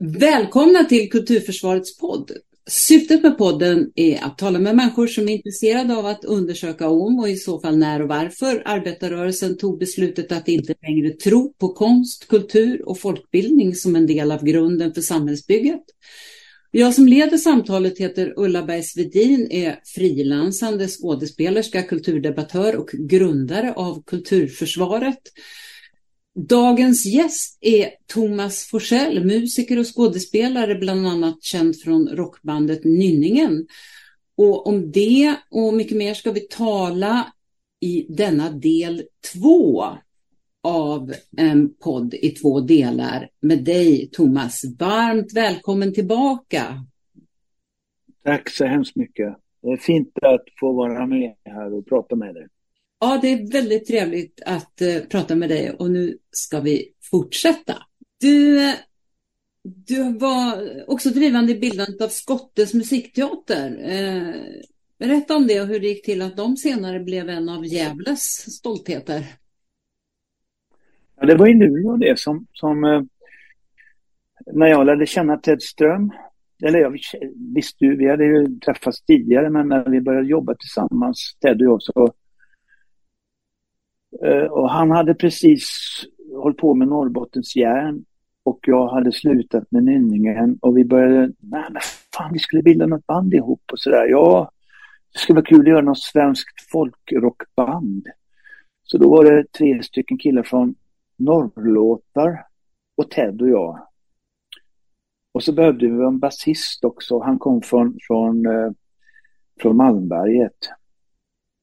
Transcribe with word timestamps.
Välkomna 0.00 0.84
till 0.84 1.10
Kulturförsvarets 1.10 1.98
podd. 1.98 2.32
Syftet 2.66 3.22
med 3.22 3.38
podden 3.38 3.90
är 3.94 4.24
att 4.24 4.38
tala 4.38 4.58
med 4.58 4.76
människor 4.76 5.06
som 5.06 5.28
är 5.28 5.32
intresserade 5.32 5.96
av 5.96 6.06
att 6.06 6.24
undersöka 6.24 6.88
om 6.88 7.18
och 7.18 7.28
i 7.28 7.36
så 7.36 7.60
fall 7.60 7.78
när 7.78 8.02
och 8.02 8.08
varför 8.08 8.62
arbetarrörelsen 8.64 9.56
tog 9.56 9.78
beslutet 9.78 10.32
att 10.32 10.48
inte 10.48 10.74
längre 10.82 11.10
tro 11.10 11.52
på 11.52 11.68
konst, 11.68 12.28
kultur 12.28 12.88
och 12.88 13.00
folkbildning 13.00 13.74
som 13.74 13.96
en 13.96 14.06
del 14.06 14.32
av 14.32 14.44
grunden 14.44 14.94
för 14.94 15.00
samhällsbygget. 15.00 15.82
Jag 16.70 16.94
som 16.94 17.08
leder 17.08 17.36
samtalet 17.36 17.98
heter 17.98 18.34
Ulla 18.36 18.62
Bergsvedin, 18.62 19.48
är 19.50 19.80
frilansande 19.84 20.88
skådespelerska, 20.88 21.82
kulturdebattör 21.82 22.76
och 22.76 22.90
grundare 22.90 23.72
av 23.72 24.02
Kulturförsvaret. 24.06 25.22
Dagens 26.46 27.06
gäst 27.06 27.58
är 27.60 27.90
Thomas 28.06 28.64
Forsell, 28.64 29.24
musiker 29.24 29.78
och 29.78 29.96
skådespelare, 29.96 30.74
bland 30.74 31.06
annat 31.06 31.42
känd 31.42 31.80
från 31.80 32.08
rockbandet 32.08 32.84
Nynningen. 32.84 33.66
Och 34.36 34.66
om 34.66 34.92
det 34.92 35.36
och 35.50 35.74
mycket 35.74 35.96
mer 35.96 36.14
ska 36.14 36.32
vi 36.32 36.40
tala 36.40 37.32
i 37.80 38.06
denna 38.08 38.50
del 38.50 39.02
två 39.32 39.84
av 40.62 41.12
en 41.36 41.74
podd 41.74 42.14
i 42.14 42.30
två 42.30 42.60
delar 42.60 43.28
med 43.40 43.64
dig, 43.64 44.10
Thomas. 44.12 44.64
Varmt 44.78 45.32
välkommen 45.32 45.94
tillbaka. 45.94 46.86
Tack 48.24 48.50
så 48.50 48.64
hemskt 48.64 48.96
mycket. 48.96 49.36
Det 49.62 49.68
är 49.68 49.76
fint 49.76 50.18
att 50.22 50.44
få 50.60 50.72
vara 50.72 51.06
med 51.06 51.34
här 51.44 51.74
och 51.74 51.86
prata 51.86 52.16
med 52.16 52.34
dig. 52.34 52.46
Ja, 53.00 53.18
det 53.22 53.28
är 53.28 53.52
väldigt 53.52 53.86
trevligt 53.86 54.42
att 54.46 54.80
eh, 54.80 55.00
prata 55.10 55.36
med 55.36 55.48
dig 55.48 55.70
och 55.70 55.90
nu 55.90 56.18
ska 56.30 56.60
vi 56.60 56.92
fortsätta. 57.10 57.74
Du, 58.20 58.58
du 59.62 60.18
var 60.18 60.84
också 60.90 61.08
drivande 61.08 61.52
i 61.52 61.58
bildandet 61.58 62.00
av 62.00 62.08
Skottes 62.08 62.74
musikteater. 62.74 63.78
Eh, 63.82 64.34
berätta 64.98 65.36
om 65.36 65.46
det 65.46 65.60
och 65.60 65.66
hur 65.66 65.80
det 65.80 65.86
gick 65.86 66.04
till 66.04 66.22
att 66.22 66.36
de 66.36 66.56
senare 66.56 67.00
blev 67.00 67.28
en 67.28 67.48
av 67.48 67.66
Gävles 67.66 68.56
stoltheter. 68.56 69.24
Ja, 71.20 71.26
det 71.26 71.34
var 71.34 71.48
i 71.48 71.54
Luleå 71.54 71.96
det 71.96 72.18
som, 72.18 72.46
som 72.52 72.84
eh, 72.84 73.02
när 74.52 74.66
jag 74.66 74.86
lärde 74.86 75.06
känna 75.06 75.36
Ted 75.36 75.62
Ström, 75.62 76.12
eller 76.62 76.78
jag 76.78 76.98
visste 77.54 77.84
ju, 77.84 77.96
vi 77.96 78.10
hade 78.10 78.24
ju 78.24 78.58
träffats 78.58 79.02
tidigare, 79.02 79.50
men 79.50 79.68
när 79.68 79.90
vi 79.90 80.00
började 80.00 80.28
jobba 80.28 80.54
tillsammans, 80.54 81.36
Ted 81.40 81.56
och 81.56 81.66
jag, 81.66 81.82
så 81.82 82.12
Eh, 84.24 84.44
och 84.44 84.70
han 84.70 84.90
hade 84.90 85.14
precis 85.14 85.68
hållit 86.42 86.56
på 86.56 86.74
med 86.74 86.88
Norrbottens 86.88 87.56
järn 87.56 88.04
och 88.42 88.58
jag 88.62 88.88
hade 88.88 89.12
slutat 89.12 89.70
med 89.70 89.84
nynningen 89.84 90.58
och 90.60 90.76
vi 90.76 90.84
började, 90.84 91.32
nej 91.38 91.64
men 91.70 91.82
fan 92.14 92.32
vi 92.32 92.38
skulle 92.38 92.62
bilda 92.62 92.86
något 92.86 93.06
band 93.06 93.34
ihop 93.34 93.62
och 93.72 93.78
sådär. 93.78 94.06
Ja, 94.06 94.50
det 95.12 95.18
skulle 95.18 95.36
vara 95.36 95.46
kul 95.46 95.60
att 95.60 95.68
göra 95.68 95.80
något 95.80 96.02
svenskt 96.02 96.70
folkrockband. 96.72 98.06
Så 98.82 98.98
då 98.98 99.10
var 99.10 99.24
det 99.24 99.52
tre 99.52 99.82
stycken 99.82 100.18
killar 100.18 100.42
från 100.42 100.74
Norrlåtar 101.16 102.46
och 102.96 103.10
Ted 103.10 103.42
och 103.42 103.48
jag. 103.48 103.88
Och 105.32 105.42
så 105.42 105.52
behövde 105.52 105.86
vi 105.86 106.04
en 106.04 106.18
basist 106.18 106.84
också. 106.84 107.20
Han 107.20 107.38
kom 107.38 107.62
från, 107.62 107.98
från, 108.06 108.46
eh, 108.46 108.70
från 109.60 109.76
Malmberget. 109.76 110.70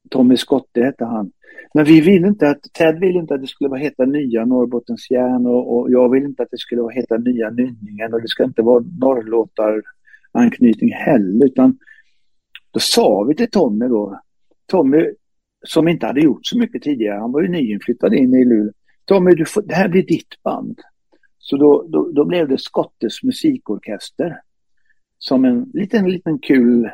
Tommy 0.10 0.38
Skotte 0.38 0.84
hette 0.84 1.06
han. 1.06 1.32
Men 1.74 1.86
vi 1.86 2.02
ville 2.02 2.28
inte 2.28 2.50
att, 2.50 2.62
Ted 2.74 3.00
ville 3.00 3.20
inte 3.20 3.34
att 3.34 3.42
det 3.42 3.48
skulle 3.48 3.70
vara 3.70 3.80
heta 3.80 4.06
nya 4.06 4.46
Norrbottens 4.46 5.12
järn 5.12 5.46
och, 5.46 5.76
och 5.76 5.92
jag 5.92 6.12
ville 6.12 6.26
inte 6.26 6.44
att 6.44 6.52
det 6.52 6.58
skulle 6.58 6.82
vara 6.82 6.94
heta 6.94 7.18
nya 7.18 7.50
Nynningen 7.50 8.14
och 8.14 8.22
det 8.22 8.28
ska 8.28 8.44
inte 8.44 8.62
vara 8.62 8.84
norrlåtar 9.00 9.82
anknytning 10.32 10.92
heller 10.92 11.46
utan 11.46 11.78
då 12.72 12.80
sa 12.80 13.24
vi 13.24 13.36
till 13.36 13.50
Tommy 13.50 13.88
då, 13.88 14.22
Tommy 14.66 15.12
som 15.66 15.88
inte 15.88 16.06
hade 16.06 16.22
gjort 16.22 16.46
så 16.46 16.58
mycket 16.58 16.82
tidigare, 16.84 17.20
han 17.20 17.32
var 17.32 17.42
ju 17.42 17.48
nyinflyttad 17.48 18.14
in 18.14 18.34
i 18.34 18.46
Luleå. 18.46 18.72
Tommy, 19.06 19.32
du 19.32 19.46
får, 19.46 19.62
det 19.62 19.76
här 19.76 19.88
blir 19.88 20.04
ditt 20.04 20.44
band. 20.44 20.80
Så 21.40 21.58
då, 21.58 21.88
då, 21.88 22.12
då 22.12 22.26
blev 22.26 22.48
det 22.48 22.58
Skottes 22.58 23.24
musikorkester. 23.24 24.42
Som 25.18 25.46
en 25.46 25.72
liten, 25.74 26.10
liten 26.10 26.40
kul, 26.40 26.90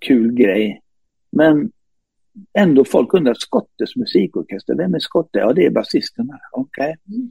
kul 0.00 0.32
grej. 0.32 0.82
Men 1.30 1.70
ändå 2.52 2.84
folk 2.84 3.14
undrar, 3.14 3.34
Skottes 3.34 3.96
musikorkester, 3.96 4.74
vem 4.74 4.94
är 4.94 4.98
Skotte? 4.98 5.38
Ja, 5.38 5.52
det 5.52 5.66
är 5.66 5.70
basisten. 5.70 6.30
Okej. 6.52 6.96
Okay. 7.06 7.30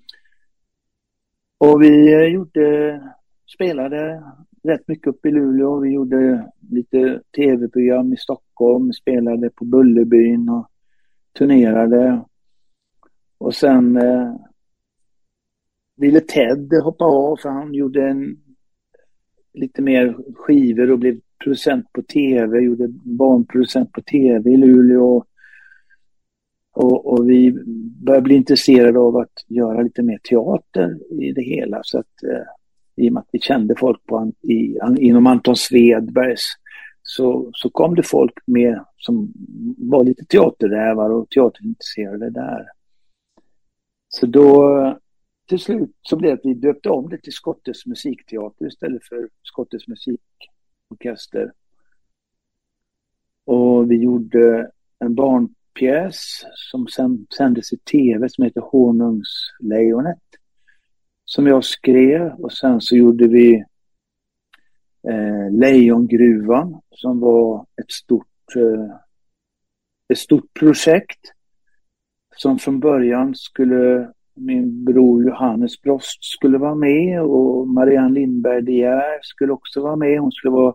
Och 1.58 1.82
vi 1.82 2.14
eh, 2.14 2.34
gjorde, 2.34 3.02
spelade 3.56 4.24
rätt 4.64 4.88
mycket 4.88 5.08
upp 5.08 5.26
i 5.26 5.32
Luleå. 5.32 5.80
Vi 5.80 5.90
gjorde 5.90 6.52
lite 6.70 7.22
tv-program 7.36 8.14
i 8.14 8.18
Stockholm, 8.18 8.94
spelade 8.94 9.50
på 9.50 9.66
Bullerbyn 9.66 10.50
och 10.50 10.68
turnerade. 11.38 12.26
Och 13.38 13.54
sen 13.54 13.98
eh, 13.98 14.36
ville 15.96 16.22
Ted 16.22 16.74
hoppa 16.84 17.06
av 17.06 17.38
för 17.42 17.50
han 17.50 17.74
gjorde 17.74 18.10
en, 18.10 18.38
lite 19.54 19.82
mer 19.82 20.18
skivor 20.36 20.92
och 20.92 21.00
blev 21.00 21.20
producent 21.44 21.94
på 21.94 22.02
tv, 22.02 22.60
gjorde 22.60 22.88
barnproducent 23.04 23.92
på 23.92 24.02
tv 24.02 24.52
i 24.52 24.58
Luleå. 24.58 25.24
Och, 26.74 27.14
och, 27.14 27.30
vi 27.30 27.52
började 28.06 28.24
bli 28.24 28.36
intresserade 28.36 29.00
av 29.00 29.18
att 29.18 29.46
göra 29.48 29.82
lite 29.82 30.04
mer 30.04 30.18
teater 30.18 31.00
i 31.22 31.32
det 31.32 31.42
hela. 31.42 31.80
Så 31.84 32.00
att, 32.00 32.24
eh, 32.24 33.04
I 33.06 33.10
och 33.10 33.14
med 33.14 33.22
att 33.22 33.30
vi 33.32 33.40
kände 33.40 33.76
folk 33.76 34.06
på, 34.06 34.32
i, 34.42 34.78
inom 34.98 35.28
Anton 35.28 35.56
Svedbergs 35.56 36.42
så, 37.02 37.50
så 37.54 37.70
kom 37.70 37.96
det 37.96 38.04
folk 38.04 38.34
med 38.46 38.84
som 38.98 39.34
var 39.78 40.04
lite 40.04 40.26
teaterrävar 40.26 41.10
och 41.10 41.30
teaterintresserade 41.30 42.30
där. 42.30 42.68
Så 44.10 44.26
då 44.26 44.98
till 45.50 45.60
slut 45.60 45.96
så 46.02 46.16
blev 46.16 46.32
det 46.32 46.34
att 46.34 46.46
vi 46.46 46.54
döpte 46.54 46.90
om 46.90 47.10
det 47.10 47.18
till 47.18 47.34
Skottes 47.34 47.86
musikteater 47.86 48.68
istället 48.68 49.04
för 49.04 49.30
Skottes 49.44 49.88
musik 49.88 50.22
orkester. 50.90 51.52
Och 53.46 53.92
vi 53.92 53.96
gjorde 53.96 54.72
en 55.00 55.16
barnpjäs 55.16 56.46
som 56.56 56.88
sen 56.88 57.28
sändes 57.38 57.74
i 57.74 57.78
tv 57.78 58.30
som 58.30 58.44
heter 58.44 58.62
Honungslejonet. 58.62 60.24
Som 61.26 61.48
jag 61.48 61.64
skrev 61.64 62.32
och 62.32 62.54
sen 62.54 62.82
så 62.82 62.96
gjorde 62.96 63.28
vi 63.28 63.64
eh, 65.10 65.52
Lejongruvan 65.52 66.82
som 66.92 67.20
var 67.20 67.66
ett 67.82 67.92
stort, 67.92 68.56
eh, 68.56 68.96
ett 70.14 70.18
stort 70.18 70.54
projekt 70.54 71.20
som 72.36 72.60
från 72.60 72.80
början 72.80 73.36
skulle 73.36 74.14
min 74.38 74.86
bror 74.86 75.24
Johannes 75.24 75.82
Brost 75.82 76.24
skulle 76.24 76.58
vara 76.58 76.76
med 76.76 77.22
och 77.22 77.68
Marianne 77.68 78.14
Lindberg 78.14 78.62
De 78.62 78.72
Geer 78.72 79.20
skulle 79.22 79.54
också 79.54 79.82
vara 79.82 79.96
med. 79.96 80.20
Hon 80.20 80.32
skulle 80.32 80.52
vara 80.52 80.74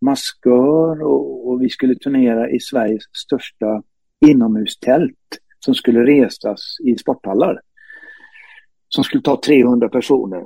maskör 0.00 1.02
och, 1.02 1.48
och, 1.48 1.62
vi 1.62 1.68
skulle 1.68 1.94
turnera 1.94 2.50
i 2.50 2.60
Sveriges 2.60 3.02
största 3.12 3.82
inomhustält 4.26 5.38
som 5.64 5.74
skulle 5.74 6.06
resas 6.06 6.76
i 6.84 6.96
sporthallar. 6.96 7.60
Som 8.88 9.04
skulle 9.04 9.22
ta 9.22 9.40
300 9.40 9.88
personer. 9.88 10.44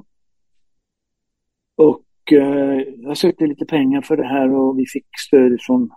Och 1.77 2.33
eh, 2.33 2.83
jag 2.97 3.17
sökte 3.17 3.47
lite 3.47 3.65
pengar 3.65 4.03
för 4.03 4.17
det 4.17 4.27
här 4.27 4.55
och 4.55 4.79
vi 4.79 4.87
fick 4.87 5.07
stöd 5.19 5.61
från 5.61 5.91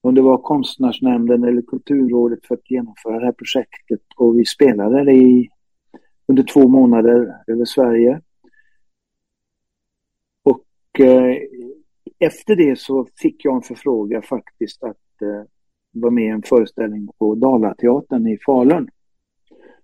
om 0.00 0.14
det 0.14 0.22
var 0.22 0.38
konstnärsnämnden 0.38 1.44
eller 1.44 1.62
kulturrådet 1.62 2.46
för 2.46 2.54
att 2.54 2.70
genomföra 2.70 3.18
det 3.18 3.24
här 3.24 3.32
projektet 3.32 4.00
och 4.16 4.38
vi 4.38 4.44
spelade 4.44 5.04
det 5.04 5.12
i, 5.12 5.48
under 6.26 6.42
två 6.42 6.68
månader 6.68 7.34
över 7.46 7.64
Sverige. 7.64 8.20
Och 10.42 11.00
eh, 11.00 11.36
efter 12.18 12.56
det 12.56 12.78
så 12.78 13.06
fick 13.16 13.44
jag 13.44 13.56
en 13.56 13.62
förfrågan 13.62 14.22
faktiskt 14.22 14.82
att 14.82 15.22
eh, 15.22 15.42
vara 15.92 16.10
med 16.10 16.24
i 16.24 16.28
en 16.28 16.42
föreställning 16.42 17.08
på 17.18 17.34
Dalateatern 17.34 18.26
i 18.26 18.38
Falun. 18.46 18.88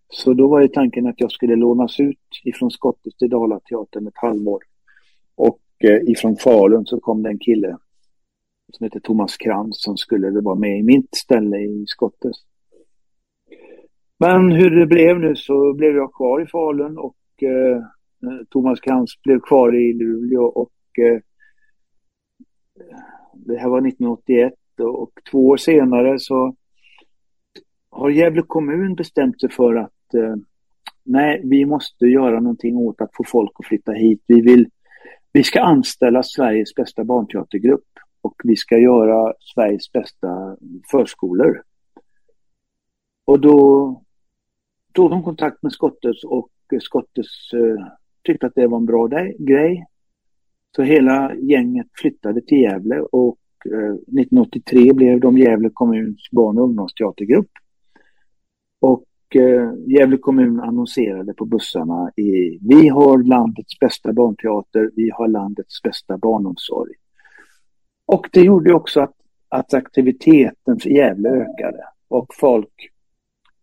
Så 0.08 0.34
då 0.34 0.49
var 0.49 0.60
ju 0.60 0.69
tanken 0.69 1.06
att 1.06 1.20
jag 1.20 1.32
skulle 1.32 1.56
lånas 1.56 2.00
ut 2.00 2.19
ifrån 2.44 2.70
Skottet 2.70 3.19
till 3.19 3.31
Dalateatern 3.31 4.06
ett 4.06 4.17
halvår. 4.17 4.62
Och 5.34 5.60
eh, 5.78 6.10
ifrån 6.10 6.37
Falun 6.37 6.87
så 6.87 7.00
kom 7.00 7.22
det 7.22 7.31
en 7.31 7.38
kille 7.38 7.78
som 8.75 8.85
heter 8.85 9.00
Thomas 9.00 9.37
Krantz 9.37 9.82
som 9.82 9.97
skulle 9.97 10.41
vara 10.41 10.55
med 10.55 10.79
i 10.79 10.82
mitt 10.82 11.15
ställe 11.15 11.59
i 11.59 11.85
Skottes. 11.87 12.37
Men 14.19 14.53
hur 14.53 14.71
det 14.71 14.87
blev 14.87 15.21
nu 15.21 15.37
så 15.37 15.75
blev 15.75 15.97
jag 15.97 16.12
kvar 16.12 16.43
i 16.43 16.47
Falun 16.47 16.99
och 16.99 17.17
eh, 17.43 17.76
eh 17.76 18.44
Thomas 18.50 18.81
Krantz 18.81 19.23
blev 19.23 19.41
kvar 19.41 19.76
i 19.76 19.93
Luleå 19.93 20.43
och 20.44 20.73
eh, 20.99 21.21
det 23.32 23.59
här 23.59 23.69
var 23.69 23.79
1981 23.79 24.53
och 24.81 25.12
två 25.31 25.49
år 25.49 25.56
senare 25.56 26.19
så 26.19 26.56
har 27.91 28.11
Gävle 28.11 28.43
kommun 28.43 28.94
bestämt 28.94 29.41
sig 29.41 29.50
för 29.50 29.75
att 29.75 30.15
eh, 30.15 30.37
nej, 31.05 31.41
vi 31.44 31.65
måste 31.65 32.06
göra 32.06 32.41
någonting 32.41 32.77
åt 32.77 33.00
att 33.00 33.11
få 33.17 33.25
folk 33.27 33.53
att 33.55 33.67
flytta 33.67 33.93
hit. 33.93 34.23
Vi, 34.27 34.41
vill, 34.41 34.69
vi 35.32 35.43
ska 35.43 35.61
anställa 35.61 36.23
Sveriges 36.23 36.75
bästa 36.75 37.05
barnteatergrupp 37.05 37.85
och 38.25 38.35
vi 38.44 38.56
ska 38.56 38.79
göra 38.79 39.32
Sveriges 39.41 39.93
bästa 39.93 40.56
förskolor. 40.91 41.62
Och 43.25 43.41
då 43.41 44.00
tog 44.93 45.11
de 45.11 45.23
kontakt 45.23 45.62
med 45.62 45.73
Skottes 45.73 46.25
och 46.25 46.50
Skottes 46.81 47.53
eh, 47.53 47.87
tyckte 48.23 48.47
att 48.47 48.55
det 48.55 48.67
var 48.67 48.79
en 48.79 48.87
bra 48.87 49.09
grej. 49.38 49.87
Så 50.76 50.82
hela 50.82 51.35
gänget 51.35 51.87
flyttade 51.93 52.41
till 52.41 52.59
Gävle 52.59 53.00
och 53.00 53.38
eh, 53.67 53.94
1983 53.94 54.93
blev 54.93 55.20
de 55.20 55.38
Gävle 55.38 55.70
kommuns 55.70 56.31
barn 56.31 56.59
och 56.59 56.65
ungdomsteatergrupp. 56.65 57.50
Och 58.81 59.37
eh, 59.37 59.73
Gävle 59.87 60.17
kommun 60.17 60.61
annonserade 60.61 61.35
på 61.35 61.44
bussarna 61.44 62.11
i 62.17 62.59
Vi 62.61 62.88
har 62.88 63.23
landets 63.23 63.79
bästa 63.79 64.12
barnteater, 64.12 64.91
vi 64.97 65.11
har 65.11 65.29
landets 65.29 65.82
bästa 65.82 66.19
barnomsorg. 66.19 66.93
Och 68.06 68.29
det 68.33 68.41
gjorde 68.41 68.75
också 68.75 69.01
att, 69.01 69.15
att 69.49 69.75
aktiviteten 69.75 70.81
för 70.81 70.91
Gävle 70.91 71.29
ökade 71.29 71.85
och 72.09 72.35
folk, 72.35 72.91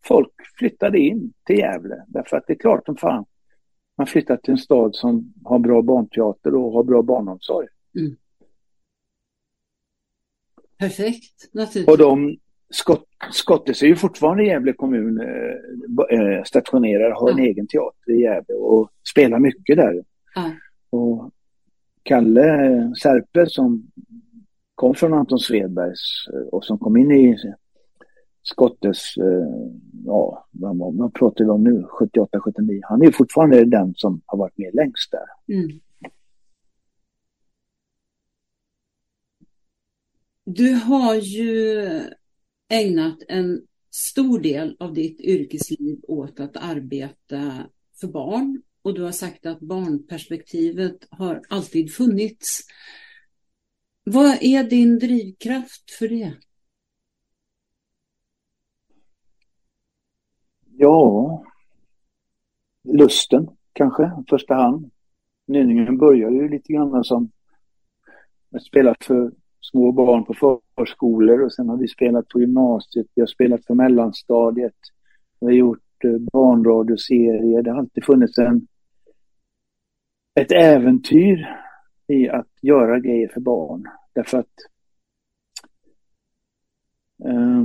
folk 0.06 0.34
flyttade 0.58 1.00
in 1.00 1.34
till 1.46 1.58
Gävle. 1.58 2.04
Därför 2.08 2.38
att 2.38 2.44
det 2.48 2.54
är 2.54 2.58
klart 2.58 2.86
som 2.86 2.98
fan, 2.98 3.26
man 3.98 4.08
flyttar 4.08 4.38
till 4.38 4.52
en 4.52 4.58
stad 4.58 4.96
som 4.96 5.34
har 5.44 5.60
bra 5.60 5.82
barnteater 5.82 6.56
och 6.56 6.72
har 6.72 6.84
bra 6.84 7.02
barnomsorg. 7.02 7.68
Mm. 8.00 8.16
Perfekt, 10.78 11.50
naturligtvis. 11.52 11.88
Och 11.88 11.98
de, 11.98 12.38
Skott, 12.70 13.08
Skottes 13.32 13.84
är 13.84 13.88
ju 13.88 13.96
fortfarande 13.96 14.44
i 14.44 14.48
Gävle 14.48 14.74
kommun 14.74 15.22
eh, 15.22 16.20
eh 16.20 16.44
stationerad, 16.44 17.14
har 17.14 17.30
en 17.30 17.40
mm. 17.40 17.46
egen 17.46 17.68
teater 17.68 18.12
i 18.12 18.22
Gävle 18.22 18.56
och 18.56 18.92
spelar 19.12 19.40
mycket 19.40 19.78
där. 19.78 20.04
Mm. 20.36 20.52
Och 20.90 21.32
Kalle 22.04 22.94
Serpe 23.02 23.46
som 23.50 23.92
kom 24.82 24.96
från 24.96 25.14
Anton 25.14 25.40
Svedbergs 25.40 26.28
eh, 26.34 26.48
och 26.48 26.66
som 26.66 26.80
kom 26.80 26.98
in 26.98 27.12
i 27.12 27.38
Skottes, 28.44 29.18
eh, 29.18 29.48
ja, 30.06 30.48
vad, 30.52 30.78
vad 30.98 31.14
pratar 31.14 31.44
vi 31.44 31.50
om 31.50 31.64
nu, 31.64 31.84
78, 31.84 32.40
79. 32.40 32.82
Han 32.84 33.02
är 33.02 33.12
fortfarande 33.12 33.66
den 33.66 33.94
som 33.96 34.22
har 34.26 34.38
varit 34.38 34.58
med 34.58 34.74
längst 34.74 35.12
där. 35.12 35.56
Mm. 35.56 35.80
Du 40.46 40.74
har 40.74 41.16
ju 41.16 41.90
ägnat 42.70 43.18
en 43.28 43.62
stor 43.92 44.40
del 44.40 44.78
av 44.80 44.94
ditt 44.94 45.22
yrkesliv 45.22 46.00
åt 46.08 46.40
att 46.40 46.58
arbeta 46.58 47.54
för 48.00 48.08
barn 48.08 48.62
och 48.82 48.94
du 48.94 49.04
har 49.04 49.12
sagt 49.12 49.46
att 49.46 49.60
barnperspektivet 49.60 51.08
har 51.10 51.42
alltid 51.50 51.94
funnits. 51.94 52.62
Vad 54.04 54.38
är 54.42 54.64
din 54.64 55.00
drivkraft 55.00 55.92
för 55.92 56.08
det? 56.08 56.34
Ja, 60.78 61.44
lusten 62.84 63.48
kanske 63.74 64.04
i 64.04 64.24
första 64.30 64.54
hand. 64.54 64.92
Nynningen 65.48 65.98
började 65.98 66.36
ju 66.36 66.50
lite 66.50 66.74
grann 66.74 67.04
som 67.04 67.32
att 68.56 68.64
spela 68.64 68.96
för 69.02 69.32
små 69.62 69.92
barn 69.92 70.26
på 70.26 70.62
förskolor 70.78 71.42
och 71.42 71.54
sen 71.54 71.70
har 71.70 71.78
vi 71.78 71.88
spelat 71.88 72.28
på 72.28 72.40
gymnasiet, 72.40 73.08
vi 73.16 73.22
har 73.22 73.28
spelat 73.28 73.66
för 73.66 73.74
mellanstadiet, 73.74 74.76
vi 75.40 75.46
har 75.46 75.54
gjort 75.54 76.04
eh, 76.04 76.18
barnradioserier. 76.18 77.62
Det 77.62 77.72
har 77.72 77.78
alltid 77.78 78.06
funnits 78.06 78.38
en, 78.38 78.68
ett 80.40 80.52
äventyr 80.52 81.48
i 82.08 82.30
att 82.30 82.48
göra 82.62 83.00
grejer 83.00 83.28
för 83.28 83.42
barn. 83.42 83.88
Därför 84.14 84.38
att 84.38 84.56
eh, 87.26 87.64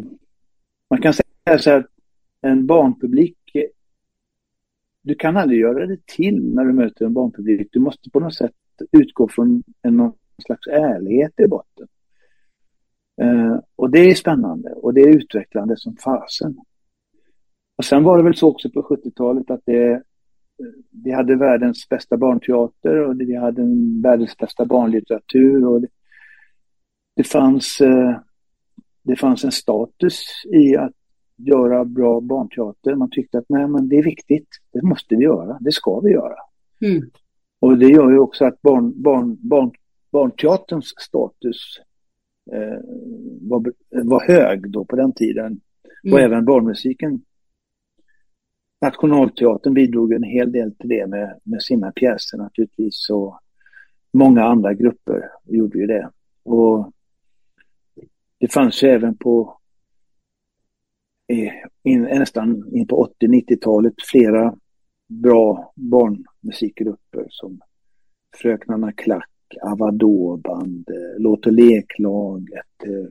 man 0.90 1.02
kan 1.02 1.14
säga 1.14 1.58
så 1.58 1.70
att 1.70 1.86
en 2.40 2.66
barnpublik, 2.66 3.38
du 5.02 5.14
kan 5.14 5.36
aldrig 5.36 5.60
göra 5.60 5.86
det 5.86 6.06
till 6.06 6.54
när 6.54 6.64
du 6.64 6.72
möter 6.72 7.04
en 7.04 7.14
barnpublik. 7.14 7.68
Du 7.72 7.80
måste 7.80 8.10
på 8.10 8.20
något 8.20 8.34
sätt 8.34 8.54
utgå 8.92 9.28
från 9.28 9.62
en 9.82 9.96
någon 9.96 10.12
slags 10.44 10.66
ärlighet 10.66 11.40
i 11.40 11.46
botten. 11.46 11.88
Eh, 13.20 13.58
och 13.76 13.90
det 13.90 13.98
är 14.10 14.14
spännande 14.14 14.72
och 14.72 14.94
det 14.94 15.00
är 15.00 15.16
utvecklande 15.16 15.76
som 15.76 15.96
fasen. 15.96 16.58
Och 17.76 17.84
sen 17.84 18.04
var 18.04 18.18
det 18.18 18.24
väl 18.24 18.36
så 18.36 18.48
också 18.48 18.70
på 18.70 18.82
70-talet 18.82 19.50
att 19.50 19.60
det, 19.64 20.02
vi 21.04 21.12
hade 21.12 21.36
världens 21.36 21.88
bästa 21.88 22.16
barnteater 22.16 23.00
och 23.00 23.20
vi 23.20 23.36
hade 23.36 23.62
världens 24.02 24.36
bästa 24.36 24.64
barnlitteratur 24.64 25.66
och 25.66 25.80
det, 25.80 25.88
det 27.16 27.24
fanns, 27.24 27.80
eh, 27.80 28.16
det 29.02 29.16
fanns 29.16 29.44
en 29.44 29.52
status 29.52 30.22
i 30.52 30.76
att 30.76 30.92
göra 31.36 31.84
bra 31.84 32.20
barnteater. 32.20 32.94
Man 32.94 33.10
tyckte 33.10 33.38
att 33.38 33.48
nej, 33.48 33.68
men 33.68 33.88
det 33.88 33.96
är 33.96 34.02
viktigt, 34.02 34.48
det 34.72 34.82
måste 34.82 35.16
vi 35.16 35.24
göra, 35.24 35.58
det 35.60 35.72
ska 35.72 36.00
vi 36.00 36.10
göra. 36.10 36.36
Mm. 36.80 37.10
Och 37.60 37.78
det 37.78 37.88
gör 37.88 38.10
ju 38.10 38.18
också 38.18 38.44
att 38.44 38.62
barn, 38.62 39.02
barn, 39.02 39.36
barn, 39.40 39.70
barnteaterns 40.12 40.94
status 40.98 41.80
eh, 42.52 42.80
var, 43.40 43.72
var 43.90 44.20
hög 44.26 44.70
då 44.70 44.84
på 44.84 44.96
den 44.96 45.12
tiden. 45.12 45.60
Mm. 46.04 46.14
Och 46.14 46.20
även 46.20 46.44
barnmusiken. 46.44 47.22
Nationalteatern 48.80 49.74
bidrog 49.74 50.12
en 50.12 50.22
hel 50.22 50.52
del 50.52 50.74
till 50.74 50.88
det 50.88 51.06
med, 51.06 51.40
med 51.42 51.62
sina 51.62 51.92
pjäser 51.92 52.38
naturligtvis. 52.38 53.10
Och 53.10 53.40
många 54.12 54.44
andra 54.44 54.74
grupper 54.74 55.30
gjorde 55.44 55.78
ju 55.78 55.86
det. 55.86 56.10
Och 56.42 56.92
det 58.38 58.52
fanns 58.52 58.82
ju 58.82 58.88
även 58.88 59.16
på 59.16 59.58
eh, 61.32 61.52
in, 61.82 62.02
nästan 62.02 62.76
in 62.76 62.86
på 62.86 63.08
80-90-talet 63.20 63.94
flera 64.10 64.54
bra 65.08 65.72
barnmusikgrupper 65.76 67.26
som 67.28 67.60
Fröknarna 68.36 68.92
Klack, 68.92 69.30
Avador-band, 69.62 70.90
eh, 70.90 71.18
Låt 71.18 71.46
och 71.46 71.52
leklaget, 71.52 72.84
eh, 72.84 73.08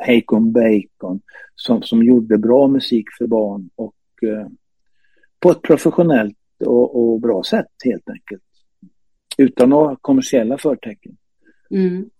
Heikon 0.00 0.52
Bacon 0.52 1.20
som, 1.54 1.82
som 1.82 2.02
gjorde 2.02 2.38
bra 2.38 2.68
musik 2.68 3.06
för 3.18 3.26
barn 3.26 3.70
och 3.76 3.94
eh, 4.22 4.46
på 5.40 5.50
ett 5.50 5.62
professionellt 5.62 6.36
och, 6.64 6.96
och, 7.00 7.20
bra 7.20 7.42
sätt 7.42 7.66
helt 7.84 8.08
enkelt. 8.08 8.42
Utan 9.38 9.68
några 9.68 9.96
kommersiella 9.96 10.58
förtecken. 10.58 11.16
Mm. 11.70 12.10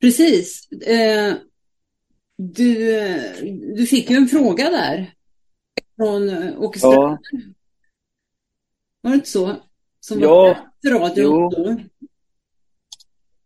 Precis. 0.00 0.68
Eh, 0.72 1.34
du, 2.36 2.74
du 3.76 3.86
fick 3.86 4.10
ju 4.10 4.16
en 4.16 4.28
fråga 4.28 4.70
där 4.70 5.14
från 5.96 6.28
eh, 6.28 6.60
Åke 6.60 6.78
ja. 6.82 7.18
Var 9.00 9.10
det 9.10 9.14
inte 9.14 9.28
så? 9.28 9.56
Som 10.00 10.20
ja, 10.20 10.56
var 10.82 10.90
radion 10.90 11.52
jo. 11.56 11.78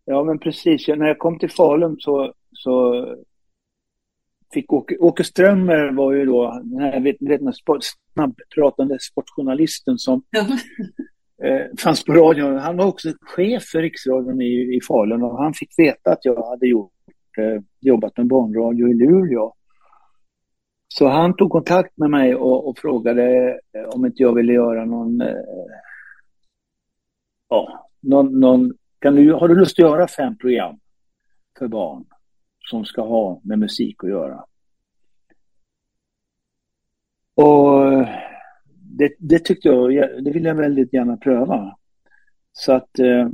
Ja, 0.05 0.25
men 0.25 0.39
precis. 0.39 0.89
När 0.89 1.07
jag 1.07 1.19
kom 1.19 1.39
till 1.39 1.51
Falun 1.51 1.97
så, 2.01 2.35
så 2.53 3.07
fick 4.55 4.73
Åke, 4.73 4.97
Åke 5.01 5.25
Strömmer 5.25 5.93
var 5.93 6.13
ju 6.13 6.25
då 6.25 6.61
den 6.65 6.81
här 6.81 7.01
vet, 7.01 7.17
snabbpratande 8.15 8.99
sportjournalisten 9.01 9.99
som 9.99 10.23
eh, 11.43 11.67
fanns 11.79 12.05
på 12.05 12.13
radion. 12.13 12.59
Han 12.59 12.77
var 12.77 12.87
också 12.87 13.13
chef 13.21 13.63
för 13.63 13.83
Riksradion 13.83 14.43
i, 14.43 14.77
i 14.77 14.81
Falun 14.89 15.23
och 15.23 15.39
han 15.39 15.55
fick 15.55 15.79
veta 15.79 16.13
att 16.13 16.25
jag 16.25 16.47
hade 16.47 16.67
gjort 16.67 16.93
eh, 17.39 17.63
jobbat 17.81 18.17
med 18.17 18.27
barnradio 18.27 18.89
i 18.89 18.95
Luleå. 18.95 19.55
Så 20.89 21.09
han 21.09 21.37
tog 21.37 21.51
kontakt 21.51 21.97
med 21.97 22.11
mig 22.11 22.35
och, 22.35 22.69
och 22.69 22.79
frågade 22.79 23.51
eh, 23.51 23.89
om 23.95 24.07
inte 24.07 24.23
jag 24.23 24.35
ville 24.35 24.53
göra 24.53 24.85
någon, 24.85 25.21
eh, 25.21 25.37
ja, 27.49 27.89
någon, 28.01 28.41
någon, 28.41 28.73
kan 28.99 29.15
du, 29.15 29.33
har 29.33 29.49
du 29.49 29.55
lust 29.55 29.79
att 29.79 29.85
göra 29.85 30.09
fem 30.09 30.39
program 30.39 30.79
för 31.59 31.69
barn 31.69 32.05
som 32.71 32.85
ska 32.85 33.03
ha 33.03 33.41
med 33.45 33.59
musik 33.59 34.05
att 34.05 34.11
göra? 34.11 34.45
Och 37.35 38.07
det, 38.99 39.13
det 39.19 39.39
tyckte 39.39 39.69
jag, 39.69 40.25
det 40.25 40.31
ville 40.31 40.49
jag 40.49 40.55
väldigt 40.55 40.93
gärna 40.93 41.17
pröva. 41.17 41.77
Så 42.53 42.73
att 42.73 42.99
eh, 42.99 43.29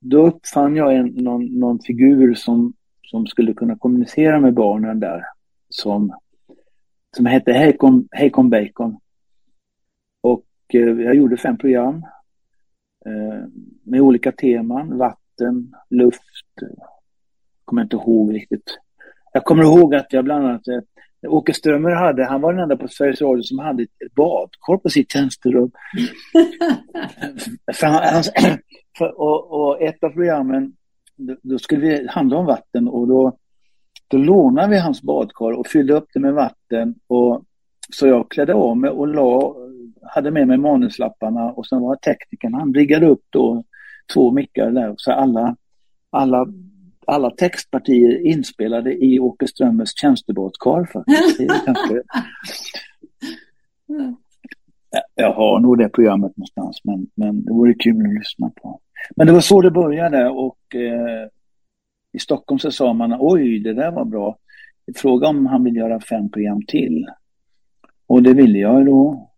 då 0.00 0.26
uppfann 0.26 0.76
jag 0.76 0.96
en, 0.96 1.06
någon, 1.06 1.44
någon 1.44 1.78
figur 1.78 2.34
som, 2.34 2.72
som 3.06 3.26
skulle 3.26 3.54
kunna 3.54 3.76
kommunicera 3.76 4.40
med 4.40 4.54
barnen 4.54 5.00
där. 5.00 5.22
Som, 5.68 6.14
som 7.16 7.26
hette 7.26 7.52
Hejkon, 7.52 8.08
Heikon 8.10 8.50
Bacon. 8.50 8.98
Och 10.20 10.46
eh, 10.68 10.80
jag 10.80 11.14
gjorde 11.14 11.36
fem 11.36 11.58
program 11.58 11.94
eh, 13.06 13.48
med 13.82 14.00
olika 14.00 14.32
teman. 14.32 14.98
Vatten, 14.98 15.74
luft, 15.90 16.62
kommer 17.72 17.82
inte 17.82 17.96
ihåg 17.96 18.34
riktigt. 18.34 18.78
Jag 19.32 19.44
kommer 19.44 19.62
ihåg 19.62 19.94
att 19.94 20.12
jag 20.12 20.24
bland 20.24 20.46
annat 20.46 20.68
eh, 20.68 21.32
Åke 21.32 21.54
Strömmer 21.54 21.90
hade, 21.90 22.24
han 22.24 22.40
var 22.40 22.52
den 22.52 22.62
enda 22.62 22.76
på 22.76 22.88
Sveriges 22.88 23.20
Radio 23.20 23.42
som 23.42 23.58
hade 23.58 23.82
ett 23.82 24.14
badkar 24.16 24.76
på 24.76 24.88
sitt 24.88 25.12
tjänsterum. 25.12 25.70
för 27.74 27.86
han, 27.86 28.22
för, 28.98 29.20
och, 29.20 29.60
och, 29.60 29.82
ett 29.82 30.04
av 30.04 30.10
programmen, 30.10 30.72
då, 31.16 31.36
då 31.42 31.58
skulle 31.58 31.80
vi 31.80 32.06
handla 32.08 32.36
om 32.36 32.46
vatten 32.46 32.88
och 32.88 33.08
då, 33.08 33.36
då 34.08 34.16
lånade 34.16 34.68
vi 34.68 34.78
hans 34.78 35.02
badkar 35.02 35.52
och 35.52 35.66
fyllde 35.66 35.94
upp 35.94 36.08
det 36.14 36.20
med 36.20 36.34
vatten. 36.34 36.94
Och, 37.06 37.44
så 37.92 38.06
jag 38.06 38.30
klädde 38.30 38.54
av 38.54 38.76
mig 38.76 38.90
och 38.90 39.08
la, 39.08 39.56
hade 40.02 40.30
med 40.30 40.48
mig 40.48 40.58
manuslapparna 40.58 41.52
och 41.52 41.66
sen 41.66 41.80
var 41.80 41.96
teknikern, 41.96 42.54
han 42.54 42.74
riggade 42.74 43.06
upp 43.06 43.24
då 43.30 43.64
två 44.14 44.30
mickar 44.30 44.70
där 44.70 44.94
så 44.96 45.12
alla, 45.12 45.56
alla 46.10 46.46
alla 47.06 47.30
textpartier 47.30 48.26
inspelade 48.26 49.04
i 49.04 49.20
Åke 49.20 49.46
Strömmers 49.46 50.00
tjänstebåtkar. 50.00 50.88
Jag 55.14 55.32
har 55.32 55.60
nog 55.60 55.78
det 55.78 55.88
programmet 55.88 56.36
någonstans, 56.36 56.80
men, 56.84 57.06
men 57.14 57.44
det 57.44 57.52
vore 57.52 57.74
kul 57.74 58.06
att 58.06 58.14
lyssna 58.14 58.50
på. 58.62 58.80
Men 59.16 59.26
det 59.26 59.32
var 59.32 59.40
så 59.40 59.60
det 59.60 59.70
började 59.70 60.28
och 60.28 60.74
eh, 60.74 61.28
i 62.12 62.18
Stockholm 62.18 62.58
så 62.58 62.70
sa 62.70 62.92
man 62.92 63.16
oj, 63.20 63.58
det 63.58 63.74
där 63.74 63.90
var 63.90 64.04
bra. 64.04 64.38
Fråga 64.96 65.28
om 65.28 65.46
han 65.46 65.64
vill 65.64 65.76
göra 65.76 66.00
fem 66.00 66.30
program 66.30 66.62
till. 66.66 67.06
Och 68.06 68.22
det 68.22 68.32
ville 68.34 68.58
jag 68.58 68.86
då. 68.86 69.30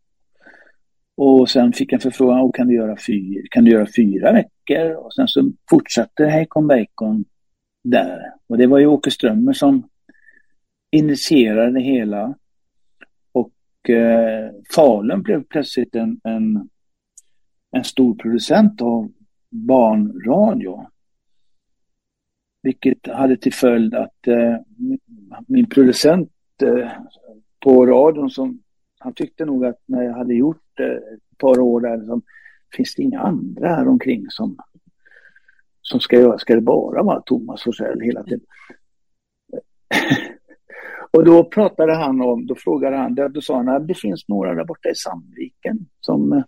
Och 1.16 1.50
sen 1.50 1.72
fick 1.72 1.92
jag 1.92 2.02
förfrågan, 2.02 2.52
kan 2.52 2.68
du 2.68 2.74
göra 2.74 2.96
fyra, 3.06 3.42
kan 3.50 3.64
du 3.64 3.70
göra 3.70 3.86
fyra 3.96 4.32
veckor? 4.32 4.94
Och 4.94 5.14
sen 5.14 5.28
så 5.28 5.52
fortsatte 5.70 6.26
Hejkon 6.26 6.66
Bacon 6.66 7.24
där. 7.84 8.32
Och 8.46 8.58
det 8.58 8.66
var 8.66 8.78
ju 8.78 8.86
Åke 8.86 9.10
Strömmer 9.10 9.52
som 9.52 9.88
initierade 10.90 11.72
det 11.72 11.80
hela. 11.80 12.34
Och 13.32 13.90
eh, 13.90 14.50
Falun 14.74 15.22
blev 15.22 15.44
plötsligt 15.44 15.94
en, 15.94 16.20
en, 16.24 16.68
en 17.70 17.84
stor 17.84 18.14
producent 18.14 18.82
av 18.82 19.12
barnradio. 19.50 20.86
Vilket 22.62 23.06
hade 23.06 23.36
till 23.36 23.52
följd 23.52 23.94
att 23.94 24.26
eh, 24.26 24.56
min 25.46 25.68
producent 25.68 26.32
eh, 26.62 26.90
på 27.60 27.86
radion 27.86 28.30
som 28.30 28.62
han 28.98 29.14
tyckte 29.14 29.44
nog 29.44 29.64
att 29.64 29.82
när 29.86 30.02
jag 30.02 30.14
hade 30.14 30.34
gjort 30.34 30.80
eh, 30.80 30.86
ett 30.86 31.38
par 31.38 31.60
år 31.60 31.80
där 31.80 32.06
som, 32.06 32.22
finns 32.76 32.94
det 32.94 33.02
inga 33.02 33.20
andra 33.20 33.68
här 33.68 33.88
omkring 33.88 34.26
som 34.28 34.58
som 35.88 36.00
ska 36.00 36.20
göra, 36.20 36.38
ska 36.38 36.54
det 36.54 36.60
bara 36.60 37.02
vara 37.02 37.20
Thomas 37.20 37.62
Forsell 37.62 38.00
hela 38.00 38.24
tiden? 38.24 38.46
och 41.10 41.24
då 41.24 41.44
pratade 41.44 41.94
han 41.94 42.20
om, 42.20 42.46
då 42.46 42.54
frågade 42.54 42.96
han, 42.96 43.14
då 43.14 43.40
sa 43.40 43.56
han 43.56 43.68
att 43.68 43.88
det 43.88 43.94
finns 43.94 44.28
några 44.28 44.54
där 44.54 44.64
borta 44.64 44.88
i 44.88 44.94
Sandviken 44.94 45.78
som, 46.00 46.42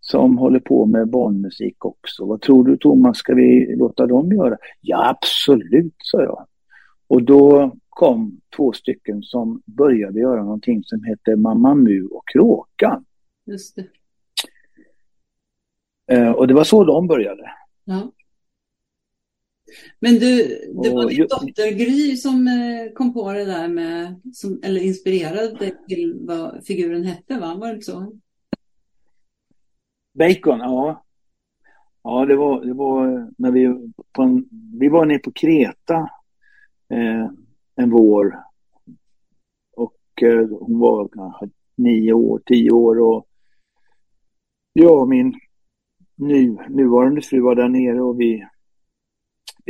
som 0.00 0.38
håller 0.38 0.60
på 0.60 0.86
med 0.86 1.10
barnmusik 1.10 1.84
också. 1.84 2.24
Vad 2.26 2.40
tror 2.40 2.64
du 2.64 2.76
Thomas, 2.76 3.16
ska 3.16 3.34
vi 3.34 3.76
låta 3.76 4.06
dem 4.06 4.32
göra? 4.32 4.56
Ja 4.80 5.08
absolut, 5.08 5.94
sa 5.98 6.22
jag. 6.22 6.46
Och 7.08 7.22
då 7.22 7.72
kom 7.88 8.40
två 8.56 8.72
stycken 8.72 9.22
som 9.22 9.62
började 9.66 10.20
göra 10.20 10.42
någonting 10.42 10.84
som 10.84 11.04
heter 11.04 11.36
Mamma 11.36 11.74
Mu 11.74 12.06
och 12.06 12.28
Kråkan. 12.32 13.04
Just 13.46 13.76
det. 13.76 13.88
Eh, 16.10 16.30
och 16.30 16.48
det 16.48 16.54
var 16.54 16.64
så 16.64 16.84
de 16.84 17.06
började. 17.06 17.50
Ja. 17.84 18.12
Men 20.00 20.14
du, 20.14 20.42
det 20.82 20.90
var 20.90 21.08
din 21.08 21.20
dotter 21.20 21.70
Gry 21.70 22.16
som 22.16 22.48
eh, 22.48 22.92
kom 22.94 23.14
på 23.14 23.32
det 23.32 23.44
där 23.44 23.68
med, 23.68 24.20
som, 24.32 24.60
eller 24.62 24.80
inspirerade 24.80 25.54
dig 25.54 25.74
till 25.88 26.18
vad 26.20 26.66
figuren 26.66 27.04
hette, 27.04 27.38
va? 27.38 27.54
Var 27.54 27.68
det 27.68 27.74
inte 27.74 27.86
så? 27.86 28.12
Bacon, 30.14 30.58
ja. 30.58 31.04
Ja, 32.02 32.26
det 32.26 32.36
var, 32.36 32.64
det 32.64 32.74
var 32.74 33.30
när 33.38 33.50
vi, 33.50 33.92
på 34.12 34.22
en, 34.22 34.48
vi 34.80 34.88
var 34.88 35.06
nere 35.06 35.18
på 35.18 35.32
Kreta 35.32 36.10
eh, 36.90 37.30
en 37.76 37.90
vår. 37.90 38.36
Och 39.76 40.22
eh, 40.22 40.48
hon 40.48 40.78
var 40.78 41.08
kanske 41.08 41.48
nio 41.76 42.12
år, 42.12 42.42
tio 42.46 42.70
år 42.70 43.00
och 43.00 43.26
jag 44.72 45.00
och 45.00 45.08
min 45.08 45.34
nu, 46.14 46.56
nuvarande 46.68 47.22
fru 47.22 47.40
var 47.40 47.54
där 47.54 47.68
nere 47.68 48.00
och 48.00 48.20
vi 48.20 48.46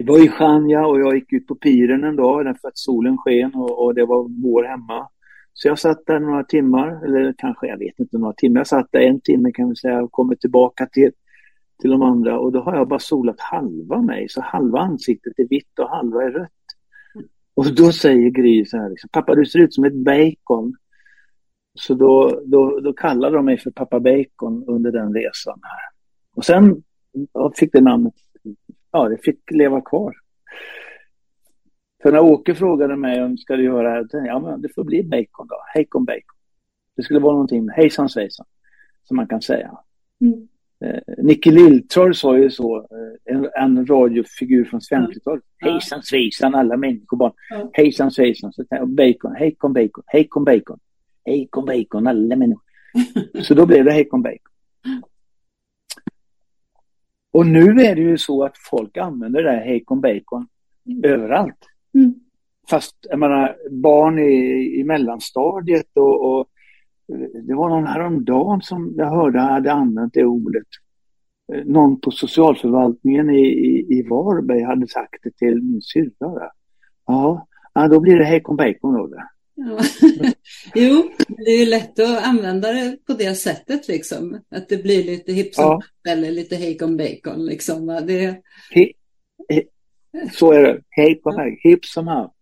det 0.04 0.12
var 0.12 0.24
i 0.24 0.28
Chania 0.28 0.86
och 0.86 1.00
jag 1.00 1.14
gick 1.14 1.32
ut 1.32 1.46
på 1.46 1.54
piren 1.54 2.04
en 2.04 2.16
dag 2.16 2.44
därför 2.44 2.68
att 2.68 2.78
solen 2.78 3.18
sken 3.18 3.54
och, 3.54 3.84
och, 3.84 3.94
det 3.94 4.04
var 4.04 4.42
vår 4.42 4.64
hemma. 4.64 5.08
Så 5.52 5.68
jag 5.68 5.78
satt 5.78 6.06
där 6.06 6.20
några 6.20 6.44
timmar, 6.44 7.04
eller 7.04 7.34
kanske, 7.38 7.66
jag 7.66 7.78
vet 7.78 7.98
inte, 7.98 8.18
några 8.18 8.32
timmar. 8.32 8.60
Jag 8.60 8.66
satt 8.66 8.88
där 8.92 9.00
en 9.00 9.20
timme 9.20 9.52
kan 9.52 9.68
vi 9.68 9.76
säga 9.76 10.02
och 10.02 10.12
kommer 10.12 10.34
tillbaka 10.34 10.86
till, 10.86 11.10
till 11.80 11.90
de 11.90 12.02
andra 12.02 12.38
och 12.38 12.52
då 12.52 12.60
har 12.60 12.76
jag 12.76 12.88
bara 12.88 12.98
solat 12.98 13.40
halva 13.40 14.02
mig, 14.02 14.28
så 14.28 14.40
halva 14.40 14.78
ansiktet 14.78 15.32
är 15.36 15.48
vitt 15.48 15.78
och 15.78 15.88
halva 15.88 16.22
är 16.22 16.30
rött. 16.30 16.50
Och 17.54 17.74
då 17.74 17.92
säger 17.92 18.30
Gry 18.30 18.64
så 18.64 18.76
här, 18.76 18.90
liksom, 18.90 19.10
pappa 19.12 19.34
du 19.34 19.46
ser 19.46 19.58
ut 19.58 19.74
som 19.74 19.84
ett 19.84 20.04
bacon. 20.04 20.74
Så 21.74 21.94
då, 21.94 22.42
då, 22.46 22.80
då 22.80 22.92
kallade 22.92 23.36
de 23.36 23.44
mig 23.44 23.58
för 23.58 23.70
pappa 23.70 24.00
bacon 24.00 24.64
under 24.66 24.92
den 24.92 25.14
resan 25.14 25.60
här. 25.62 25.80
Och 26.36 26.44
sen 26.44 26.82
fick 27.56 27.72
det 27.72 27.80
namnet 27.80 28.14
ja, 28.90 29.08
det 29.08 29.18
fick 29.18 29.50
leva 29.50 29.80
kvar. 29.80 30.14
För 32.02 32.12
när 32.12 32.20
Åke 32.20 32.54
frågade 32.54 32.96
mig 32.96 33.24
om 33.24 33.38
ska 33.38 33.56
du 33.56 33.64
göra 33.64 34.02
det 34.02 34.26
ja 34.26 34.38
men 34.38 34.62
det 34.62 34.68
får 34.74 34.84
bli 34.84 35.02
bacon 35.02 35.46
då, 35.48 35.62
Hejkon 35.74 36.04
bacon. 36.04 36.36
Det 36.96 37.02
skulle 37.02 37.20
vara 37.20 37.32
någonting 37.32 37.68
hejsan 37.68 38.08
svejsan, 38.08 38.46
som 39.04 39.16
man 39.16 39.26
kan 39.26 39.42
säga. 39.42 39.78
Mm. 40.20 40.48
Eh, 40.84 41.24
Nicke 41.24 41.50
Lilltroll 41.50 42.14
sa 42.14 42.38
ju 42.38 42.50
så, 42.50 42.76
eh, 42.76 43.34
en, 43.34 43.48
en 43.56 43.86
radiofigur 43.86 44.64
från 44.64 44.80
50-talet. 44.80 45.44
Ja. 45.58 45.70
Hejsan 45.70 46.02
svejsan 46.02 46.54
alla 46.54 46.76
människor 46.76 47.16
barn. 47.16 47.32
Ja. 47.50 47.70
Hejsan 47.72 48.10
svejsan, 48.10 48.52
så 48.52 48.64
bacon, 48.86 49.36
hejkon 49.36 49.72
bacon, 49.72 50.04
hejkon 50.06 50.44
bacon, 50.44 50.78
hejkon 51.24 51.64
bacon 51.64 52.06
alla 52.06 52.36
människor. 52.36 52.62
så 53.42 53.54
då 53.54 53.66
blev 53.66 53.84
det 53.84 53.92
hejkon 53.92 54.22
bacon. 54.22 54.52
Och 57.32 57.46
nu 57.46 57.80
är 57.80 57.94
det 57.94 58.00
ju 58.00 58.18
så 58.18 58.44
att 58.44 58.58
folk 58.70 58.96
använder 58.96 59.42
det 59.42 59.50
här 59.50 59.64
hejkon 59.64 60.00
bacon 60.00 60.46
mm. 60.86 61.04
överallt. 61.04 61.58
Mm. 61.94 62.14
Fast 62.70 62.96
jag 63.10 63.18
menar, 63.18 63.56
barn 63.70 64.18
i, 64.18 64.80
i 64.80 64.84
mellanstadiet 64.84 65.90
och, 65.94 66.38
och 66.38 66.48
det 67.46 67.54
var 67.54 67.68
någon 67.68 67.86
häromdagen 67.86 68.60
som 68.62 68.94
jag 68.96 69.10
hörde 69.10 69.38
hade 69.38 69.72
använt 69.72 70.14
det 70.14 70.24
ordet. 70.24 70.66
Någon 71.64 72.00
på 72.00 72.10
socialförvaltningen 72.10 73.30
i, 73.30 73.46
i, 73.46 73.98
i 73.98 74.02
Varberg 74.02 74.62
hade 74.62 74.88
sagt 74.88 75.22
det 75.22 75.36
till 75.36 75.62
min 75.62 75.82
syrra. 75.82 76.50
Ja, 77.06 77.46
då 77.90 78.00
blir 78.00 78.18
det 78.18 78.24
hejkon 78.24 78.56
bacon 78.56 78.94
då. 78.94 79.06
Det. 79.06 79.28
Ja. 79.58 79.80
jo, 80.74 81.10
det 81.28 81.50
är 81.50 81.58
ju 81.58 81.66
lätt 81.66 81.98
att 81.98 82.24
använda 82.24 82.72
det 82.72 82.96
på 83.06 83.12
det 83.12 83.34
sättet 83.34 83.88
liksom. 83.88 84.40
Att 84.50 84.68
det 84.68 84.82
blir 84.82 85.04
lite 85.04 85.32
hipp 85.32 85.50
ja. 85.56 85.82
eller 86.08 86.30
lite 86.30 86.56
hejkon 86.56 86.96
bacon 86.96 87.46
liksom. 87.46 87.86
Det... 87.86 88.42
Så 90.32 90.52
är 90.52 90.62
det. 90.62 90.82
Hej 90.88 91.14
på 91.14 91.32
mig. 91.32 91.60
Hipp 91.62 91.84
som 91.84 92.06
happ. 92.06 92.34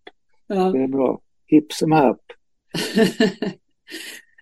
Ja. 0.47 0.71
Det 0.71 0.83
är 0.83 0.87
bra. 0.87 1.21
Hipp 1.45 1.73
som 1.73 1.91
happ. 1.91 2.21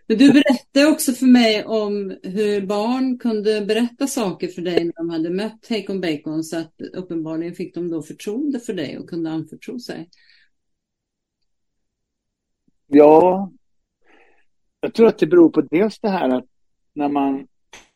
Men 0.07 0.17
du 0.17 0.33
berättade 0.33 0.87
också 0.87 1.11
för 1.11 1.25
mig 1.25 1.65
om 1.65 2.17
hur 2.23 2.61
barn 2.61 3.17
kunde 3.17 3.65
berätta 3.65 4.07
saker 4.07 4.47
för 4.47 4.61
dig 4.61 4.83
när 4.83 4.93
de 4.97 5.09
hade 5.09 5.29
mött 5.29 5.67
Hejkon 5.69 6.01
Bacon 6.01 6.43
så 6.43 6.57
att 6.57 6.73
uppenbarligen 6.93 7.55
fick 7.55 7.75
de 7.75 7.89
då 7.89 8.01
förtroende 8.01 8.59
för 8.59 8.73
dig 8.73 8.97
och 8.97 9.09
kunde 9.09 9.29
anförtro 9.29 9.79
sig. 9.79 10.09
Ja, 12.87 13.51
jag 14.79 14.93
tror 14.93 15.07
att 15.07 15.19
det 15.19 15.27
beror 15.27 15.49
på 15.49 15.61
dels 15.61 15.99
det 15.99 16.09
här 16.09 16.29
att 16.29 16.45
när 16.93 17.09
man... 17.09 17.47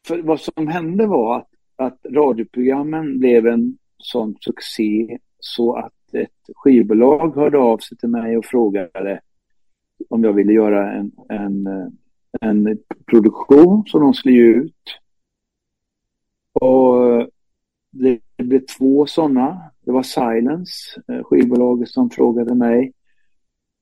För 0.07 0.21
vad 0.21 0.39
som 0.39 0.67
hände 0.67 1.07
var 1.07 1.37
att, 1.37 1.49
att 1.75 2.05
radioprogrammen 2.05 3.19
blev 3.19 3.47
en 3.47 3.77
sån 3.97 4.35
succé 4.39 5.17
så 5.39 5.75
att 5.75 6.13
ett 6.13 6.49
skivbolag 6.55 7.35
hörde 7.35 7.57
av 7.57 7.77
sig 7.77 7.97
till 7.97 8.09
mig 8.09 8.37
och 8.37 8.45
frågade 8.45 9.21
om 10.09 10.23
jag 10.23 10.33
ville 10.33 10.53
göra 10.53 10.91
en, 10.93 11.11
en, 11.29 11.67
en 12.41 12.77
produktion 13.05 13.83
som 13.87 14.01
de 14.01 14.13
skulle 14.13 14.35
ge 14.35 14.43
ut. 14.43 14.99
Och 16.53 17.29
det 17.91 18.19
blev 18.37 18.65
två 18.77 19.05
sådana. 19.05 19.71
Det 19.85 19.91
var 19.91 20.03
Silence, 20.03 21.01
eh, 21.07 21.23
skivbolaget 21.23 21.89
som 21.89 22.09
frågade 22.09 22.55
mig. 22.55 22.93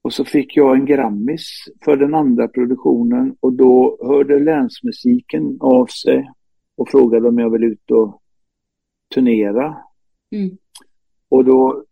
Och 0.07 0.13
så 0.13 0.25
fick 0.25 0.57
jag 0.57 0.75
en 0.75 0.85
Grammis 0.85 1.47
för 1.85 1.97
den 1.97 2.15
andra 2.15 2.47
produktionen 2.47 3.35
och 3.39 3.53
då 3.53 3.97
hörde 4.01 4.39
Länsmusiken 4.39 5.57
av 5.59 5.85
sig 5.85 6.29
och 6.75 6.89
frågade 6.89 7.27
om 7.27 7.39
jag 7.39 7.49
ville 7.49 7.65
ut 7.65 7.91
och 7.91 8.21
turnera. 9.13 9.77
Mm. 10.31 10.57
Och 11.29 11.45
då 11.45 11.85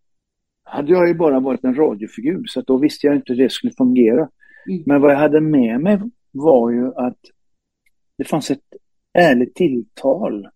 hade 0.63 0.91
jag 0.91 1.07
ju 1.07 1.13
bara 1.13 1.39
varit 1.39 1.63
en 1.63 1.75
radiofigur 1.75 2.43
så 2.45 2.61
då 2.61 2.77
visste 2.77 3.07
jag 3.07 3.15
inte 3.15 3.33
hur 3.33 3.43
det 3.43 3.51
skulle 3.51 3.73
fungera. 3.73 4.29
Mm. 4.69 4.83
Men 4.85 5.01
vad 5.01 5.11
jag 5.11 5.17
hade 5.17 5.41
med 5.41 5.81
mig 5.81 5.99
var 6.31 6.71
ju 6.71 6.87
att 6.95 7.19
det 8.17 8.23
fanns 8.23 8.51
ett 8.51 8.73
ärligt 9.13 9.55
tilltal 9.55 10.47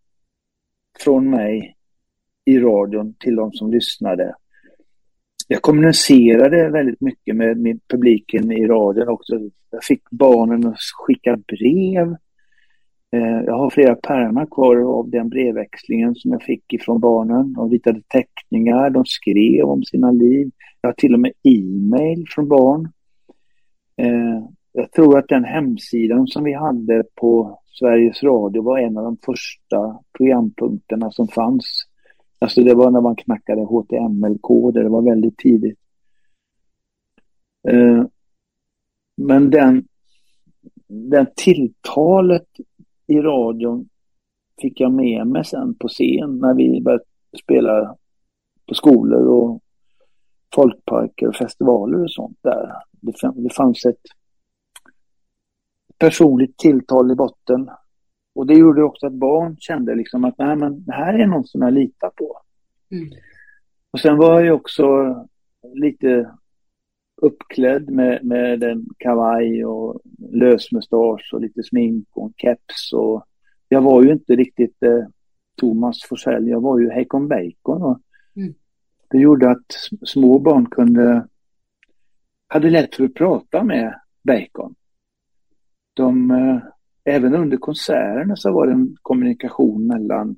från 0.99 1.29
mig 1.29 1.77
i 2.45 2.59
radion 2.59 3.13
till 3.19 3.35
de 3.35 3.51
som 3.51 3.71
lyssnade. 3.71 4.35
Jag 5.51 5.61
kommunicerade 5.61 6.69
väldigt 6.69 7.01
mycket 7.01 7.35
med, 7.35 7.57
med 7.57 7.79
publiken 7.87 8.51
i 8.51 8.67
radion 8.67 9.07
också. 9.07 9.39
Jag 9.71 9.83
fick 9.83 10.09
barnen 10.11 10.67
att 10.67 10.79
skicka 11.05 11.37
brev. 11.37 12.15
Eh, 13.11 13.43
jag 13.45 13.57
har 13.57 13.69
flera 13.69 13.95
pärmar 13.95 14.45
kvar 14.45 14.99
av 14.99 15.09
den 15.09 15.29
brevväxlingen 15.29 16.15
som 16.15 16.31
jag 16.31 16.43
fick 16.43 16.73
ifrån 16.73 16.99
barnen. 16.99 17.53
De 17.53 17.69
ritade 17.69 18.01
teckningar, 18.01 18.89
de 18.89 19.05
skrev 19.05 19.65
om 19.65 19.83
sina 19.83 20.11
liv. 20.11 20.51
Jag 20.81 20.89
har 20.89 20.93
till 20.93 21.13
och 21.13 21.19
med 21.19 21.31
e-mail 21.43 22.25
från 22.29 22.47
barn. 22.47 22.91
Eh, 23.97 24.49
jag 24.73 24.91
tror 24.91 25.17
att 25.17 25.27
den 25.27 25.43
hemsidan 25.43 26.27
som 26.27 26.43
vi 26.43 26.53
hade 26.53 27.03
på 27.15 27.59
Sveriges 27.65 28.23
Radio 28.23 28.63
var 28.63 28.79
en 28.79 28.97
av 28.97 29.03
de 29.03 29.17
första 29.25 29.99
programpunkterna 30.17 31.11
som 31.11 31.27
fanns. 31.27 31.88
Alltså 32.39 32.63
det 32.63 32.75
var 32.75 32.91
när 32.91 33.01
man 33.01 33.15
knackade 33.15 33.62
HTML-koder, 33.62 34.84
det 34.84 34.89
var 34.89 35.01
väldigt 35.01 35.38
tidigt. 35.38 35.79
Eh, 37.67 38.05
men 39.17 39.50
den, 39.50 39.88
den 40.88 41.27
tilltalet 41.36 42.48
i 43.08 43.22
radion 43.22 43.89
fick 44.62 44.79
jag 44.79 44.91
med 44.91 45.27
mig 45.27 45.46
sen 45.46 45.75
på 45.75 45.88
scen 45.88 46.39
när 46.39 46.53
vi 46.53 46.81
började 46.81 47.03
spela 47.43 47.96
på 48.67 48.74
skolor 48.74 49.27
och 49.27 49.62
folkparker 50.55 51.27
och 51.27 51.36
festivaler 51.36 52.03
och 52.03 52.12
sånt 52.12 52.38
där. 52.41 52.74
Det, 53.36 53.53
fanns 53.53 53.86
ett 53.86 54.01
personligt 55.98 56.58
tilltal 56.58 57.12
i 57.12 57.15
botten. 57.15 57.69
Och 58.39 58.48
det 58.48 58.53
gjorde 58.53 58.84
också 58.84 59.08
att 59.08 59.13
barn 59.13 59.58
kände 59.60 59.96
liksom 59.96 60.25
att 60.25 60.38
Nej, 60.38 60.55
men 60.55 60.86
det 60.86 60.93
här 60.93 61.13
är 61.13 61.27
någon 61.27 61.43
som 61.43 61.62
jag 61.62 61.74
litar 61.74 62.10
på. 62.10 62.41
Mm. 62.91 63.10
Och 63.91 64.00
sen 64.00 64.17
var 64.17 64.41
jag 64.41 64.55
också 64.55 64.86
lite 65.74 66.31
uppklädd 67.22 67.89
med, 67.89 68.25
med 68.25 68.63
en 68.63 68.86
kavaj 68.98 69.65
och 69.65 70.01
lösmustasch 70.31 71.29
och 71.34 71.41
lite 71.41 71.63
smink 71.63 72.08
och 72.12 72.25
en 72.25 72.34
keps. 72.38 72.93
Och 72.93 73.25
jag 73.69 73.81
var 73.81 74.03
ju 74.03 74.12
inte 74.12 74.36
riktigt 74.36 74.84
eh, 74.84 75.05
Thomas 75.58 76.03
Forsell, 76.03 76.48
jag 76.48 76.62
var 76.62 76.79
ju 76.79 76.89
Heikon 76.89 77.27
Bacon. 77.27 77.81
Och 77.81 78.00
mm. 78.36 78.53
Det 79.10 79.17
gjorde 79.17 79.51
att 79.51 79.72
små 80.05 80.39
barn 80.39 80.65
kunde 80.65 81.27
hade 82.48 82.69
lätt 82.69 82.96
för 82.96 83.03
att 83.03 83.13
prata 83.13 83.63
med 83.63 84.00
Bacon. 84.24 84.75
De, 85.93 86.31
eh, 86.31 86.78
även 87.09 87.35
under 87.35 87.57
konserterna 87.57 88.35
så 88.35 88.51
var 88.51 88.67
det 88.67 88.73
en 88.73 88.95
kommunikation 89.01 89.87
mellan, 89.87 90.35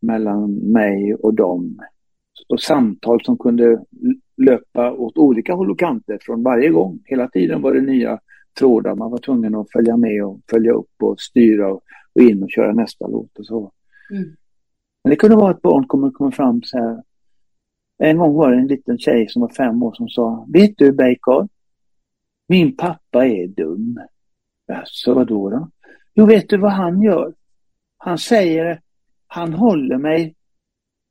mellan 0.00 0.52
mig 0.52 1.14
och 1.14 1.34
dem. 1.34 1.78
Och 2.48 2.60
samtal 2.60 3.24
som 3.24 3.38
kunde 3.38 3.84
löpa 4.36 4.92
åt 4.92 5.18
olika 5.18 5.54
håll 5.54 5.70
och 5.70 5.78
kanter 5.78 6.18
från 6.22 6.42
varje 6.42 6.68
gång. 6.68 6.98
Hela 7.04 7.28
tiden 7.28 7.62
var 7.62 7.74
det 7.74 7.80
nya 7.80 8.20
trådar. 8.58 8.94
Man 8.94 9.10
var 9.10 9.18
tvungen 9.18 9.54
att 9.54 9.72
följa 9.72 9.96
med 9.96 10.24
och 10.24 10.40
följa 10.50 10.72
upp 10.72 11.02
och 11.02 11.20
styra 11.20 11.72
och, 11.72 11.82
och 12.14 12.22
in 12.22 12.42
och 12.42 12.50
köra 12.50 12.72
nästa 12.72 13.06
låt 13.06 13.38
och 13.38 13.46
så. 13.46 13.72
Mm. 14.10 14.36
Men 15.04 15.10
det 15.10 15.16
kunde 15.16 15.36
vara 15.36 15.50
att 15.50 15.62
barn 15.62 15.86
kommer 15.86 16.10
komma 16.10 16.30
fram 16.30 16.62
så 16.62 16.78
här. 16.78 17.02
En 17.98 18.18
gång 18.18 18.34
var 18.34 18.50
det 18.50 18.56
en 18.56 18.66
liten 18.66 18.98
tjej 18.98 19.28
som 19.28 19.42
var 19.42 19.48
fem 19.48 19.82
år 19.82 19.92
som 19.92 20.08
sa, 20.08 20.46
vet 20.52 20.74
du 20.76 20.92
Bacon? 20.92 21.48
Min 22.48 22.76
pappa 22.76 23.26
är 23.26 23.48
dum. 23.48 23.98
Jaså, 24.66 25.14
vadå 25.14 25.50
då? 25.50 25.70
Jo, 26.18 26.26
vet 26.26 26.48
du 26.48 26.56
vad 26.56 26.72
han 26.72 27.02
gör? 27.02 27.34
Han 27.98 28.18
säger, 28.18 28.80
han 29.26 29.52
håller 29.52 29.98
mig, 29.98 30.34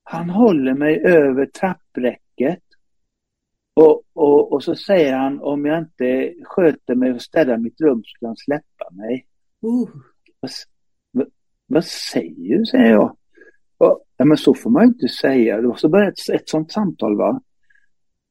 han 0.04 0.30
håller 0.30 0.74
mig 0.74 1.06
över 1.06 1.46
trappräcket 1.46 2.64
och, 3.74 4.02
och, 4.14 4.54
och 4.54 4.64
så 4.64 4.76
säger 4.76 5.18
han 5.18 5.42
om 5.42 5.66
jag 5.66 5.80
inte 5.80 6.34
sköter 6.44 6.96
mig 6.96 7.12
och 7.12 7.22
städar 7.22 7.58
mitt 7.58 7.82
rum 7.82 8.04
så 8.04 8.10
ska 8.16 8.28
han 8.28 8.38
släppa 8.38 8.92
mig. 8.92 9.26
Uh. 9.64 9.90
Vad, 10.40 10.52
vad, 11.12 11.28
vad, 11.68 11.86
säger 11.86 12.58
du, 12.58 12.66
säger 12.66 12.92
jag. 12.92 13.18
Och, 13.78 14.06
ja, 14.18 14.26
men 14.26 14.38
så 14.38 14.54
får 14.54 14.70
man 14.70 14.84
inte 14.84 15.08
säga. 15.08 15.70
Och 15.70 15.80
så 15.80 15.90
börjar 15.90 16.08
ett, 16.08 16.30
ett 16.34 16.50
sånt 16.50 16.72
samtal 16.72 17.18
va. 17.18 17.42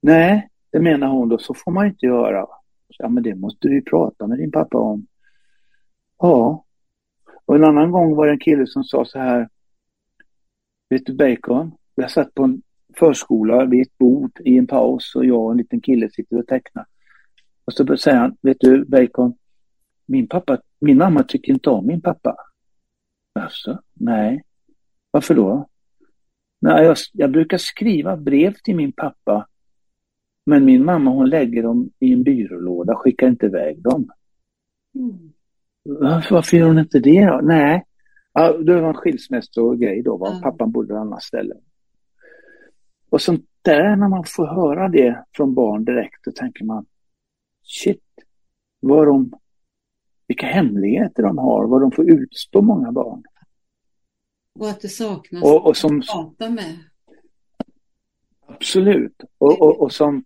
Nej, 0.03 0.49
det 0.73 0.81
menar 0.81 1.09
hon 1.09 1.29
då, 1.29 1.39
så 1.39 1.55
får 1.55 1.73
man 1.73 1.87
inte 1.87 2.07
göra. 2.07 2.47
Ja, 2.99 3.09
men 3.09 3.23
det 3.23 3.35
måste 3.35 3.69
du 3.69 3.75
ju 3.75 3.83
prata 3.83 4.27
med 4.27 4.39
din 4.39 4.53
pappa 4.53 4.79
om. 4.79 5.07
Ja. 6.19 6.65
Och 7.45 7.57
en 7.57 7.65
annan 7.65 7.91
gång 7.91 8.17
var 8.17 8.27
det 8.27 8.33
en 8.33 8.39
kille 8.39 8.67
som 8.67 8.85
sa 8.85 9.05
så 9.05 9.19
här. 9.19 9.49
Vet 10.89 11.07
du 11.07 11.15
Bacon? 11.15 11.73
Jag 11.95 12.11
satt 12.11 12.35
på 12.35 12.43
en 12.43 12.63
förskola 12.97 13.65
vid 13.65 13.83
ett 13.83 13.99
bord 13.99 14.41
i 14.45 14.59
en 14.59 14.67
paus 14.67 15.15
och 15.15 15.25
jag 15.25 15.45
och 15.45 15.51
en 15.51 15.57
liten 15.57 15.81
kille 15.81 16.11
sitter 16.11 16.39
och 16.39 16.47
tecknar. 16.47 16.87
Och 17.65 17.73
så 17.73 17.97
säger 17.97 18.19
han, 18.19 18.37
vet 18.41 18.57
du 18.61 18.85
Bacon, 18.85 19.35
min 20.07 20.29
pappa, 20.29 20.59
min 20.81 20.99
mamma 20.99 21.23
tycker 21.23 21.53
inte 21.53 21.71
om 21.71 21.87
min 21.87 22.01
pappa. 22.01 22.37
Alltså, 23.33 23.83
nej. 23.93 24.43
Varför 25.11 25.35
då? 25.35 25.69
Nej, 26.61 26.85
jag, 26.85 26.97
jag 27.13 27.31
brukar 27.31 27.59
skriva 27.59 28.17
brev 28.17 28.55
till 28.65 28.77
min 28.77 28.93
pappa. 28.93 29.47
Men 30.47 30.65
min 30.65 30.85
mamma 30.85 31.11
hon 31.11 31.29
lägger 31.29 31.63
dem 31.63 31.91
i 31.99 32.13
en 32.13 32.23
byrålåda, 32.23 32.95
skickar 32.95 33.29
inte 33.29 33.47
iväg 33.47 33.83
dem. 33.83 34.11
Mm. 34.95 35.33
Varför, 35.85 36.35
varför 36.35 36.57
gör 36.57 36.67
hon 36.67 36.79
inte 36.79 36.99
det 36.99 37.27
då? 37.27 37.41
Nej, 37.43 37.85
ja, 38.33 38.53
det 38.53 38.81
var 38.81 38.89
en 38.89 38.95
skilsmässogrej 38.95 40.03
då. 40.03 40.17
Va? 40.17 40.31
Mm. 40.31 40.43
Pappan 40.43 40.73
bodde 40.73 40.95
på 40.95 41.01
annat 41.01 41.23
ställe. 41.23 41.55
Och 43.11 43.23
sånt 43.23 43.45
där, 43.63 43.97
när 43.97 44.09
man 44.09 44.25
får 44.25 44.47
höra 44.47 44.89
det 44.89 45.25
från 45.37 45.55
barn 45.55 45.85
direkt, 45.85 46.25
då 46.25 46.31
tänker 46.31 46.65
man 46.65 46.87
shit, 47.63 48.03
vad 48.81 49.07
de, 49.07 49.33
vilka 50.27 50.47
hemligheter 50.47 51.23
de 51.23 51.39
har, 51.39 51.67
vad 51.67 51.81
de 51.81 51.91
får 51.91 52.11
utstå 52.11 52.63
många 52.63 52.93
barn. 52.93 53.23
Och 54.59 54.69
att 54.69 54.81
det 54.81 54.89
saknas 54.89 55.43
och, 55.43 55.67
och 55.67 55.77
som, 55.77 55.99
att 55.99 56.07
prata 56.07 56.51
med. 56.51 56.79
Absolut. 58.47 59.23
Och, 59.39 59.63
och, 59.63 59.81
och 59.81 59.93
som 59.93 60.25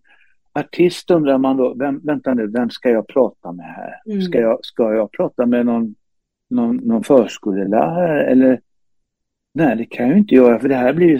artist 0.53 1.11
undrar 1.11 1.37
man 1.37 1.57
då, 1.57 1.73
vem, 1.73 1.99
vänta 2.03 2.33
nu, 2.33 2.47
vem 2.47 2.69
ska 2.69 2.89
jag 2.89 3.07
prata 3.07 3.51
med 3.51 3.65
här? 3.65 4.01
Mm. 4.05 4.21
Ska, 4.21 4.39
jag, 4.39 4.59
ska 4.61 4.93
jag 4.93 5.11
prata 5.11 5.45
med 5.45 5.65
någon, 5.65 5.95
någon, 6.49 6.75
någon 6.75 7.03
förskolelärare 7.03 8.25
eller? 8.25 8.61
Nej, 9.53 9.75
det 9.75 9.85
kan 9.85 10.09
jag 10.09 10.17
inte 10.17 10.35
göra 10.35 10.59
för 10.59 10.69
det 10.69 10.75
här 10.75 10.93
blir 10.93 11.07
ju, 11.07 11.19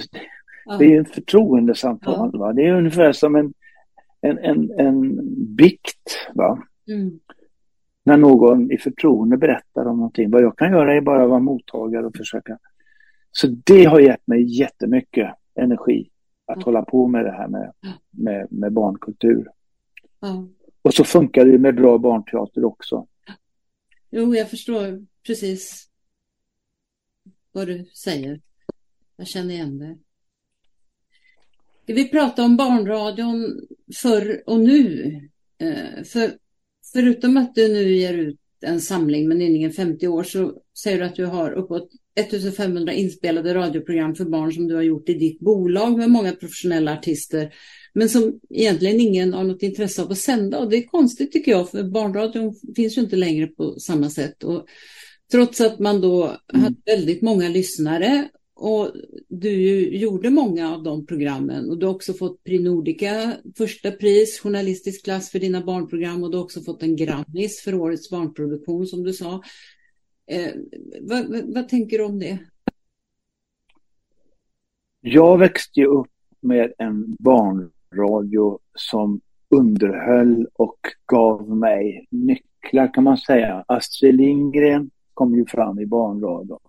ja. 0.65 0.77
det 0.77 0.85
är 0.85 0.89
ju 0.89 0.97
en 0.97 1.05
förtroendesamtal. 1.05 2.29
Ja. 2.33 2.39
Va? 2.39 2.53
Det 2.53 2.67
är 2.67 2.73
ungefär 2.73 3.11
som 3.11 3.35
en, 3.35 3.53
en, 4.21 4.37
en, 4.37 4.71
en 4.79 5.19
bikt. 5.55 6.29
Va? 6.33 6.63
Mm. 6.87 7.19
När 8.03 8.17
någon 8.17 8.71
i 8.71 8.77
förtroende 8.77 9.37
berättar 9.37 9.85
om 9.85 9.97
någonting. 9.97 10.31
Vad 10.31 10.41
jag 10.41 10.57
kan 10.57 10.71
göra 10.71 10.95
är 10.95 11.01
bara 11.01 11.23
att 11.23 11.29
vara 11.29 11.39
mottagare 11.39 12.05
och 12.05 12.15
försöka. 12.15 12.57
Så 13.31 13.47
det 13.47 13.83
har 13.83 13.99
gett 13.99 14.27
mig 14.27 14.59
jättemycket 14.59 15.33
energi 15.55 16.09
att 16.49 16.55
mm. 16.55 16.65
hålla 16.65 16.81
på 16.81 17.07
med 17.07 17.25
det 17.25 17.31
här 17.31 17.47
med, 17.47 17.73
med, 18.09 18.47
med 18.51 18.73
barnkultur. 18.73 19.47
Mm. 20.21 20.49
Och 20.81 20.93
så 20.93 21.03
funkar 21.03 21.45
det 21.45 21.57
med 21.57 21.75
bra 21.75 21.97
barnteater 21.97 22.65
också. 22.65 23.07
Jo, 24.09 24.35
jag 24.35 24.49
förstår 24.49 25.05
precis 25.27 25.89
vad 27.51 27.67
du 27.67 27.85
säger. 27.85 28.41
Jag 29.15 29.27
känner 29.27 29.53
igen 29.53 29.79
det. 29.79 29.97
Vi 31.93 32.09
prata 32.09 32.43
om 32.43 32.57
barnradion 32.57 33.61
förr 34.01 34.43
och 34.45 34.59
nu? 34.59 35.13
Eh, 35.57 36.03
för, 36.03 36.31
förutom 36.93 37.37
att 37.37 37.55
du 37.55 37.67
nu 37.67 37.95
ger 37.95 38.13
ut 38.13 38.39
en 38.61 38.81
samling 38.81 39.27
med 39.27 39.37
Nynningen 39.37 39.71
50 39.71 40.07
år 40.07 40.23
så 40.23 40.61
säger 40.83 40.99
du 40.99 41.05
att 41.05 41.15
du 41.15 41.25
har 41.25 41.51
uppåt 41.51 41.89
1500 42.19 42.93
inspelade 42.93 43.53
radioprogram 43.53 44.15
för 44.15 44.25
barn 44.25 44.53
som 44.53 44.67
du 44.67 44.75
har 44.75 44.81
gjort 44.81 45.09
i 45.09 45.13
ditt 45.13 45.39
bolag 45.39 45.97
med 45.97 46.09
många 46.09 46.31
professionella 46.31 46.93
artister. 46.93 47.53
Men 47.93 48.09
som 48.09 48.39
egentligen 48.49 48.99
ingen 48.99 49.33
har 49.33 49.43
något 49.43 49.63
intresse 49.63 50.01
av 50.01 50.11
att 50.11 50.17
sända. 50.17 50.59
Och 50.59 50.69
det 50.69 50.77
är 50.77 50.87
konstigt 50.87 51.31
tycker 51.31 51.51
jag, 51.51 51.69
för 51.69 51.83
barnradion 51.83 52.55
finns 52.75 52.97
ju 52.97 53.01
inte 53.01 53.15
längre 53.15 53.47
på 53.47 53.79
samma 53.79 54.09
sätt. 54.09 54.43
Och 54.43 54.65
trots 55.31 55.61
att 55.61 55.79
man 55.79 56.01
då 56.01 56.23
mm. 56.23 56.63
hade 56.63 56.75
väldigt 56.85 57.21
många 57.21 57.49
lyssnare 57.49 58.29
och 58.55 58.91
du 59.27 59.51
gjorde 59.97 60.29
många 60.29 60.75
av 60.75 60.83
de 60.83 61.05
programmen 61.05 61.69
och 61.69 61.77
du 61.77 61.85
har 61.85 61.93
också 61.93 62.13
fått 62.13 62.43
Prix 62.43 62.63
Nordica, 62.63 63.33
första 63.57 63.91
pris, 63.91 64.39
journalistisk 64.39 65.03
klass 65.03 65.31
för 65.31 65.39
dina 65.39 65.61
barnprogram 65.61 66.23
och 66.23 66.31
du 66.31 66.37
har 66.37 66.43
också 66.43 66.61
fått 66.61 66.83
en 66.83 66.95
Grammis 66.95 67.61
för 67.63 67.73
årets 67.73 68.09
barnproduktion 68.09 68.87
som 68.87 69.03
du 69.03 69.13
sa. 69.13 69.41
Eh, 70.29 70.51
vad, 71.01 71.29
vad, 71.29 71.53
vad, 71.53 71.69
tänker 71.69 71.97
du 71.97 72.03
om 72.03 72.19
det? 72.19 72.39
Jag 75.01 75.37
växte 75.37 75.79
ju 75.79 75.85
upp 75.85 76.11
med 76.41 76.73
en 76.77 77.15
barnradio 77.19 78.59
som 78.75 79.21
underhöll 79.49 80.47
och 80.53 80.79
gav 81.05 81.49
mig 81.57 82.07
nycklar 82.09 82.93
kan 82.93 83.03
man 83.03 83.17
säga. 83.17 83.65
Astrid 83.67 84.15
Lindgren 84.15 84.89
kom 85.13 85.35
ju 85.35 85.45
fram 85.45 85.79
i 85.79 85.85
barnradion. 85.85 86.59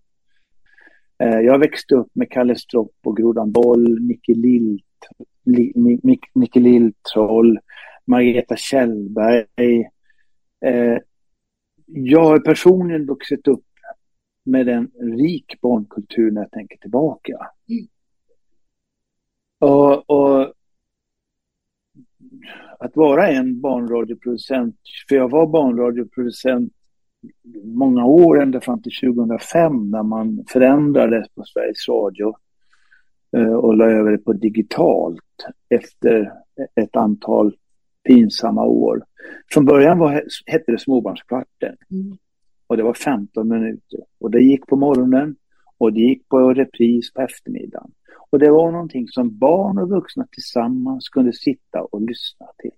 Eh, 1.18 1.40
jag 1.40 1.58
växte 1.58 1.94
upp 1.94 2.10
med 2.12 2.30
Kalle 2.30 2.56
Stropp 2.56 2.94
och 3.04 3.16
Grodan 3.16 3.52
Boll, 3.52 4.00
Micke, 4.00 4.28
Lilltroll, 6.54 7.58
Margareta 8.04 8.56
Kjellberg. 8.56 9.80
Eh, 10.64 10.98
jag 11.92 12.24
har 12.24 12.38
personligen 12.38 13.06
vuxit 13.06 13.48
upp 13.48 13.64
med 14.44 14.68
en 14.68 14.90
rik 15.00 15.60
barnkultur 15.60 16.30
när 16.30 16.40
jag 16.40 16.50
tänker 16.50 16.76
tillbaka. 16.76 17.32
Mm. 17.68 17.86
Och, 19.58 20.10
och, 20.10 20.54
att 22.78 22.96
vara 22.96 23.28
en 23.28 23.60
barnradioproducent, 23.60 24.76
för 25.08 25.16
jag 25.16 25.30
var 25.30 25.46
barnradioproducent 25.46 26.72
många 27.64 28.04
år 28.04 28.42
ända 28.42 28.60
fram 28.60 28.82
till 28.82 28.92
2005 29.14 29.90
när 29.90 30.02
man 30.02 30.44
förändrade 30.48 31.26
på 31.34 31.44
Sveriges 31.44 31.88
Radio 31.88 32.34
eh, 33.36 33.52
och 33.52 33.76
la 33.76 33.84
över 33.84 34.10
det 34.10 34.18
på 34.18 34.32
digitalt 34.32 35.46
efter 35.68 36.32
ett 36.74 36.96
antal 36.96 37.56
pinsamma 38.08 38.64
år. 38.64 39.02
Från 39.52 39.64
början 39.64 39.98
var, 39.98 40.24
hette 40.46 40.72
det 40.72 40.78
Småbarnskvarten 40.78 41.76
mm. 41.90 42.16
och 42.66 42.76
det 42.76 42.82
var 42.82 42.94
15 42.94 43.48
minuter 43.48 44.00
och 44.18 44.30
det 44.30 44.40
gick 44.40 44.66
på 44.66 44.76
morgonen 44.76 45.36
och 45.78 45.92
det 45.92 46.00
gick 46.00 46.28
på 46.28 46.54
repris 46.54 47.12
på 47.12 47.20
eftermiddagen. 47.20 47.90
Och 48.30 48.38
det 48.38 48.50
var 48.50 48.72
någonting 48.72 49.08
som 49.08 49.38
barn 49.38 49.78
och 49.78 49.88
vuxna 49.88 50.26
tillsammans 50.32 51.08
kunde 51.08 51.32
sitta 51.32 51.80
och 51.82 52.00
lyssna 52.00 52.46
till. 52.58 52.70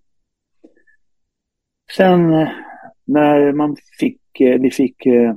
Sen 1.96 2.32
eh, 2.32 2.48
när 3.04 3.52
man 3.52 3.76
fick, 3.98 4.40
eh, 4.40 4.60
vi 4.60 4.70
fick 4.70 5.06
eh, 5.06 5.36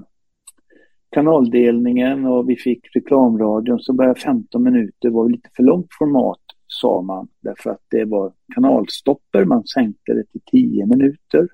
kanaldelningen 1.12 2.26
och 2.26 2.50
vi 2.50 2.56
fick 2.56 2.95
reklamradion 2.95 3.80
så 3.80 3.93
började 3.93 4.19
15 4.19 4.63
minuter 4.63 5.10
vara 5.10 5.28
lite 5.28 5.50
för 5.56 5.63
långt 5.63 5.88
format 6.00 6.44
sa 6.67 7.01
man 7.01 7.28
därför 7.41 7.69
att 7.69 7.84
det 7.89 8.06
var 8.06 8.34
kanalstopper. 8.56 9.45
Man 9.45 9.67
sänkte 9.67 10.13
det 10.13 10.23
till 10.32 10.41
10 10.51 10.86
minuter. 10.86 11.47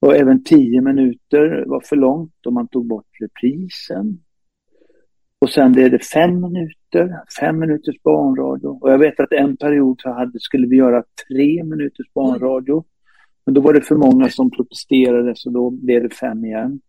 Och 0.00 0.16
även 0.16 0.44
10 0.44 0.80
minuter 0.80 1.64
var 1.66 1.80
för 1.80 1.96
långt 1.96 2.46
och 2.46 2.52
man 2.52 2.68
tog 2.68 2.86
bort 2.86 3.08
reprisen. 3.20 4.18
Och 5.38 5.50
sen 5.50 5.72
blev 5.72 5.90
det 5.90 5.98
fem 5.98 6.40
minuter, 6.40 7.20
fem 7.40 7.58
minuters 7.58 8.02
barnradio. 8.02 8.68
Och 8.68 8.90
jag 8.90 8.98
vet 8.98 9.20
att 9.20 9.32
en 9.32 9.56
period 9.56 10.00
så 10.00 10.10
hade, 10.10 10.40
skulle 10.40 10.66
vi 10.66 10.76
göra 10.76 11.04
tre 11.28 11.64
minuters 11.64 12.12
barnradio. 12.14 12.84
Men 13.44 13.54
då 13.54 13.60
var 13.60 13.72
det 13.72 13.80
för 13.80 13.96
många 13.96 14.28
som 14.28 14.50
protesterade 14.50 15.32
så 15.36 15.50
då 15.50 15.70
blev 15.70 16.02
det 16.02 16.14
fem 16.14 16.44
igen. 16.44 16.80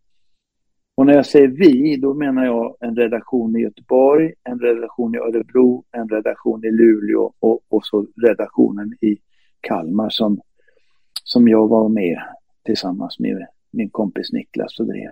Och 0.95 1.06
när 1.06 1.13
jag 1.13 1.25
säger 1.25 1.47
vi, 1.47 1.97
då 1.97 2.13
menar 2.13 2.45
jag 2.45 2.75
en 2.79 2.95
redaktion 2.95 3.56
i 3.56 3.60
Göteborg, 3.60 4.34
en 4.43 4.60
redaktion 4.60 5.15
i 5.15 5.17
Örebro, 5.17 5.84
en 5.91 6.10
redaktion 6.10 6.65
i 6.65 6.71
Luleå 6.71 7.34
och, 7.39 7.60
och 7.69 7.86
så 7.86 8.08
redaktionen 8.21 8.93
i 9.01 9.17
Kalmar 9.62 10.10
som, 10.10 10.41
som 11.23 11.47
jag 11.47 11.67
var 11.67 11.89
med 11.89 12.21
tillsammans 12.65 13.19
med 13.19 13.47
min 13.71 13.89
kompis 13.89 14.32
Niklas 14.34 14.79
och 14.79 14.88
drev. 14.88 15.12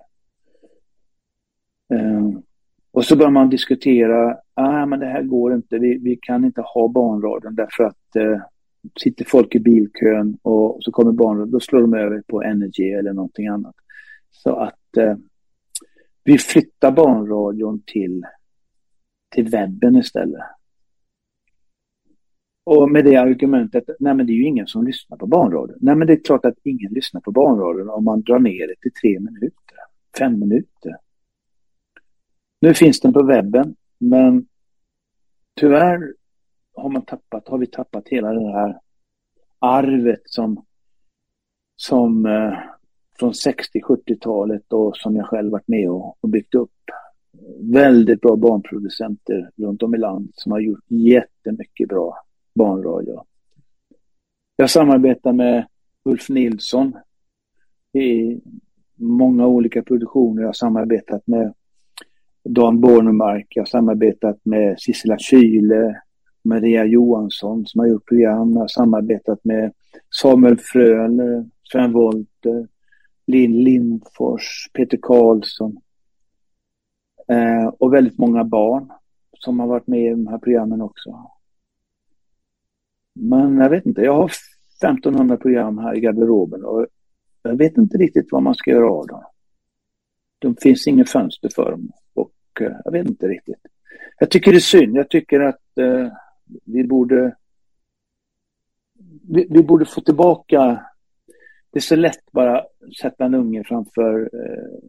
Um, 1.93 2.43
och 2.91 3.05
så 3.05 3.15
börjar 3.15 3.31
man 3.31 3.49
diskutera, 3.49 4.37
ah, 4.53 4.85
men 4.85 4.99
det 4.99 5.05
här 5.05 5.23
går 5.23 5.53
inte, 5.53 5.79
vi, 5.79 5.97
vi 5.97 6.15
kan 6.21 6.45
inte 6.45 6.61
ha 6.61 6.87
barnradion 6.87 7.55
därför 7.55 7.83
att 7.83 8.15
eh, 8.15 8.41
sitter 8.99 9.25
folk 9.25 9.55
i 9.55 9.59
bilkön 9.59 10.37
och 10.41 10.77
så 10.79 10.91
kommer 10.91 11.11
barnradion, 11.11 11.51
då 11.51 11.59
slår 11.59 11.81
de 11.81 11.93
över 11.93 12.23
på 12.27 12.41
Energy 12.41 12.91
eller 12.91 13.13
någonting 13.13 13.47
annat. 13.47 13.75
Så 14.31 14.55
att 14.55 14.97
eh, 14.97 15.15
vi 16.23 16.37
flyttar 16.37 16.91
barnradion 16.91 17.83
till, 17.85 18.25
till 19.29 19.49
webben 19.49 19.95
istället. 19.95 20.41
Och 22.63 22.91
med 22.91 23.05
det 23.05 23.15
argumentet, 23.15 23.83
nej 23.99 24.13
men 24.13 24.25
det 24.25 24.33
är 24.33 24.35
ju 24.35 24.45
ingen 24.45 24.67
som 24.67 24.85
lyssnar 24.85 25.17
på 25.17 25.27
barnradion. 25.27 25.77
Nej 25.81 25.95
men 25.95 26.07
det 26.07 26.13
är 26.13 26.23
klart 26.23 26.45
att 26.45 26.57
ingen 26.63 26.93
lyssnar 26.93 27.21
på 27.21 27.31
barnradion 27.31 27.89
om 27.89 28.03
man 28.03 28.21
drar 28.21 28.39
ner 28.39 28.67
det 28.67 28.75
till 28.81 28.93
tre 29.01 29.19
minuter, 29.19 29.77
fem 30.17 30.39
minuter. 30.39 30.97
Nu 32.61 32.73
finns 32.73 32.99
den 32.99 33.13
på 33.13 33.23
webben, 33.23 33.75
men 33.97 34.47
tyvärr 35.59 36.13
har 36.75 36.89
man 36.89 37.05
tappat, 37.05 37.47
har 37.47 37.57
vi 37.57 37.67
tappat 37.67 38.07
hela 38.07 38.33
det 38.33 38.51
här 38.51 38.79
arvet 39.59 40.21
som, 40.25 40.65
som 41.75 42.25
eh, 42.25 42.53
från 43.21 43.31
60-70-talet 43.31 44.73
och 44.73 44.97
som 44.97 45.15
jag 45.15 45.25
själv 45.25 45.51
varit 45.51 45.67
med 45.67 45.89
och, 45.89 46.17
och 46.21 46.29
byggt 46.29 46.55
upp. 46.55 46.71
Väldigt 47.59 48.21
bra 48.21 48.35
barnproducenter 48.35 49.49
runt 49.57 49.83
om 49.83 49.95
i 49.95 49.97
landet 49.97 50.35
som 50.35 50.51
har 50.51 50.59
gjort 50.59 50.83
jättemycket 50.87 51.89
bra 51.89 52.17
barnradio. 52.55 53.23
Jag 54.55 54.69
samarbetar 54.69 55.33
med 55.33 55.67
Ulf 56.05 56.29
Nilsson 56.29 56.93
i 57.93 58.41
många 58.95 59.47
olika 59.47 59.83
produktioner. 59.83 60.41
Jag 60.41 60.47
har 60.47 60.53
samarbetat 60.53 61.27
med 61.27 61.53
Dan 62.43 62.81
Bornemark, 62.81 63.47
jag 63.49 63.61
har 63.61 63.67
samarbetat 63.67 64.39
med 64.43 64.79
Sissela 64.79 65.17
Kyle, 65.17 65.95
Maria 66.43 66.85
Johansson 66.85 67.65
som 67.65 67.79
har 67.79 67.87
gjort 67.87 68.05
program. 68.05 68.53
Jag 68.53 68.59
har 68.59 68.67
samarbetat 68.67 69.45
med 69.45 69.73
Samuel 70.21 70.57
Fröner, 70.57 71.45
Sven 71.63 71.91
Wolter, 71.91 72.67
Linn 73.25 73.63
Lindfors, 73.63 74.69
Peter 74.73 74.99
Karlsson 75.01 75.77
eh, 77.27 77.67
och 77.67 77.93
väldigt 77.93 78.17
många 78.17 78.43
barn 78.43 78.91
som 79.39 79.59
har 79.59 79.67
varit 79.67 79.87
med 79.87 80.05
i 80.05 80.09
de 80.09 80.27
här 80.27 80.37
programmen 80.37 80.81
också. 80.81 81.31
Men 83.13 83.57
jag 83.57 83.69
vet 83.69 83.85
inte, 83.85 84.01
jag 84.01 84.15
har 84.15 84.31
1500 84.83 85.37
program 85.37 85.77
här 85.77 85.97
i 85.97 85.99
garderoben 85.99 86.65
och 86.65 86.87
jag 87.43 87.57
vet 87.57 87.77
inte 87.77 87.97
riktigt 87.97 88.27
vad 88.31 88.43
man 88.43 88.55
ska 88.55 88.71
göra 88.71 88.91
av 88.91 89.07
dem. 89.07 89.23
Det 90.39 90.61
finns 90.61 90.87
inget 90.87 91.09
fönster 91.09 91.49
för 91.55 91.71
dem 91.71 91.91
och 92.13 92.33
eh, 92.61 92.71
jag 92.85 92.91
vet 92.91 93.07
inte 93.07 93.27
riktigt. 93.27 93.61
Jag 94.19 94.31
tycker 94.31 94.51
det 94.51 94.57
är 94.57 94.59
synd. 94.59 94.97
Jag 94.97 95.09
tycker 95.09 95.39
att 95.39 95.77
eh, 95.77 96.07
vi 96.65 96.83
borde 96.83 97.35
vi, 99.27 99.47
vi, 99.49 99.63
borde 99.63 99.85
få 99.85 100.01
tillbaka 100.01 100.85
det 101.71 101.79
är 101.79 101.81
så 101.81 101.95
lätt 101.95 102.31
bara 102.31 102.65
sätta 103.01 103.25
en 103.25 103.33
unge 103.33 103.63
framför 103.63 104.29
eh, 104.33 104.79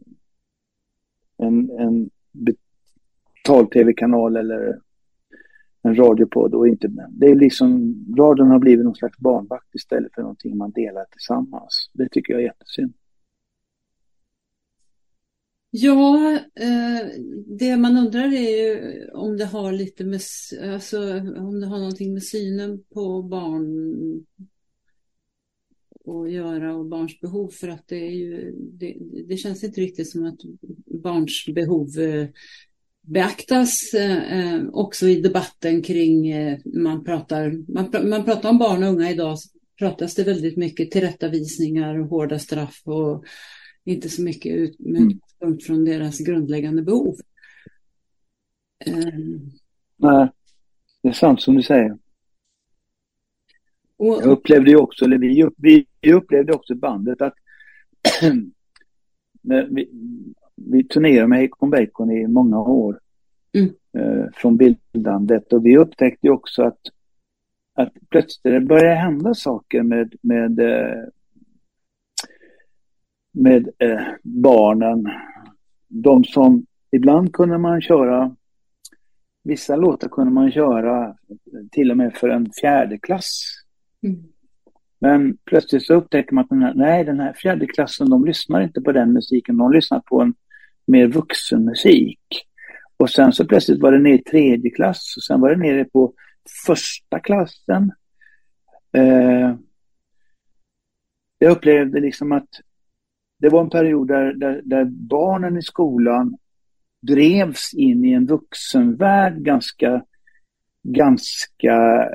en, 1.37 1.69
en 1.69 2.09
betal-tv-kanal 2.31 4.35
eller 4.35 4.79
en 5.81 5.95
radiopodd 5.95 6.55
och 6.55 6.67
inte 6.67 6.87
Det 7.09 7.25
är 7.25 7.35
liksom, 7.35 7.95
radion 8.17 8.47
har 8.47 8.59
blivit 8.59 8.85
någon 8.85 8.95
slags 8.95 9.17
barnvakt 9.17 9.75
istället 9.75 10.13
för 10.13 10.21
någonting 10.21 10.57
man 10.57 10.71
delar 10.71 11.05
tillsammans. 11.11 11.89
Det 11.93 12.09
tycker 12.09 12.33
jag 12.33 12.41
är 12.41 12.45
jättesynd. 12.45 12.93
Ja, 15.75 16.39
eh, 16.55 17.07
det 17.59 17.77
man 17.77 17.97
undrar 17.97 18.33
är 18.33 18.57
ju 18.57 19.07
om 19.09 19.37
det 19.37 19.45
har 19.45 19.71
lite 19.71 20.05
med, 20.05 20.21
alltså 20.73 20.97
om 21.37 21.59
det 21.59 21.67
har 21.67 21.77
någonting 21.77 22.13
med 22.13 22.23
synen 22.23 22.83
på 22.93 23.21
barn 23.21 23.65
att 26.07 26.31
göra 26.31 26.75
och 26.75 26.85
barns 26.85 27.19
behov 27.19 27.49
för 27.49 27.67
att 27.67 27.87
det 27.87 28.07
är 28.07 28.11
ju, 28.11 28.51
det, 28.57 28.97
det 29.27 29.37
känns 29.37 29.63
inte 29.63 29.81
riktigt 29.81 30.09
som 30.09 30.25
att 30.25 30.39
barns 31.03 31.45
behov 31.55 31.99
eh, 31.99 32.27
beaktas 33.07 33.93
eh, 33.93 34.39
eh, 34.39 34.61
också 34.71 35.07
i 35.07 35.21
debatten 35.21 35.81
kring, 35.81 36.29
eh, 36.29 36.59
man, 36.65 37.03
pratar, 37.03 37.71
man, 37.73 38.09
man 38.09 38.25
pratar 38.25 38.49
om 38.49 38.57
barn 38.57 38.83
och 38.83 38.89
unga 38.89 39.11
idag, 39.11 39.37
pratas 39.79 40.15
det 40.15 40.23
väldigt 40.23 40.57
mycket 40.57 40.91
tillrättavisningar 40.91 41.99
och 41.99 42.07
hårda 42.07 42.39
straff 42.39 42.81
och 42.85 43.25
inte 43.85 44.09
så 44.09 44.21
mycket 44.21 44.55
ut, 44.55 44.79
med 44.79 45.01
mm. 45.01 45.09
utgångspunkt 45.09 45.65
från 45.65 45.85
deras 45.85 46.19
grundläggande 46.19 46.81
behov. 46.81 47.15
Eh. 48.85 48.95
Nej, 49.97 50.29
det 51.01 51.09
är 51.09 51.13
sant 51.13 51.41
som 51.41 51.55
du 51.55 51.63
säger. 51.63 51.97
Jag 53.97 54.25
upplevde 54.25 54.69
ju 54.69 54.77
också, 54.77 55.05
eller 55.05 55.17
vi, 55.17 55.49
vi 56.01 56.13
upplevde 56.13 56.53
också 56.53 56.75
bandet 56.75 57.21
att 57.21 57.33
vi, 59.69 59.89
vi 60.55 60.83
turnerade 60.83 61.27
med 61.27 61.39
Hekon 61.39 61.69
Bacon 61.69 62.11
i 62.11 62.27
många 62.27 62.59
år 62.59 62.99
mm. 63.53 63.69
eh, 63.97 64.25
från 64.33 64.57
bildandet 64.57 65.53
och 65.53 65.65
vi 65.65 65.77
upptäckte 65.77 66.29
också 66.29 66.63
att, 66.63 66.79
att 67.73 67.93
plötsligt 68.09 68.67
började 68.67 68.95
hända 68.95 69.33
saker 69.33 69.83
med, 69.83 70.13
med, 70.21 70.59
eh, 70.59 71.03
med 73.31 73.69
eh, 73.77 74.01
barnen. 74.23 75.09
De 75.87 76.23
som, 76.23 76.65
ibland 76.91 77.33
kunde 77.33 77.57
man 77.57 77.81
köra 77.81 78.35
vissa 79.43 79.75
låtar 79.75 80.09
kunde 80.09 80.31
man 80.33 80.51
köra 80.51 81.15
till 81.71 81.91
och 81.91 81.97
med 81.97 82.13
för 82.15 82.29
en 82.29 82.51
fjärde 82.61 82.97
klass. 82.97 83.62
Mm. 84.03 84.23
Men 84.99 85.37
plötsligt 85.45 85.85
så 85.85 85.93
upptäcker 85.93 86.33
man 86.33 86.43
att 86.43 86.49
den 86.49 86.61
här, 86.61 86.73
nej, 86.73 87.03
den 87.03 87.19
här 87.19 87.33
fjärde 87.33 87.67
klassen, 87.67 88.09
de 88.09 88.25
lyssnar 88.25 88.61
inte 88.61 88.81
på 88.81 88.91
den 88.91 89.13
musiken, 89.13 89.57
de 89.57 89.71
lyssnar 89.71 89.99
på 89.99 90.21
en 90.21 90.33
mer 90.85 91.07
vuxen 91.07 91.65
musik. 91.65 92.19
Och 92.97 93.09
sen 93.09 93.33
så 93.33 93.45
plötsligt 93.45 93.81
var 93.81 93.91
det 93.91 93.99
ner 93.99 94.13
i 94.13 94.23
tredje 94.23 94.71
klass 94.71 95.13
och 95.17 95.23
sen 95.23 95.41
var 95.41 95.49
det 95.49 95.55
nere 95.55 95.85
på 95.85 96.13
första 96.65 97.19
klassen. 97.19 97.91
Eh, 98.93 99.55
jag 101.37 101.51
upplevde 101.51 101.99
liksom 101.99 102.31
att 102.31 102.49
det 103.39 103.49
var 103.49 103.61
en 103.61 103.69
period 103.69 104.07
där, 104.07 104.33
där, 104.33 104.61
där, 104.65 104.85
barnen 104.85 105.57
i 105.57 105.61
skolan 105.61 106.37
drevs 107.01 107.73
in 107.73 108.05
i 108.05 108.11
en 108.11 108.25
vuxenvärld 108.25 109.37
ganska, 109.37 110.05
ganska 110.83 112.09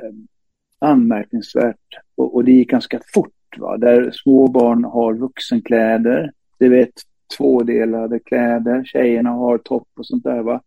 anmärkningsvärt 0.79 1.75
och, 2.15 2.35
och 2.35 2.43
det 2.43 2.51
gick 2.51 2.69
ganska 2.69 2.99
fort. 3.13 3.57
Va? 3.57 3.77
Där 3.77 4.11
små 4.11 4.47
barn 4.47 4.83
har 4.83 5.13
vuxenkläder, 5.13 6.31
du 6.57 6.69
vet 6.69 6.93
tvådelade 7.37 8.19
kläder, 8.19 8.83
tjejerna 8.83 9.29
har 9.29 9.57
topp 9.57 9.87
och 9.97 10.05
sånt 10.05 10.23
där. 10.23 10.41
Va? 10.41 10.61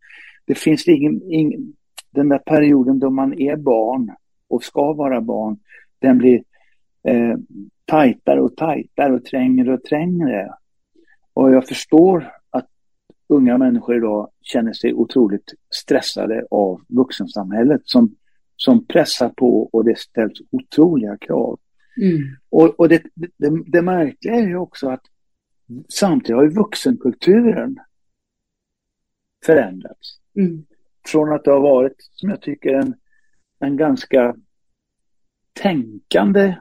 Det 0.45 0.55
finns 0.55 0.89
ingen, 0.89 1.23
ingen, 1.23 1.73
den 2.11 2.29
där 2.29 2.39
perioden 2.39 2.99
då 2.99 3.11
man 3.11 3.41
är 3.41 3.57
barn 3.57 4.11
och 4.49 4.65
ska 4.65 4.93
vara 4.93 5.21
barn, 5.21 5.59
den 5.99 6.19
blir 6.19 6.43
eh, 7.09 7.37
tajtare 7.85 8.41
och 8.41 8.57
tajtare 8.57 9.15
och 9.15 9.25
trängre 9.25 9.75
och 9.75 9.85
trängre. 9.85 10.51
Och 11.35 11.53
jag 11.53 11.69
förstår 11.69 12.33
att 12.51 12.69
unga 13.29 13.59
människor 13.59 13.97
idag 13.97 14.31
känner 14.43 14.73
sig 14.73 14.95
otroligt 14.95 15.55
stressade 15.75 16.47
av 16.51 16.81
vuxensamhället 16.89 17.81
som, 17.85 18.15
som 18.65 18.87
pressar 18.87 19.29
på 19.29 19.69
och 19.73 19.85
det 19.85 19.99
ställs 19.99 20.41
otroliga 20.51 21.17
krav. 21.17 21.61
Mm. 22.03 22.37
Och, 22.51 22.81
och 22.81 22.89
det, 22.89 23.03
det, 23.15 23.63
det 23.67 23.83
märkliga 23.83 24.35
är 24.35 24.47
ju 24.47 24.57
också 24.57 24.89
att 24.89 25.03
samtidigt 25.89 26.37
har 26.37 26.43
ju 26.43 26.51
vuxenkulturen 26.51 27.79
förändrats. 29.47 30.19
Mm. 30.37 30.65
Från 31.07 31.33
att 31.33 31.45
det 31.45 31.51
har 31.51 31.61
varit, 31.61 31.97
som 31.99 32.31
jag 32.31 32.43
tycker, 32.43 32.75
en, 32.75 32.95
en 33.59 33.77
ganska 33.77 34.37
tänkande 35.53 36.57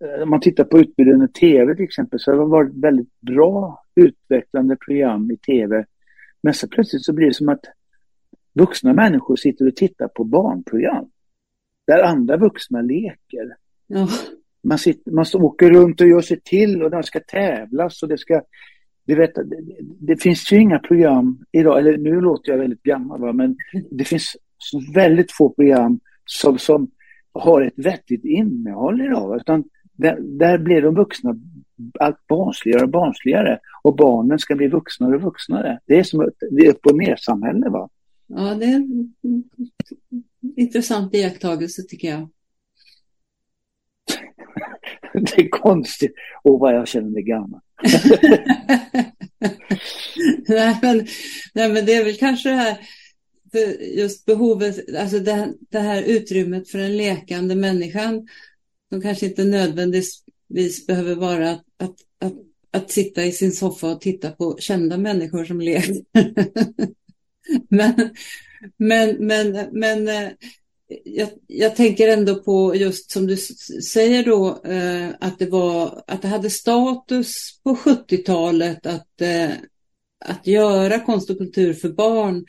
Eh, 0.00 0.22
om 0.22 0.30
man 0.30 0.40
tittar 0.40 0.64
på 0.64 0.78
utbudet 0.78 1.30
i 1.30 1.32
tv 1.32 1.74
till 1.74 1.84
exempel 1.84 2.20
så 2.20 2.30
har 2.30 2.38
det 2.38 2.44
varit 2.44 2.74
väldigt 2.74 3.20
bra 3.20 3.84
utvecklande 3.94 4.76
program 4.76 5.30
i 5.30 5.36
tv. 5.36 5.84
Men 6.42 6.54
så 6.54 6.68
plötsligt 6.68 7.04
så 7.04 7.12
blir 7.12 7.26
det 7.26 7.34
som 7.34 7.48
att 7.48 7.64
vuxna 8.54 8.92
människor 8.92 9.36
sitter 9.36 9.66
och 9.66 9.76
tittar 9.76 10.08
på 10.08 10.24
barnprogram. 10.24 11.10
Där 11.86 12.02
andra 12.02 12.36
vuxna 12.36 12.80
leker. 12.80 13.56
Ja. 13.86 14.08
Man, 14.62 14.78
sitter, 14.78 15.10
man 15.12 15.24
åker 15.34 15.70
runt 15.70 16.00
och 16.00 16.06
gör 16.06 16.20
sig 16.20 16.40
till 16.40 16.82
och 16.82 16.90
det 16.90 17.02
ska 17.02 17.20
tävlas 17.20 18.02
och 18.02 18.08
det 18.08 18.18
ska... 18.18 18.42
Du 19.06 19.14
vet, 19.14 19.34
det, 19.34 19.60
det 20.00 20.22
finns 20.22 20.52
ju 20.52 20.56
inga 20.60 20.78
program 20.78 21.44
idag, 21.52 21.78
eller 21.78 21.96
nu 21.96 22.20
låter 22.20 22.52
jag 22.52 22.58
väldigt 22.58 22.82
gammal 22.82 23.20
va? 23.20 23.32
men 23.32 23.56
det 23.90 24.04
finns 24.04 24.36
väldigt 24.94 25.32
få 25.32 25.50
program 25.50 26.00
som, 26.24 26.58
som 26.58 26.90
har 27.32 27.62
ett 27.62 27.74
vettigt 27.76 28.24
innehåll 28.24 29.00
idag. 29.00 29.36
Utan 29.36 29.64
där, 29.92 30.18
där 30.20 30.58
blir 30.58 30.82
de 30.82 30.94
vuxna 30.94 31.36
allt 32.00 32.26
barnsligare 32.26 32.82
och 32.82 32.90
barnsligare 32.90 33.58
och 33.82 33.96
barnen 33.96 34.38
ska 34.38 34.54
bli 34.54 34.68
vuxnare 34.68 35.16
och 35.16 35.22
vuxnare. 35.22 35.78
Det 35.86 35.98
är 35.98 36.02
som 36.02 36.20
ett, 36.20 36.68
upp 36.68 36.86
och 36.86 36.96
ner 36.96 37.16
samhälle 37.16 37.68
va? 37.68 37.88
Ja, 38.26 38.54
det 38.54 38.64
är 38.64 38.74
en 38.74 39.14
intressant 40.56 41.14
iakttagelse 41.14 41.82
tycker 41.82 42.08
jag. 42.08 42.30
det 45.12 45.42
är 45.42 45.48
konstigt. 45.48 46.14
Och 46.42 46.60
vad 46.60 46.74
jag 46.74 46.88
känner 46.88 47.10
mig 47.10 47.22
gammal. 47.22 47.60
nej, 50.48 50.78
men, 50.82 51.06
nej, 51.54 51.72
men 51.72 51.86
det 51.86 51.94
är 51.94 52.04
väl 52.04 52.16
kanske 52.16 52.48
det 52.48 52.54
här 52.54 52.78
just 53.96 54.24
behovet, 54.24 54.96
alltså 54.96 55.18
det, 55.18 55.54
det 55.70 55.78
här 55.78 56.02
utrymmet 56.02 56.68
för 56.68 56.78
den 56.78 56.96
lekande 56.96 57.54
människan 57.54 58.28
som 58.92 59.00
kanske 59.00 59.26
inte 59.26 59.44
nödvändigtvis 59.44 60.86
behöver 60.86 61.14
vara 61.14 61.50
att, 61.50 61.64
att, 61.76 61.96
att, 62.18 62.34
att 62.70 62.90
sitta 62.90 63.24
i 63.24 63.32
sin 63.32 63.52
soffa 63.52 63.92
och 63.92 64.00
titta 64.00 64.30
på 64.30 64.56
kända 64.58 64.98
människor 64.98 65.44
som 65.44 65.60
leker. 65.60 65.94
men, 67.68 67.94
men, 68.76 69.26
men, 69.26 69.68
men 69.72 70.08
eh, 70.08 70.30
jag, 71.04 71.28
jag, 71.46 71.76
tänker 71.76 72.08
ändå 72.08 72.42
på 72.42 72.76
just 72.76 73.10
som 73.10 73.26
du 73.26 73.36
säger 73.92 74.24
då 74.24 74.62
eh, 74.64 75.08
att 75.20 75.38
det 75.38 75.46
var 75.46 76.02
att 76.06 76.22
det 76.22 76.28
hade 76.28 76.50
status 76.50 77.60
på 77.62 77.74
70-talet 77.74 78.86
att, 78.86 79.20
eh, 79.20 79.50
att 80.24 80.46
göra 80.46 81.00
konst 81.00 81.30
och 81.30 81.38
kultur 81.38 81.72
för 81.74 81.88
barn. 81.88 82.44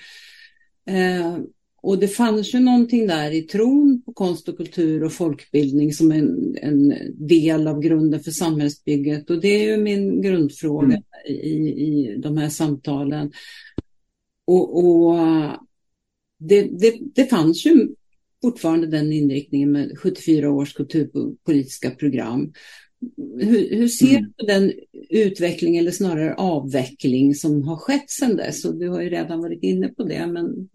Och 1.86 2.00
det 2.00 2.08
fanns 2.08 2.54
ju 2.54 2.60
någonting 2.60 3.08
där 3.08 3.32
i 3.32 3.42
tron 3.42 4.02
på 4.06 4.14
konst 4.14 4.50
och 4.50 4.58
kultur 4.58 5.04
och 5.04 5.14
folkbildning 5.14 5.94
som 5.94 6.12
en, 6.12 6.58
en 6.62 6.94
del 7.28 7.68
av 7.68 7.82
grunden 7.82 8.20
för 8.20 8.32
samhällsbygget. 8.32 9.30
Och 9.30 9.42
det 9.42 9.48
är 9.48 9.64
ju 9.64 9.78
min 9.78 10.22
grundfråga 10.22 10.86
mm. 10.86 11.04
i, 11.28 11.58
i 11.68 12.16
de 12.18 12.38
här 12.38 12.50
samtalen. 12.50 13.32
Och, 14.46 14.78
och 14.78 15.16
det, 16.40 16.62
det, 16.62 17.00
det 17.16 17.26
fanns 17.26 17.66
ju 17.66 17.88
fortfarande 18.42 18.88
den 18.88 19.14
inriktningen 19.14 19.72
med 19.72 20.00
74 20.00 20.52
års 20.52 20.74
kulturpolitiska 20.74 21.92
program. 21.92 22.54
Hur, 23.40 23.76
hur 23.76 23.88
ser 23.88 24.18
mm. 24.18 24.24
du 24.24 24.34
på 24.34 24.46
den 24.46 24.74
utveckling 25.10 25.78
eller 25.78 25.92
snarare 25.92 26.36
avveckling 26.36 27.36
som 27.36 27.64
har 27.68 27.78
skett 27.78 28.10
sedan 28.10 28.36
dess? 28.36 28.66
Och 28.66 28.76
du 28.76 28.90
har 28.90 29.02
ju 29.02 29.10
redan 29.10 29.40
varit 29.40 29.64
inne 29.64 29.88
på 29.88 30.04
det, 30.04 30.28
men 30.28 30.70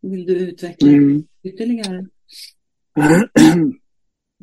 vill 0.00 0.26
du 0.26 0.38
utveckla 0.38 0.88
mm. 0.88 1.24
ytterligare? 1.42 2.06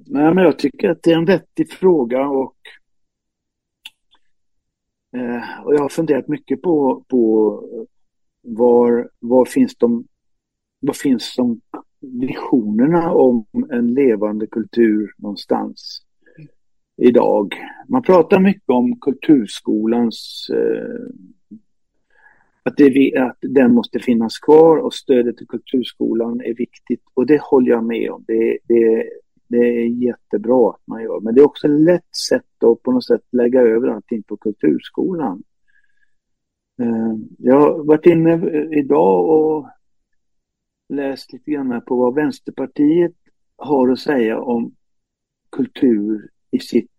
Nej, 0.05 0.33
men 0.33 0.43
jag 0.43 0.59
tycker 0.59 0.89
att 0.89 1.03
det 1.03 1.11
är 1.11 1.17
en 1.17 1.25
vettig 1.25 1.71
fråga 1.71 2.27
och, 2.27 2.55
eh, 5.15 5.65
och 5.65 5.73
jag 5.73 5.79
har 5.79 5.89
funderat 5.89 6.27
mycket 6.27 6.61
på, 6.61 7.05
på 7.07 7.87
var, 8.41 9.09
var 9.19 9.45
finns 9.45 9.75
de 9.75 10.07
var 10.79 10.93
finns 10.93 11.35
de 11.35 11.61
visionerna 11.99 13.13
om 13.13 13.45
en 13.71 13.93
levande 13.93 14.47
kultur 14.47 15.13
någonstans? 15.17 16.07
idag. 16.97 17.55
Man 17.87 18.01
pratar 18.01 18.39
mycket 18.39 18.69
om 18.69 18.99
kulturskolans 18.99 20.47
eh, 20.53 21.09
att, 22.63 22.77
det, 22.77 23.17
att 23.17 23.37
den 23.41 23.73
måste 23.73 23.99
finnas 23.99 24.39
kvar 24.39 24.77
och 24.77 24.93
stödet 24.93 25.37
till 25.37 25.47
kulturskolan 25.47 26.41
är 26.41 26.53
viktigt 26.53 27.01
och 27.13 27.25
det 27.25 27.41
håller 27.41 27.71
jag 27.71 27.83
med 27.83 28.11
om. 28.11 28.23
Det, 28.27 28.57
det, 28.67 29.09
det 29.47 29.57
är 29.57 29.85
jättebra 29.85 30.69
att 30.69 30.87
man 30.87 31.03
gör 31.03 31.19
men 31.19 31.35
det 31.35 31.41
är 31.41 31.45
också 31.45 31.67
ett 31.67 31.81
lätt 31.81 32.15
sätt 32.29 32.63
att 32.63 32.83
på 32.83 32.91
något 32.91 33.05
sätt 33.05 33.23
lägga 33.31 33.61
över 33.61 33.87
allting 33.87 34.23
på 34.23 34.37
kulturskolan. 34.37 35.43
Eh, 36.81 37.13
jag 37.37 37.59
har 37.59 37.83
varit 37.83 38.05
inne 38.05 38.49
idag 38.79 39.29
och 39.29 39.69
läst 40.89 41.33
lite 41.33 41.51
grann 41.51 41.81
på 41.81 41.95
vad 41.95 42.15
Vänsterpartiet 42.15 43.13
har 43.57 43.89
att 43.89 43.99
säga 43.99 44.39
om 44.39 44.75
kultur 45.51 46.29
i 46.51 46.59
sitt 46.59 46.91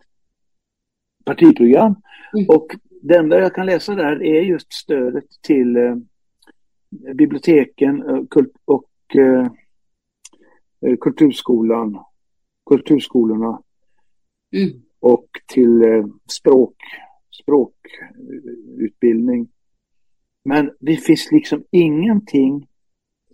partiprogram. 1.24 1.94
Mm. 2.34 2.46
Och 2.48 2.66
det 3.02 3.16
enda 3.16 3.40
jag 3.40 3.54
kan 3.54 3.66
läsa 3.66 3.94
där 3.94 4.22
är 4.22 4.42
just 4.42 4.72
stödet 4.72 5.24
till 5.42 5.76
eh, 5.76 5.96
biblioteken 7.14 8.02
eh, 8.02 8.22
och 8.64 8.90
eh, 9.14 9.46
eh, 10.80 10.96
kulturskolan, 11.00 11.98
kulturskolorna 12.70 13.62
mm. 14.56 14.82
och 15.00 15.28
till 15.46 15.82
eh, 15.82 16.06
språk, 16.26 16.76
språkutbildning. 17.42 19.48
Men 20.48 20.70
det 20.80 20.96
finns 20.96 21.28
liksom 21.32 21.64
ingenting 21.70 22.66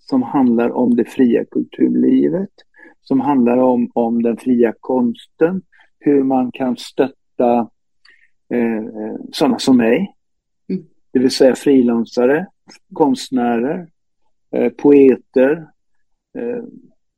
som 0.00 0.22
handlar 0.22 0.70
om 0.70 0.96
det 0.96 1.05
fria 1.05 1.44
kulturlivet, 1.44 2.50
som 3.03 3.20
handlar 3.20 3.57
om, 3.59 3.90
om 3.94 4.22
den 4.22 4.37
fria 4.37 4.74
konsten, 4.81 5.62
hur 5.98 6.22
man 6.22 6.53
kan 6.53 6.77
stötta 6.77 7.68
eh, 8.55 8.77
eh 8.77 9.16
sådana 9.33 9.59
som 9.59 9.77
mig. 9.77 10.14
Mm. 10.70 10.85
Det 11.12 11.18
vill 11.18 11.31
säga 11.31 11.55
frilansare, 11.55 12.46
konstnärer, 12.92 13.88
eh, 14.57 14.72
poeter, 14.72 15.66
eh, 16.38 16.64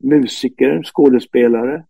musiker, 0.03 0.83
skådespelare. 0.83 1.85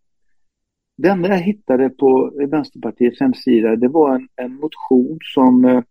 Det 0.98 1.10
enda 1.10 1.30
jag 1.30 1.40
hittade 1.40 1.90
på 1.90 2.32
Vänsterpartiets 2.52 3.20
hemsida 3.20 3.76
det 3.76 3.88
var 3.88 4.16
en, 4.16 4.28
en 4.36 4.54
motion 4.54 5.20
som 5.22 5.84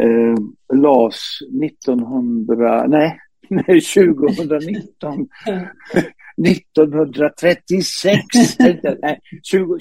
eh, 0.00 0.06
eh, 0.06 0.34
lades 0.76 1.20
1900, 1.64 2.86
nej 2.86 3.18
Nej, 3.50 3.80
2019. 3.80 5.28
1936. 6.48 8.24
Nej, 9.02 9.20
20, 9.42 9.78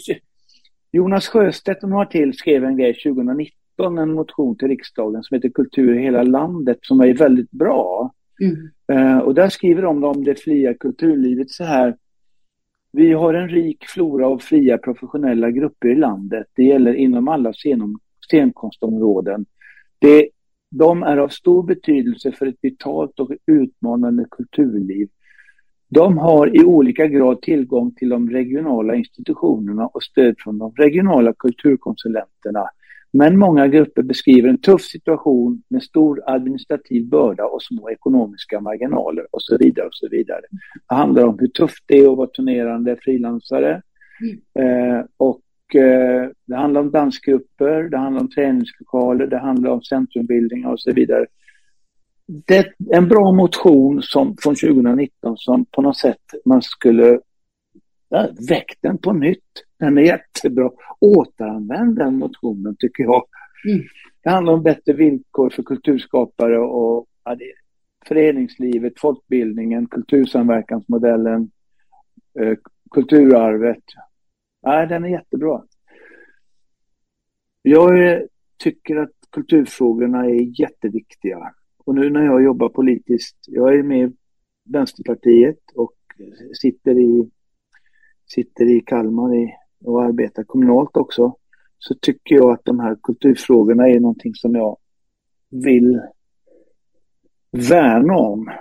Jonas 0.92 1.28
Sjöstedt 1.28 1.84
och 1.84 1.90
några 1.90 2.06
till 2.06 2.34
skrev 2.34 2.64
en 2.64 2.78
grej 2.78 2.94
2019, 2.94 3.98
en 3.98 4.14
motion 4.14 4.58
till 4.58 4.68
riksdagen 4.68 5.24
som 5.24 5.36
heter 5.36 5.50
Kultur 5.50 6.00
i 6.00 6.02
hela 6.02 6.24
landet 6.24 6.78
som 6.82 7.00
är 7.00 7.14
väldigt 7.14 7.52
bra. 7.52 8.14
Mm. 8.42 8.70
Uh, 8.92 9.18
och 9.20 9.34
där 9.34 9.50
skriver 9.50 9.82
de 9.82 10.04
om 10.04 10.24
det 10.24 10.36
fria 10.36 10.74
kulturlivet 10.74 11.52
så 11.52 11.64
här. 11.64 11.98
Vi 12.92 13.14
har 13.14 13.34
en 13.34 13.50
rik 13.50 13.86
flora 13.88 14.28
av 14.28 14.38
fria 14.38 14.78
professionella 14.78 15.52
grupper 15.52 15.88
i 15.88 15.96
landet. 15.96 16.48
Det 16.56 16.64
gäller 16.64 16.94
inom 16.94 17.28
alla 17.28 17.54
scenkonstområden. 18.30 19.46
Det, 20.00 20.30
de 20.72 21.04
är 21.04 21.18
av 21.18 21.28
stor 21.28 21.64
betydelse 21.64 22.32
för 22.32 22.46
ett 22.46 22.58
vitalt 22.62 23.20
och 23.20 23.32
utmanande 23.46 24.26
kulturliv. 24.32 25.10
De 25.90 26.18
har 26.18 26.58
i 26.58 26.64
olika 26.64 27.08
grad 27.08 27.42
tillgång 27.42 27.92
till 27.92 28.10
de 28.10 28.30
regionala 28.30 28.96
institutionerna 28.96 29.88
och 29.88 30.04
stöd 30.04 30.36
från 30.40 30.58
de 30.58 30.74
regionala 30.76 31.34
kulturkonsulenterna. 31.34 32.70
Men 33.12 33.38
många 33.38 33.68
grupper 33.68 34.04
beskriver 34.04 34.50
en 34.50 34.62
tuff 34.62 34.82
situation 34.82 35.64
med 35.68 35.84
stor 35.84 36.22
administrativ 36.26 37.10
börda 37.10 37.46
och 37.46 37.62
små 37.62 37.90
ekonomiska 37.90 38.62
marginaler 38.62 39.28
och 39.32 39.42
så 39.42 39.58
vidare. 39.58 39.86
och 39.86 39.96
så 39.96 40.08
vidare. 40.12 40.42
Det 40.90 40.96
handlar 40.96 41.24
om 41.24 41.40
hur 41.40 41.48
tufft 41.48 41.84
det 41.86 41.98
är 41.98 42.12
att 42.12 42.18
vara 42.18 42.28
turnerande 42.28 42.98
frilansare. 43.02 43.82
Mm. 44.22 44.98
Eh, 45.00 45.06
och 45.18 45.42
eh, 45.76 46.30
det 46.46 46.56
handlar 46.56 46.82
om 46.82 46.92
dansgrupper, 46.92 47.84
det 47.90 47.98
handlar 47.98 48.22
om 48.22 48.30
träningslokaler, 48.30 49.28
det 49.28 49.38
handlar 49.38 49.72
om 49.72 49.82
centrumbildningar 49.82 50.72
och 50.72 50.80
så 50.80 50.94
vidare. 50.94 51.26
Det 52.28 52.58
är 52.58 52.74
en 52.94 53.08
bra 53.08 53.32
motion 53.32 54.02
som, 54.04 54.36
från 54.42 54.56
2019 54.56 55.38
som 55.38 55.66
på 55.66 55.82
något 55.82 55.98
sätt 55.98 56.22
man 56.46 56.62
skulle 56.62 57.20
ja, 58.10 58.30
väckt 58.50 58.78
den 58.82 58.98
på 58.98 59.14
nytt. 59.14 59.64
Den 59.80 59.98
är 59.98 60.02
jättebra. 60.02 60.72
Återanvänd 61.00 61.96
den 61.96 62.16
motionen 62.16 62.76
tycker 62.80 63.04
jag. 63.04 63.24
Mm. 63.68 63.86
Det 64.24 64.30
handlar 64.30 64.54
om 64.54 64.64
bättre 64.64 64.94
villkor 64.94 65.50
för 65.50 65.64
kulturskapare 65.64 66.60
och 66.60 67.08
ja, 67.24 67.36
det, 67.36 67.52
föreningslivet, 68.08 68.94
folkbildningen, 69.00 69.88
kultursamverkansmodellen, 69.88 71.52
eh, 72.40 72.58
kulturarvet. 72.92 73.84
Nej, 74.68 74.88
den 74.88 75.04
är 75.04 75.10
jättebra. 75.10 75.64
Jag 77.62 78.22
tycker 78.58 78.96
att 78.96 79.12
kulturfrågorna 79.32 80.26
är 80.26 80.62
jätteviktiga. 80.62 81.54
Och 81.86 81.96
nu 81.96 82.10
när 82.10 82.26
jag 82.26 82.44
jobbar 82.44 82.70
politiskt, 82.70 83.38
jag 83.48 83.74
är 83.74 83.84
med 83.84 84.10
i 84.10 84.14
Vänsterpartiet 84.70 85.60
och 85.76 85.94
sitter 86.62 87.00
i, 87.00 87.30
sitter 88.26 88.66
i 88.66 88.82
Kalmar 88.82 89.36
i, 89.36 89.54
och 89.84 90.04
arbetar 90.04 90.44
kommunalt 90.44 90.98
också, 90.98 91.36
så 91.78 91.96
tycker 92.02 92.36
jag 92.36 92.52
att 92.52 92.66
de 92.66 92.80
här 92.80 92.98
kulturfrågorna 93.04 93.88
är 93.88 94.00
någonting 94.00 94.36
som 94.36 94.56
jag 94.56 94.78
vill 95.50 96.02
värna 97.52 98.18
om. 98.18 98.52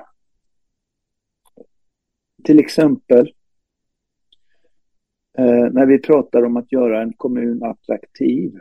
Till 2.45 2.59
exempel 2.59 3.33
Eh, 5.38 5.72
när 5.72 5.87
vi 5.87 5.99
pratar 5.99 6.44
om 6.44 6.57
att 6.57 6.72
göra 6.72 7.03
en 7.03 7.12
kommun 7.12 7.62
attraktiv 7.62 8.53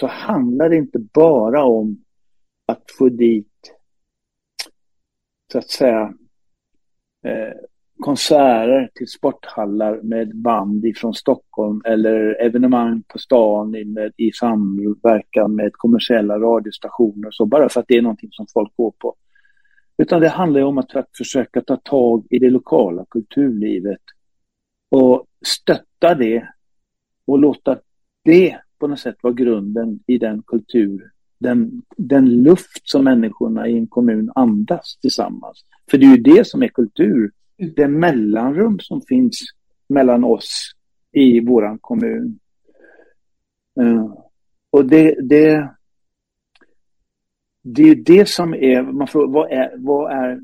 så 0.00 0.06
handlar 0.06 0.68
det 0.68 0.76
inte 0.76 0.98
bara 0.98 1.64
om 1.64 2.04
att 2.66 2.82
få 2.98 3.08
dit 3.08 3.74
så 5.52 5.58
att 5.58 5.70
säga 5.70 6.14
eh, 7.26 7.54
konserter 7.98 8.90
till 8.94 9.08
sporthallar 9.08 10.00
med 10.02 10.36
band 10.36 10.84
ifrån 10.84 11.14
Stockholm 11.14 11.82
eller 11.84 12.42
evenemang 12.42 13.02
på 13.08 13.18
stan 13.18 13.74
i, 13.74 13.84
med, 13.84 14.12
i 14.16 14.32
samverkan 14.32 15.54
med 15.54 15.72
kommersiella 15.72 16.38
radiostationer 16.38 17.30
så 17.30 17.46
bara 17.46 17.68
för 17.68 17.80
att 17.80 17.88
det 17.88 17.96
är 17.96 18.02
någonting 18.02 18.30
som 18.32 18.46
folk 18.52 18.76
går 18.76 18.92
på. 18.98 19.14
Utan 19.98 20.20
det 20.20 20.28
handlar 20.28 20.60
om 20.60 20.78
att, 20.78 20.96
att 20.96 21.16
försöka 21.16 21.60
ta 21.60 21.76
tag 21.76 22.26
i 22.30 22.38
det 22.38 22.50
lokala 22.50 23.04
kulturlivet 23.10 24.00
och 24.88 25.26
stötta 25.46 26.14
det 26.14 26.48
och 27.26 27.38
låta 27.38 27.78
det 28.24 28.58
på 28.78 28.86
något 28.86 29.00
sätt 29.00 29.16
vara 29.22 29.34
grunden 29.34 30.00
i 30.06 30.18
den 30.18 30.42
kultur 30.42 31.10
den, 31.38 31.82
den 31.96 32.42
luft 32.42 32.88
som 32.88 33.04
människorna 33.04 33.68
i 33.68 33.76
en 33.78 33.86
kommun 33.86 34.32
andas 34.34 34.96
tillsammans. 35.00 35.64
För 35.90 35.98
det 35.98 36.06
är 36.06 36.16
ju 36.16 36.22
det 36.22 36.46
som 36.46 36.62
är 36.62 36.68
kultur. 36.68 37.30
Det 37.76 37.88
mellanrum 37.88 38.78
som 38.78 39.02
finns 39.08 39.40
mellan 39.88 40.24
oss 40.24 40.72
i 41.12 41.40
våran 41.40 41.78
kommun. 41.78 42.38
Uh, 43.80 44.14
och 44.70 44.84
det, 44.86 45.28
det, 45.28 45.70
det 47.62 47.82
är 47.82 47.94
det 47.94 48.28
som 48.28 48.54
är, 48.54 48.82
man 48.82 49.06
får, 49.06 49.28
vad 49.28 49.50
är, 49.50 49.72
vad 49.76 50.12
är, 50.12 50.40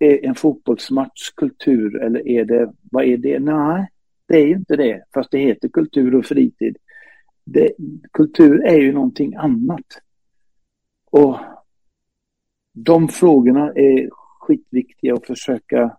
är 0.00 0.24
en 0.24 0.34
fotbollsmatch 0.34 1.30
kultur 1.30 2.02
eller 2.02 2.28
är 2.28 2.44
det, 2.44 2.72
vad 2.90 3.04
är 3.04 3.16
det? 3.16 3.38
Nej, 3.38 3.88
det 4.26 4.36
är 4.36 4.46
ju 4.46 4.54
inte 4.54 4.76
det, 4.76 5.04
fast 5.14 5.30
det 5.30 5.38
heter 5.38 5.68
kultur 5.68 6.14
och 6.14 6.26
fritid 6.26 6.76
det, 7.44 7.72
kultur 8.12 8.64
är 8.66 8.78
ju 8.78 8.92
någonting 8.92 9.34
annat. 9.34 9.86
Och 11.10 11.38
de 12.72 13.08
frågorna 13.08 13.72
är 13.72 14.08
skitviktiga 14.12 15.14
att 15.14 15.26
försöka 15.26 15.96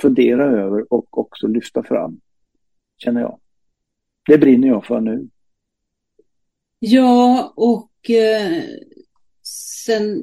fundera 0.00 0.44
över 0.44 0.92
och 0.92 1.18
också 1.18 1.46
lyfta 1.46 1.82
fram, 1.82 2.20
känner 2.96 3.20
jag. 3.20 3.40
Det 4.26 4.38
brinner 4.38 4.68
jag 4.68 4.86
för 4.86 5.00
nu. 5.00 5.28
Ja, 6.78 7.52
och 7.56 8.10
eh, 8.10 8.62
sen 9.86 10.22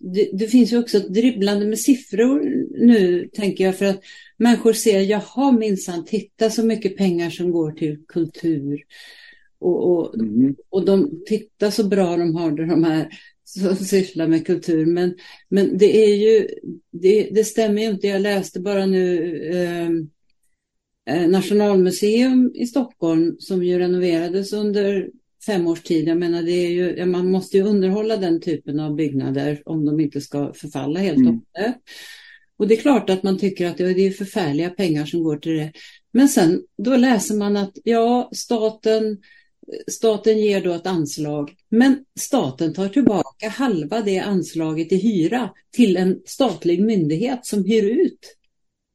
det, 0.00 0.30
det, 0.32 0.46
finns 0.46 0.72
ju 0.72 0.78
också 0.78 0.96
ett 0.96 1.14
dribblande 1.14 1.66
med 1.66 1.78
siffror 1.78 2.40
nu, 2.86 3.28
tänker 3.32 3.64
jag, 3.64 3.78
för 3.78 3.84
att 3.84 4.00
människor 4.36 4.72
ser, 4.72 5.00
jaha 5.00 5.52
minsann, 5.52 6.04
titta 6.04 6.50
så 6.50 6.66
mycket 6.66 6.96
pengar 6.96 7.30
som 7.30 7.50
går 7.50 7.72
till 7.72 7.98
kultur. 8.08 8.82
Och, 9.58 9.92
och, 9.92 10.14
mm. 10.14 10.56
och 10.70 10.84
de 10.84 11.22
tittar 11.26 11.70
så 11.70 11.84
bra 11.84 12.16
de 12.16 12.36
har 12.36 12.50
det, 12.50 12.66
de 12.66 12.84
här 12.84 13.08
som 13.44 13.76
sysslar 13.76 14.26
med 14.26 14.46
kultur. 14.46 14.86
Men, 14.86 15.14
men 15.48 15.78
det 15.78 16.04
är 16.04 16.14
ju, 16.14 16.48
det, 16.90 17.28
det 17.32 17.44
stämmer 17.44 17.82
ju 17.82 17.88
inte. 17.88 18.06
Jag 18.06 18.22
läste 18.22 18.60
bara 18.60 18.86
nu 18.86 19.36
eh, 19.52 19.90
eh, 21.14 21.28
Nationalmuseum 21.28 22.52
i 22.54 22.66
Stockholm 22.66 23.36
som 23.38 23.64
ju 23.64 23.78
renoverades 23.78 24.52
under 24.52 25.10
fem 25.46 25.66
års 25.66 25.82
tid. 25.82 26.08
Jag 26.08 26.18
menar, 26.18 26.42
det 26.42 26.52
är 26.52 26.70
ju, 26.70 27.06
man 27.06 27.30
måste 27.30 27.56
ju 27.56 27.62
underhålla 27.62 28.16
den 28.16 28.40
typen 28.40 28.80
av 28.80 28.94
byggnader 28.94 29.62
om 29.64 29.84
de 29.84 30.00
inte 30.00 30.20
ska 30.20 30.52
förfalla 30.52 31.00
helt 31.00 31.18
mm. 31.18 31.28
och 31.28 31.34
hållet. 31.34 31.76
Och 32.58 32.68
det 32.68 32.74
är 32.74 32.80
klart 32.80 33.10
att 33.10 33.22
man 33.22 33.38
tycker 33.38 33.66
att 33.66 33.76
det 33.76 33.84
är 33.84 34.10
förfärliga 34.10 34.70
pengar 34.70 35.06
som 35.06 35.22
går 35.22 35.36
till 35.36 35.56
det. 35.56 35.72
Men 36.12 36.28
sen 36.28 36.62
då 36.78 36.96
läser 36.96 37.34
man 37.34 37.56
att 37.56 37.78
ja, 37.84 38.30
staten 38.34 39.18
staten 39.90 40.38
ger 40.38 40.64
då 40.64 40.72
ett 40.72 40.86
anslag, 40.86 41.54
men 41.68 42.04
staten 42.20 42.74
tar 42.74 42.88
tillbaka 42.88 43.48
halva 43.48 44.00
det 44.00 44.18
anslaget 44.18 44.92
i 44.92 44.96
hyra 44.96 45.50
till 45.70 45.96
en 45.96 46.22
statlig 46.24 46.82
myndighet 46.82 47.46
som 47.46 47.64
hyr 47.64 47.82
ut 47.82 48.36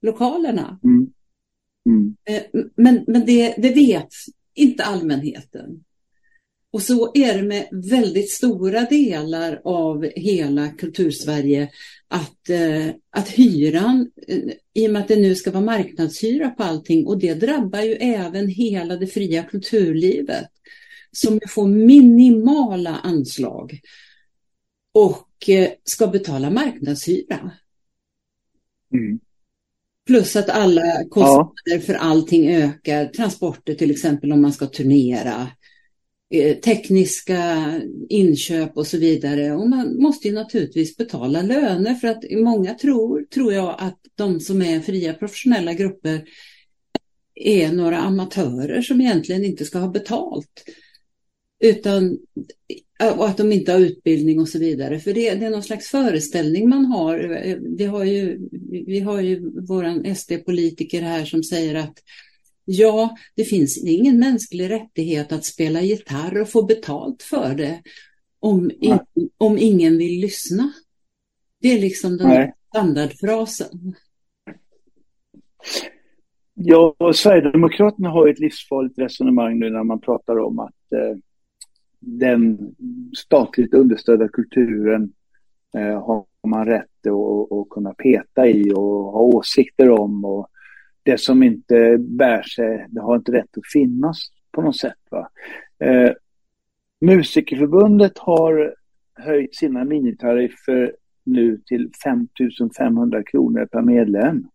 lokalerna. 0.02 0.80
Mm. 0.84 1.08
Mm. 1.90 2.16
Eh, 2.26 2.62
men, 2.76 3.04
men 3.08 3.26
det, 3.26 3.56
det 3.58 3.74
vet 3.74 4.10
inte 4.54 4.84
allmänheten. 4.84 5.84
Och 6.74 6.82
så 6.82 7.12
är 7.14 7.38
det 7.38 7.44
med 7.44 7.68
väldigt 7.72 8.32
stora 8.32 8.82
delar 8.82 9.62
av 9.64 10.04
hela 10.16 10.70
kultursverige 10.70 11.70
att, 12.08 12.50
eh, 12.50 12.88
att 13.10 13.30
hyran, 13.30 14.12
eh, 14.28 14.38
i 14.74 14.88
och 14.88 14.92
med 14.92 15.02
att 15.02 15.08
det 15.08 15.16
nu 15.16 15.36
ska 15.36 15.52
vara 15.52 15.64
marknadshyra 15.64 16.50
på 16.50 16.64
allting, 16.64 17.08
och 17.08 17.20
det 17.20 17.34
drabbar 17.34 17.82
ju 17.82 17.94
även 17.94 18.48
hela 18.48 18.96
det 18.96 19.08
fria 19.08 19.44
kulturlivet 19.44 20.48
som 21.12 21.40
får 21.50 21.68
minimala 21.68 22.98
anslag 22.98 23.80
och 24.94 25.50
eh, 25.50 25.70
ska 25.84 26.08
betala 26.08 26.50
marknadshyra. 26.50 27.52
Mm. 28.94 29.20
Plus 30.08 30.36
att 30.36 30.50
alla 30.50 31.04
kostnader 31.10 31.54
ja. 31.66 31.80
för 31.80 31.94
allting 31.94 32.50
ökar, 32.56 33.06
transporter 33.06 33.74
till 33.74 33.92
exempel 33.92 34.32
om 34.32 34.42
man 34.42 34.54
ska 34.54 34.66
turnera, 34.66 35.48
Eh, 36.34 36.58
tekniska 36.58 37.72
inköp 38.10 38.78
och 38.78 38.88
så 38.88 38.98
vidare. 38.98 39.52
Och 39.52 39.70
man 39.70 40.02
måste 40.02 40.28
ju 40.28 40.34
naturligtvis 40.34 40.98
betala 40.98 41.42
löner 41.42 41.96
för 41.96 42.08
att 42.08 42.24
många 42.32 42.74
tror, 42.74 43.24
tror 43.24 43.54
jag, 43.54 43.76
att 43.80 44.00
de 44.16 44.40
som 44.40 44.62
är 44.62 44.80
fria 44.80 45.14
professionella 45.14 45.74
grupper 45.74 46.24
är 47.36 47.72
några 47.72 47.98
amatörer 47.98 48.82
som 48.82 49.02
egentligen 49.02 49.46
inte 49.46 49.66
ska 49.66 49.80
ha 49.80 49.88
betalt. 49.88 50.64
Utan 51.64 52.18
eh, 53.04 53.20
och 53.20 53.28
att 53.28 53.38
de 53.38 53.52
inte 53.52 53.72
har 53.72 53.80
utbildning 53.80 54.40
och 54.40 54.50
så 54.50 54.60
vidare. 54.60 55.00
För 55.00 55.14
det, 55.14 55.36
det 55.36 55.46
är 55.46 55.50
någon 55.50 55.64
slags 55.64 55.88
föreställning 55.88 56.70
man 56.70 56.86
har. 56.86 57.46
Eh, 57.46 57.58
vi 57.78 57.86
har 57.86 58.04
ju, 58.04 58.40
vi 58.86 59.00
har 59.00 59.22
ju 59.22 59.62
våran 59.68 60.16
SD-politiker 60.16 61.02
här 61.02 61.26
som 61.26 61.44
säger 61.44 61.76
att 61.76 62.04
ja, 62.66 63.16
det 63.36 63.44
finns 63.44 63.78
ingen 63.78 64.20
mänsklig 64.20 64.70
rättighet 64.70 65.32
att 65.32 65.46
spela 65.46 65.82
gitarr 65.82 66.42
och 66.42 66.50
få 66.50 66.64
betalt 66.64 67.24
för 67.24 67.56
det 67.56 67.82
om, 68.40 68.72
in, 68.80 69.00
om 69.38 69.58
ingen 69.58 69.98
vill 69.98 70.22
lyssna. 70.22 70.74
Det 71.62 71.68
är 71.68 71.82
liksom 71.82 72.18
den 72.18 72.28
Nej. 72.28 72.54
standardfrasen. 72.70 73.96
Ja, 76.54 76.96
Sverigedemokraterna 77.14 78.10
har 78.10 78.28
ett 78.28 78.40
livsfarligt 78.40 79.00
resonemang 79.00 79.60
nu 79.60 79.70
när 79.70 79.84
man 79.84 80.02
pratar 80.02 80.40
om 80.40 80.60
att 80.60 80.92
eh, 80.92 81.18
den 82.00 82.76
statligt 83.18 83.74
understödda 83.74 84.28
kulturen 84.28 85.14
eh, 85.78 86.04
har 86.06 86.26
man 86.48 86.66
rätt 86.66 87.08
att, 87.08 87.52
att 87.52 87.70
kunna 87.70 87.94
peta 87.94 88.48
i 88.48 88.72
och 88.74 89.12
ha 89.12 89.22
åsikter 89.22 89.90
om. 89.90 90.26
Och 90.26 90.48
det 91.04 91.18
som 91.18 91.44
inte 91.44 91.98
bär 92.00 92.42
sig, 92.42 92.88
det 92.90 93.02
har 93.02 93.16
inte 93.16 93.32
rätt 93.32 93.58
att 93.58 93.72
finnas 93.74 94.18
på 94.52 94.62
något 94.62 94.78
sätt. 94.78 95.00
Va? 95.10 95.30
Eh, 95.80 96.12
Musikerförbundet 97.02 98.18
har 98.18 98.76
höjt 99.16 99.56
sina 99.56 99.84
minitariffer 99.84 100.96
nu 101.24 101.58
till 101.58 101.90
5 102.04 102.28
500 102.78 103.24
kronor 103.24 103.66
per 103.66 103.82
medlem. 103.82 104.48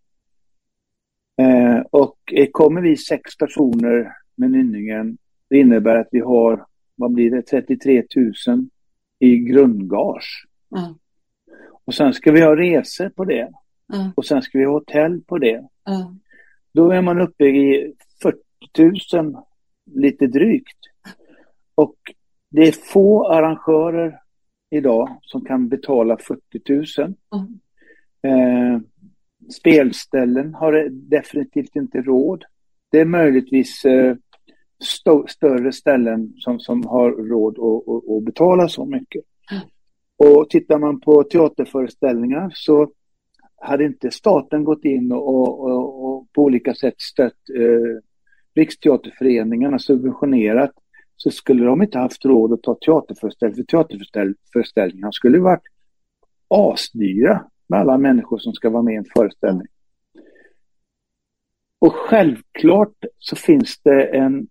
Eh, 1.38 1.78
och 1.90 2.18
kommer 2.53 2.80
vi 2.80 2.97
sex 2.97 3.36
personer 3.36 4.12
med 4.34 4.51
Nynningen, 4.51 5.18
det 5.49 5.59
innebär 5.59 5.97
att 5.97 6.09
vi 6.11 6.20
har, 6.20 6.66
vad 6.97 7.12
blir 7.12 7.30
det, 7.30 7.42
33 7.42 8.05
000 8.47 8.68
i 9.18 9.38
grundgage. 9.38 10.47
Mm. 10.76 10.94
Och 11.84 11.94
sen 11.94 12.14
ska 12.14 12.32
vi 12.32 12.40
ha 12.40 12.57
resor 12.57 13.09
på 13.09 13.24
det. 13.24 13.53
Mm. 13.94 14.11
Och 14.14 14.26
sen 14.26 14.42
ska 14.42 14.59
vi 14.59 14.64
ha 14.64 14.72
hotell 14.72 15.20
på 15.20 15.38
det. 15.38 15.68
Mm. 15.88 16.20
Då 16.77 16.91
är 16.91 17.03
man 17.03 17.20
uppe 17.20 17.45
i 17.45 17.95
40 18.22 19.16
000 19.16 19.37
lite 19.95 20.27
drygt. 20.27 20.79
Och 21.74 21.97
det 22.51 22.68
är 22.68 22.72
få 22.72 23.29
arrangörer 23.29 24.20
idag 24.70 25.18
som 25.22 25.45
kan 25.45 25.68
betala 25.68 26.16
40 26.16 26.41
000. 27.01 27.14
Eh, 28.22 28.81
spelställen 29.59 30.55
har 30.55 30.89
definitivt 30.91 31.77
inte 31.77 32.03
råd. 32.03 32.45
Det 32.91 33.01
är 33.01 33.05
möjligtvis 33.05 33.85
eh, 33.85 34.16
st 34.83 35.11
större 35.29 35.72
ställen 35.72 36.33
som, 36.37 36.61
som 36.61 36.87
har 36.87 37.11
råd 37.11 37.59
att, 37.59 38.16
att, 38.16 38.24
betala 38.24 38.68
så 38.68 38.85
mycket. 38.85 39.24
Mm. 39.51 39.62
Och 40.16 40.51
tittar 40.51 40.79
man 40.79 41.01
på 41.01 41.22
teaterföreställningar 41.22 42.51
så 42.55 42.91
hade 43.61 43.85
inte 43.85 44.11
staten 44.11 44.64
gått 44.64 44.85
in 44.85 45.12
och, 45.12 45.61
och, 45.61 46.05
och 46.16 46.32
på 46.32 46.42
olika 46.42 46.74
sätt 46.74 47.00
stött 47.00 47.50
eh, 47.54 48.00
Riksteaterföreningarna, 48.54 49.78
subventionerat, 49.78 50.72
så 51.16 51.30
skulle 51.30 51.64
de 51.64 51.82
inte 51.82 51.98
haft 51.98 52.24
råd 52.24 52.52
att 52.52 52.62
ta 52.62 52.74
teaterföreställningar. 52.74 53.56
För 53.56 53.62
teaterföreställningarna 53.62 55.12
skulle 55.12 55.38
varit 55.38 55.62
asdyra 56.48 57.44
med 57.68 57.80
alla 57.80 57.98
människor 57.98 58.38
som 58.38 58.52
ska 58.52 58.70
vara 58.70 58.82
med 58.82 58.94
i 58.94 58.96
en 58.96 59.04
föreställning. 59.16 59.66
Och 61.78 61.92
självklart 61.92 63.04
så 63.18 63.36
finns 63.36 63.80
det 63.82 64.04
en, 64.04 64.48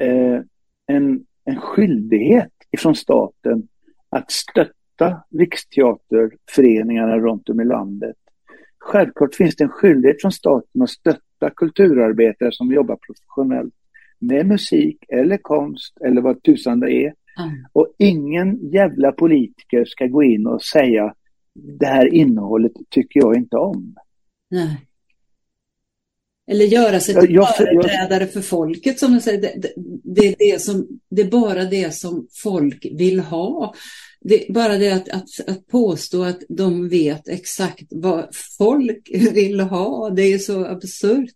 eh, 0.00 0.40
en, 0.86 1.26
en 1.44 1.60
skyldighet 1.60 2.52
ifrån 2.70 2.94
staten 2.94 3.68
att 4.08 4.30
stötta 4.30 5.22
riksteaterföreningarna 5.30 7.18
runt 7.18 7.48
om 7.48 7.60
i 7.60 7.64
landet. 7.64 8.16
Självklart 8.86 9.34
finns 9.34 9.56
det 9.56 9.64
en 9.64 9.70
skyldighet 9.70 10.20
från 10.20 10.32
staten 10.32 10.82
att 10.82 10.90
stötta 10.90 11.50
kulturarbetare 11.56 12.52
som 12.52 12.72
jobbar 12.72 12.96
professionellt 12.96 13.74
med 14.18 14.46
musik 14.46 15.04
eller 15.08 15.36
konst 15.36 15.98
eller 16.04 16.22
vad 16.22 16.42
tusan 16.42 16.80
det 16.80 16.92
är. 16.92 17.14
Mm. 17.38 17.66
Och 17.72 17.94
ingen 17.98 18.70
jävla 18.70 19.12
politiker 19.12 19.84
ska 19.84 20.06
gå 20.06 20.22
in 20.22 20.46
och 20.46 20.62
säga 20.62 21.14
det 21.54 21.86
här 21.86 22.14
innehållet 22.14 22.72
tycker 22.90 23.20
jag 23.20 23.36
inte 23.36 23.56
om. 23.56 23.94
Nej. 24.50 24.86
Eller 26.46 26.64
göra 26.64 27.00
sig 27.00 27.14
till 27.14 27.34
jag, 27.34 27.56
företrädare 27.56 28.22
jag, 28.22 28.32
för 28.32 28.40
folket 28.40 28.98
som 28.98 29.12
du 29.12 29.20
säger. 29.20 29.40
Det, 29.40 29.52
det, 29.56 29.72
det, 30.04 30.28
är 30.28 30.34
det, 30.38 30.60
som, 30.60 31.00
det 31.10 31.22
är 31.22 31.30
bara 31.30 31.64
det 31.64 31.94
som 31.94 32.26
folk 32.42 32.86
vill 32.92 33.20
ha. 33.20 33.74
Det, 34.20 34.46
bara 34.54 34.76
det 34.76 34.90
att, 34.90 35.08
att, 35.08 35.48
att 35.48 35.66
påstå 35.66 36.24
att 36.24 36.42
de 36.48 36.88
vet 36.88 37.28
exakt 37.28 37.86
vad 37.90 38.28
folk 38.58 39.08
vill 39.34 39.60
ha, 39.60 40.10
det 40.10 40.22
är 40.22 40.38
så 40.38 40.64
absurt. 40.66 41.34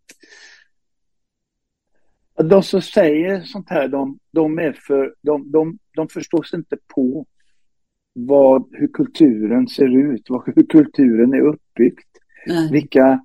De 2.45 2.63
som 2.63 2.83
säger 2.83 3.41
sånt 3.41 3.71
här, 3.71 3.89
de, 3.89 4.19
de, 4.31 4.59
är 4.59 4.73
för, 4.73 5.15
de, 5.23 5.51
de, 5.51 5.79
de 5.95 6.09
förstår 6.09 6.43
sig 6.43 6.59
inte 6.59 6.77
på 6.95 7.27
vad, 8.13 8.69
hur 8.73 8.89
kulturen 8.89 9.69
ser 9.69 10.13
ut, 10.13 10.23
vad, 10.29 10.43
hur 10.57 10.67
kulturen 10.67 11.35
är 11.35 11.41
uppbyggd. 11.41 12.01
Nej. 12.47 12.73
Vilka... 12.73 13.25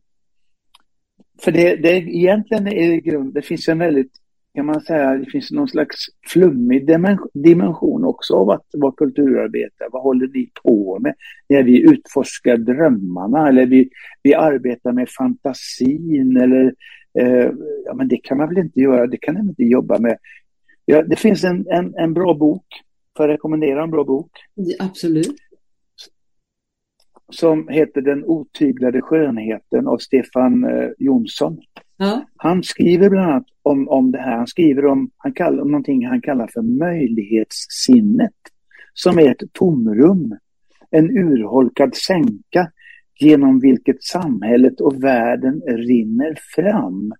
För 1.42 1.52
det, 1.52 1.76
det 1.76 1.98
egentligen 1.98 2.68
är 2.68 2.90
det 2.90 3.02
grund, 3.02 3.34
det 3.34 3.42
finns 3.42 3.68
en 3.68 3.80
väldigt, 3.80 4.12
kan 4.56 4.66
man 4.66 4.82
säga, 4.82 5.18
det 5.18 5.26
finns 5.26 5.52
någon 5.52 5.68
slags 5.68 5.96
flummig 6.28 6.88
dimension 7.34 8.06
också 8.06 8.34
av 8.34 8.50
att 8.50 8.66
vara 8.74 8.92
kulturarbetare. 8.92 9.90
Vad 9.92 10.02
håller 10.02 10.28
ni 10.28 10.50
på 10.64 11.00
med? 11.00 11.14
När 11.50 11.64
vi 11.64 11.82
utforskar 11.82 12.58
drömmarna 12.58 13.50
eller 13.50 13.66
vi, 13.66 13.90
vi 14.24 14.34
arbetar 14.34 14.92
med 14.92 15.10
fantasin 15.10 16.38
eller 16.38 16.74
eh, 17.20 17.52
ja 17.86 17.94
men 17.94 18.08
det 18.08 18.18
kan 18.18 18.38
man 18.38 18.50
väl 18.50 18.58
inte 18.58 18.80
göra, 18.80 19.08
det 19.08 19.18
kan 19.18 19.34
man 19.34 19.50
inte 19.50 19.64
jobba 19.64 20.00
med. 20.00 20.18
Ja, 20.86 21.04
det 21.04 21.16
finns 21.16 21.44
en, 21.44 21.66
en, 21.70 21.96
en 21.96 22.14
bra 22.14 22.34
bok 22.34 22.66
Får 23.18 23.26
jag 23.26 23.34
rekommendera 23.34 23.84
en 23.84 23.92
bra 23.92 24.04
bok? 24.04 24.32
Absolut. 24.80 25.36
Som 27.30 27.68
heter 27.68 28.02
Den 28.02 28.26
otyglade 28.26 29.02
skönheten 29.02 29.88
av 29.88 29.98
Stefan 29.98 30.64
eh, 30.64 30.90
Jonsson. 30.98 31.62
Ja. 31.98 32.26
Han 32.38 32.64
skriver 32.64 33.10
bland 33.10 33.32
annat 33.32 33.46
om, 33.66 33.90
om 33.90 34.12
det 34.12 34.18
här. 34.18 34.38
Han 34.38 34.48
skriver 34.48 34.86
om, 34.86 35.10
han 35.18 35.34
kallar, 35.34 35.62
om 35.62 35.72
någonting 35.72 36.08
han 36.08 36.22
kallar 36.22 36.48
för 36.54 36.62
möjlighetssinnet. 36.62 38.34
Som 38.94 39.20
är 39.20 39.32
ett 39.32 39.54
tomrum, 39.54 40.38
en 40.92 41.18
urholkad 41.18 41.96
sänka 41.96 42.72
genom 43.20 43.60
vilket 43.60 44.04
samhället 44.04 44.82
och 44.82 45.04
världen 45.04 45.62
rinner 45.68 46.38
fram. 46.56 47.14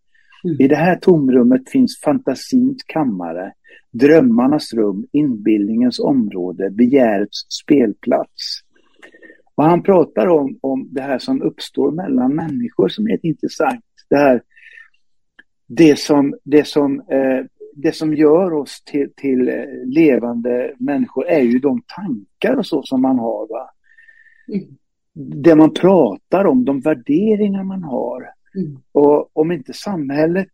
Mm. 0.44 0.58
I 0.60 0.68
det 0.68 0.76
här 0.76 0.96
tomrummet 0.96 1.70
finns 1.70 2.02
fantasins 2.06 2.84
kammare, 2.84 3.52
drömmarnas 3.92 4.74
rum, 4.74 5.06
inbildningens 5.12 6.00
område, 6.00 6.70
begärets 6.70 7.46
spelplats. 7.64 8.62
Och 9.56 9.64
han 9.64 9.84
pratar 9.84 10.28
om, 10.28 10.60
om 10.62 10.88
det 10.92 11.02
här 11.02 11.20
som 11.20 11.42
uppstår 11.42 11.92
mellan 11.92 12.36
människor 12.36 12.88
som 12.88 13.08
är 13.08 13.26
intressant. 13.26 13.86
Det 14.10 14.16
här, 14.16 14.42
det 15.68 16.00
som, 16.00 16.36
det 16.44 16.68
som, 16.68 17.00
eh, 17.00 17.46
det 17.76 17.92
som 17.92 18.14
gör 18.14 18.54
oss 18.54 18.84
till, 18.84 19.14
till 19.16 19.50
eh, 19.50 19.66
levande 19.86 20.74
människor 20.80 21.28
är 21.28 21.42
ju 21.42 21.60
de 21.60 21.82
tankar 21.88 22.58
och 22.58 22.66
så 22.66 22.84
som 22.84 23.02
man 23.02 23.20
har. 23.20 23.48
Va? 23.48 23.70
Mm. 24.48 24.68
Det 25.44 25.56
man 25.56 25.74
pratar 25.74 26.46
om, 26.46 26.66
de 26.66 26.80
värderingar 26.80 27.64
man 27.64 27.84
har. 27.84 28.30
Mm. 28.56 28.78
Och 28.92 29.38
om 29.38 29.52
inte 29.52 29.74
samhället 29.74 30.52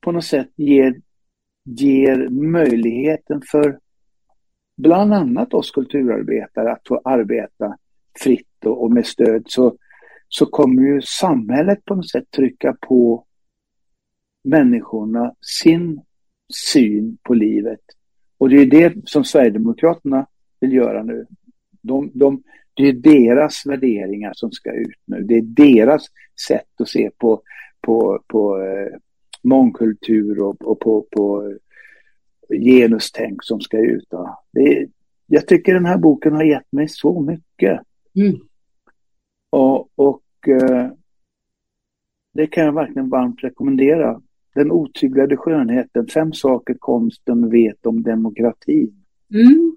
på 0.00 0.12
något 0.12 0.24
sätt 0.24 0.50
ger 0.56 0.94
ger 1.64 2.28
möjligheten 2.28 3.42
för 3.50 3.78
bland 4.76 5.14
annat 5.14 5.54
oss 5.54 5.70
kulturarbetare 5.70 6.72
att 6.72 6.88
få 6.88 7.00
arbeta 7.04 7.76
fritt 8.18 8.64
och, 8.64 8.82
och 8.82 8.90
med 8.92 9.06
stöd 9.06 9.42
så, 9.46 9.76
så 10.28 10.46
kommer 10.46 10.82
ju 10.82 11.02
samhället 11.02 11.84
på 11.84 11.94
något 11.94 12.10
sätt 12.10 12.30
trycka 12.30 12.76
på 12.80 13.24
människorna 14.44 15.34
sin 15.40 16.00
syn 16.72 17.18
på 17.22 17.34
livet. 17.34 17.80
Och 18.38 18.48
det 18.48 18.56
är 18.56 18.66
det 18.66 18.94
som 19.04 19.24
Sverigedemokraterna 19.24 20.26
vill 20.60 20.72
göra 20.72 21.02
nu. 21.02 21.26
De, 21.82 22.10
de, 22.14 22.42
det 22.74 22.88
är 22.88 22.92
deras 22.92 23.66
värderingar 23.66 24.32
som 24.34 24.52
ska 24.52 24.72
ut 24.72 25.00
nu. 25.04 25.22
Det 25.22 25.34
är 25.34 25.42
deras 25.42 26.06
sätt 26.48 26.80
att 26.80 26.88
se 26.88 27.10
på, 27.18 27.42
på, 27.80 28.22
på 28.26 28.62
eh, 28.62 28.98
mångkultur 29.42 30.40
och, 30.40 30.62
och 30.62 30.80
på, 30.80 31.06
på 31.10 31.54
genustänk 32.48 33.42
som 33.42 33.60
ska 33.60 33.78
ut. 33.78 34.08
Det, 34.52 34.86
jag 35.26 35.48
tycker 35.48 35.74
den 35.74 35.86
här 35.86 35.98
boken 35.98 36.32
har 36.32 36.44
gett 36.44 36.72
mig 36.72 36.88
så 36.88 37.20
mycket. 37.20 37.80
Mm. 38.14 38.40
Och, 39.50 39.88
och 39.94 40.48
eh, 40.48 40.90
det 42.32 42.46
kan 42.46 42.64
jag 42.64 42.72
verkligen 42.72 43.08
varmt 43.08 43.44
rekommendera. 43.44 44.20
Den 44.54 44.70
otyglade 44.70 45.36
skönheten, 45.36 46.06
fem 46.06 46.32
saker 46.32 46.76
konsten 46.78 47.50
vet 47.50 47.86
om 47.86 48.02
demokratin. 48.02 49.04
Mm. 49.34 49.76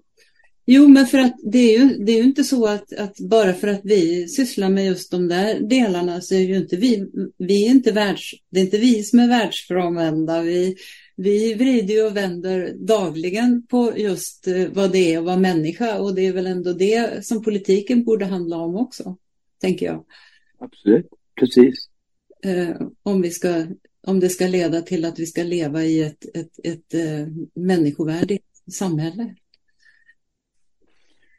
Jo, 0.70 0.88
men 0.88 1.06
för 1.06 1.18
att 1.18 1.36
det 1.44 1.76
är 1.76 1.80
ju, 1.80 2.04
det 2.06 2.12
är 2.12 2.18
ju 2.18 2.24
inte 2.24 2.44
så 2.44 2.68
att, 2.68 2.94
att, 2.94 3.20
bara 3.20 3.54
för 3.54 3.68
att 3.68 3.82
vi 3.84 4.28
sysslar 4.28 4.70
med 4.70 4.86
just 4.86 5.12
de 5.12 5.28
där 5.28 5.60
delarna 5.60 6.22
så 6.22 6.36
är 6.36 6.40
ju 6.40 6.58
inte 6.58 6.76
vi, 6.76 7.12
vi 7.38 7.66
är 7.66 7.70
inte 7.70 7.92
världs, 7.92 8.32
det 8.50 8.60
är 8.60 8.64
inte 8.64 8.78
vi 8.78 9.04
som 9.04 9.20
är 9.20 9.28
världsfrånvända. 9.28 10.42
Vi, 10.42 10.76
vi 11.16 11.54
vrider 11.54 12.06
och 12.06 12.18
vänder 12.18 12.74
dagligen 12.78 13.68
på 13.68 13.94
just 13.98 14.48
eh, 14.48 14.68
vad 14.74 14.92
det 14.92 15.14
är 15.14 15.18
att 15.18 15.26
vara 15.26 15.38
människa 15.38 16.00
och 16.00 16.16
det 16.16 16.28
är 16.28 16.34
väl 16.34 16.48
ändå 16.48 16.74
det 16.74 17.26
som 17.26 17.44
politiken 17.44 18.04
borde 18.04 18.26
handla 18.26 18.58
om 18.58 18.76
också, 18.76 19.18
tänker 19.62 19.86
jag. 19.86 20.06
Absolut, 20.60 21.08
precis. 21.40 21.90
Eh, 22.44 22.82
om, 23.04 23.22
vi 23.22 23.32
ska, 23.32 23.66
om 24.08 24.20
det 24.20 24.30
ska 24.30 24.48
leda 24.48 24.82
till 24.82 25.06
att 25.06 25.20
vi 25.20 25.26
ska 25.26 25.44
leva 25.44 25.84
i 25.84 26.04
ett, 26.04 26.26
ett, 26.34 26.52
ett, 26.64 26.94
ett 26.94 27.30
människovärdigt 27.56 28.46
samhälle. 28.72 29.36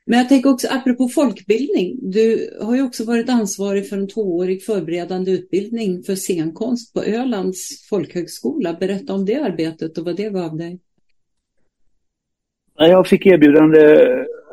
Men 0.06 0.18
jag 0.18 0.28
tänker 0.28 0.50
också 0.50 0.68
apropå 0.70 1.08
folkbildning. 1.08 1.98
Du 2.02 2.56
har 2.60 2.76
ju 2.76 2.82
också 2.82 3.04
varit 3.04 3.28
ansvarig 3.28 3.88
för 3.88 3.96
en 3.96 4.08
tvåårig 4.08 4.64
förberedande 4.64 5.30
utbildning 5.30 6.02
för 6.02 6.14
scenkonst 6.14 6.94
på 6.94 7.02
Ölands 7.02 7.88
folkhögskola. 7.88 8.76
Berätta 8.80 9.14
om 9.14 9.24
det 9.24 9.34
arbetet 9.34 9.98
och 9.98 10.04
vad 10.04 10.16
det 10.16 10.30
gav 10.30 10.56
dig. 10.56 10.80
Jag 12.74 13.06
fick 13.06 13.26
erbjudande 13.26 13.78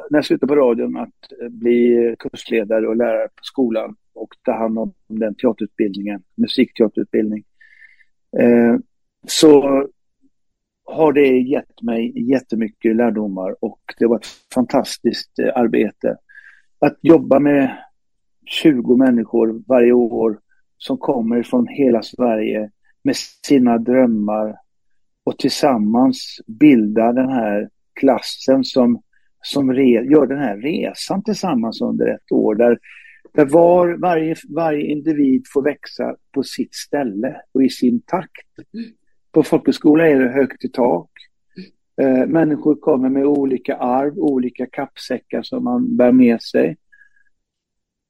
när 0.10 0.18
jag 0.18 0.26
slutade 0.26 0.48
på 0.48 0.56
radion 0.56 0.98
att 0.98 1.42
eh, 1.42 1.50
bli 1.50 2.16
kursledare 2.20 2.88
och 2.88 2.96
lärare 2.96 3.28
på 3.28 3.44
skolan 3.44 3.96
och 4.14 4.30
ta 4.44 4.52
hand 4.52 4.80
om 4.80 4.94
den 5.08 5.36
teaterutbildningen, 5.36 6.24
musikteaterutbildning. 6.36 7.44
Eh, 8.40 8.76
så 9.28 9.84
har 10.86 11.14
det 11.14 11.28
gett 11.28 11.82
mig 11.82 12.30
jättemycket 12.32 12.96
lärdomar 12.96 13.56
och 13.62 13.80
det 14.00 14.08
var 14.08 14.16
ett 14.16 14.28
fantastiskt 14.54 15.40
eh, 15.40 15.52
arbete. 15.56 16.18
Att 16.80 16.98
jobba 17.02 17.40
med 17.40 17.78
20 18.46 18.96
människor 18.96 19.64
varje 19.68 19.92
år 19.92 20.40
som 20.78 20.98
kommer 20.98 21.44
från 21.44 21.68
hela 21.68 22.02
Sverige 22.02 22.70
med 23.04 23.16
sina 23.46 23.78
drömmar 23.78 24.56
och 25.24 25.38
tillsammans 25.38 26.40
bilda 26.48 27.14
den 27.14 27.30
här 27.30 27.70
klassen 28.00 28.64
som, 28.64 29.02
som 29.42 29.74
re, 29.74 29.90
gör 29.90 30.28
den 30.28 30.40
här 30.40 30.58
resan 30.58 31.24
tillsammans 31.24 31.82
under 31.82 32.08
ett 32.08 32.32
år 32.32 32.56
där, 32.56 32.80
där 33.36 33.46
var, 33.46 33.98
varje, 34.02 34.36
varje 34.50 34.82
individ 34.82 35.44
får 35.54 35.62
växa 35.62 36.16
på 36.32 36.44
sitt 36.44 36.76
ställe 36.76 37.42
och 37.52 37.64
i 37.64 37.70
sin 37.70 38.02
takt. 38.02 38.48
På 39.32 39.44
folkhögskola 39.44 40.08
är 40.08 40.20
det 40.20 40.30
högt 40.30 40.66
i 40.66 40.70
tak. 40.70 41.10
Eh, 42.02 42.28
människor 42.28 42.76
kommer 42.76 43.10
med 43.10 43.26
olika 43.26 43.78
arv, 43.78 44.18
olika 44.18 44.66
kappsäckar 44.66 45.44
som 45.44 45.64
man 45.64 45.98
bär 45.98 46.12
med 46.12 46.42
sig. 46.42 46.78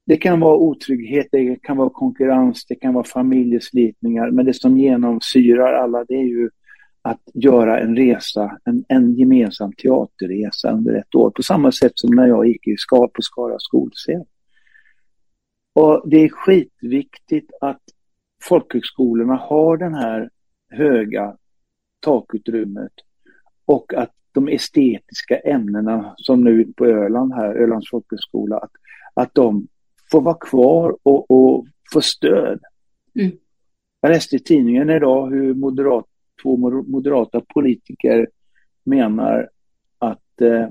Det 0.06 0.16
kan 0.16 0.40
vara 0.40 0.56
otrygghet, 0.56 1.26
det 1.32 1.62
kan 1.62 1.76
vara 1.76 1.90
konkurrens, 1.90 2.66
det 2.66 2.74
kan 2.74 2.94
vara 2.94 3.04
familjeslitningar, 3.04 4.30
men 4.30 4.46
det 4.46 4.54
som 4.54 4.78
genomsyrar 4.78 5.72
alla 5.72 6.04
det 6.04 6.14
är 6.14 6.28
ju 6.28 6.50
att 7.02 7.22
göra 7.34 7.80
en 7.80 7.96
resa, 7.96 8.58
en, 8.64 8.84
en 8.88 9.14
gemensam 9.14 9.72
teaterresa 9.72 10.72
under 10.72 10.94
ett 10.94 11.14
år, 11.14 11.30
på 11.30 11.42
samma 11.42 11.72
sätt 11.72 11.92
som 11.94 12.14
när 12.14 12.26
jag 12.26 12.46
gick 12.46 12.66
i 12.66 12.76
Skara 12.76 13.08
på 13.08 13.22
Skara 13.22 13.58
skolscen. 13.58 14.24
Och 15.76 16.02
det 16.04 16.16
är 16.16 16.28
skitviktigt 16.28 17.50
att 17.60 17.82
folkhögskolorna 18.42 19.34
har 19.34 19.76
den 19.76 19.94
här 19.94 20.30
höga 20.70 21.36
takutrymmet 22.00 22.92
och 23.64 23.94
att 23.94 24.12
de 24.32 24.48
estetiska 24.48 25.38
ämnena 25.38 26.14
som 26.16 26.44
nu 26.44 26.72
på 26.76 26.86
Öland 26.86 27.34
här, 27.34 27.54
Ölands 27.54 27.90
folkhögskola, 27.90 28.56
att, 28.58 28.70
att 29.14 29.34
de 29.34 29.68
får 30.10 30.20
vara 30.20 30.38
kvar 30.40 30.96
och, 31.02 31.30
och 31.30 31.66
få 31.92 32.00
stöd. 32.00 32.60
Mm. 33.14 33.32
Jag 34.00 34.10
läste 34.10 34.36
i 34.36 34.38
tidningen 34.38 34.90
idag 34.90 35.30
hur 35.30 35.54
moderat, 35.54 36.06
två 36.42 36.56
moderata 36.86 37.40
politiker 37.54 38.28
menar 38.84 39.48
att 39.98 40.40
eh, 40.40 40.68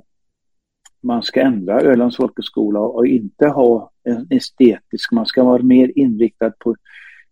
man 1.02 1.24
ska 1.24 1.42
ändra 1.42 1.82
Ölands 1.82 2.18
folkhögskola 2.18 2.80
och 2.80 3.08
inte 3.08 3.48
ha 3.48 3.92
estetisk, 4.30 5.12
man 5.12 5.26
ska 5.26 5.44
vara 5.44 5.64
mer 5.64 5.92
inriktad 5.96 6.52
på, 6.60 6.76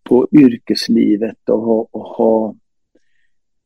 på 0.03 0.27
yrkeslivet 0.31 1.49
och 1.49 1.61
ha, 1.61 1.87
och 1.91 2.03
ha 2.03 2.55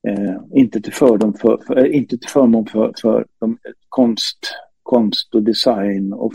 Eh, 0.07 0.35
inte, 0.51 0.81
till 0.81 0.93
fördom 0.93 1.33
för, 1.33 1.57
för, 1.67 1.85
inte 1.85 2.17
till 2.17 2.29
förmån 2.29 2.65
för, 2.65 2.93
för 3.01 3.25
de, 3.39 3.57
konst, 3.89 4.37
konst 4.83 5.35
och 5.35 5.43
design 5.43 6.13
och 6.13 6.31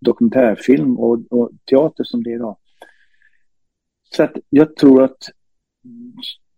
dokumentärfilm 0.00 0.98
och, 0.98 1.18
och 1.30 1.50
teater 1.70 2.04
som 2.04 2.22
det 2.22 2.30
är 2.30 2.34
idag. 2.34 2.56
Så 4.10 4.22
att 4.22 4.36
jag 4.50 4.76
tror 4.76 5.02
att 5.02 5.30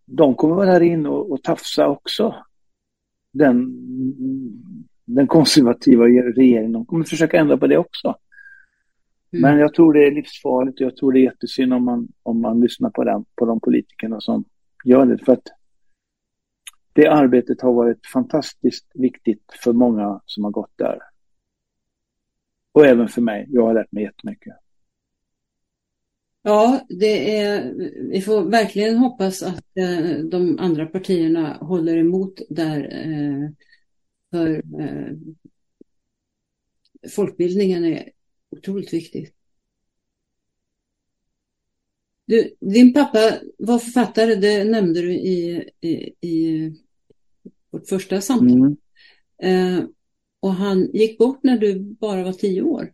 de 0.05 0.35
kommer 0.35 0.55
vara 0.55 0.65
där 0.65 0.81
inne 0.81 1.09
och, 1.09 1.31
och 1.31 1.43
tafsa 1.43 1.87
också. 1.87 2.35
Den, 3.31 3.73
den 5.05 5.27
konservativa 5.27 6.05
regeringen, 6.05 6.71
de 6.71 6.85
kommer 6.85 7.03
försöka 7.03 7.37
ändra 7.37 7.57
på 7.57 7.67
det 7.67 7.77
också. 7.77 8.15
Mm. 9.35 9.41
Men 9.41 9.59
jag 9.59 9.73
tror 9.73 9.93
det 9.93 10.07
är 10.07 10.11
livsfarligt 10.11 10.81
och 10.81 10.85
jag 10.85 10.95
tror 10.95 11.11
det 11.11 11.19
är 11.19 11.23
jättesynd 11.23 11.73
om 11.73 11.85
man, 11.85 12.07
om 12.23 12.41
man 12.41 12.61
lyssnar 12.61 12.89
på, 12.89 13.03
den, 13.03 13.25
på 13.35 13.45
de 13.45 13.59
politikerna 13.59 14.21
som 14.21 14.45
gör 14.83 15.05
det. 15.05 15.17
För 15.17 15.33
att 15.33 15.47
det 16.93 17.07
arbetet 17.07 17.61
har 17.61 17.73
varit 17.73 18.05
fantastiskt 18.13 18.85
viktigt 18.93 19.53
för 19.63 19.73
många 19.73 20.21
som 20.25 20.43
har 20.43 20.51
gått 20.51 20.71
där. 20.75 20.99
Och 22.71 22.85
även 22.85 23.07
för 23.07 23.21
mig. 23.21 23.45
Jag 23.49 23.65
har 23.65 23.73
lärt 23.73 23.91
mig 23.91 24.03
jättemycket. 24.03 24.53
Ja, 26.41 26.85
det 26.89 27.37
är, 27.37 27.73
vi 28.11 28.21
får 28.21 28.49
verkligen 28.49 28.97
hoppas 28.97 29.43
att 29.43 29.77
eh, 29.77 30.17
de 30.31 30.59
andra 30.59 30.85
partierna 30.85 31.53
håller 31.53 31.97
emot 31.97 32.41
där. 32.49 32.79
Eh, 32.79 33.49
för 34.31 34.63
eh, 34.81 35.11
folkbildningen 37.15 37.85
är 37.85 38.09
otroligt 38.57 38.93
viktig. 38.93 39.31
Du, 42.25 42.55
din 42.59 42.93
pappa 42.93 43.33
var 43.57 43.79
författare, 43.79 44.35
det 44.35 44.63
nämnde 44.63 45.01
du 45.01 45.13
i, 45.13 45.69
i, 45.81 46.27
i 46.27 46.71
vårt 47.71 47.87
första 47.87 48.21
samtal. 48.21 48.75
Mm. 49.41 49.77
Eh, 49.77 49.85
och 50.39 50.53
han 50.53 50.89
gick 50.93 51.17
bort 51.17 51.43
när 51.43 51.57
du 51.57 51.79
bara 51.79 52.23
var 52.23 52.33
tio 52.33 52.61
år. 52.61 52.93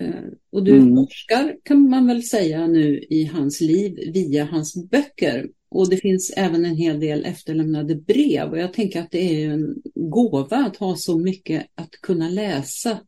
Eh, 0.00 0.24
och 0.50 0.64
du 0.64 0.76
mm. 0.76 0.96
forskar 0.96 1.56
kan 1.62 1.90
man 1.90 2.06
väl 2.06 2.22
säga 2.22 2.66
nu 2.66 3.06
i 3.10 3.24
hans 3.24 3.60
liv 3.60 4.12
via 4.14 4.44
hans 4.44 4.90
böcker. 4.90 5.50
Och 5.70 5.90
det 5.90 5.96
finns 5.96 6.32
även 6.36 6.64
en 6.64 6.76
hel 6.76 7.00
del 7.00 7.24
efterlämnade 7.24 7.94
brev. 7.94 8.50
Och 8.50 8.58
jag 8.58 8.72
tänker 8.72 9.00
att 9.00 9.10
det 9.10 9.44
är 9.44 9.50
en 9.50 9.82
gåva 9.94 10.56
att 10.56 10.76
ha 10.76 10.96
så 10.96 11.18
mycket 11.18 11.66
att 11.74 11.90
kunna 11.90 12.28
läsa 12.28 13.00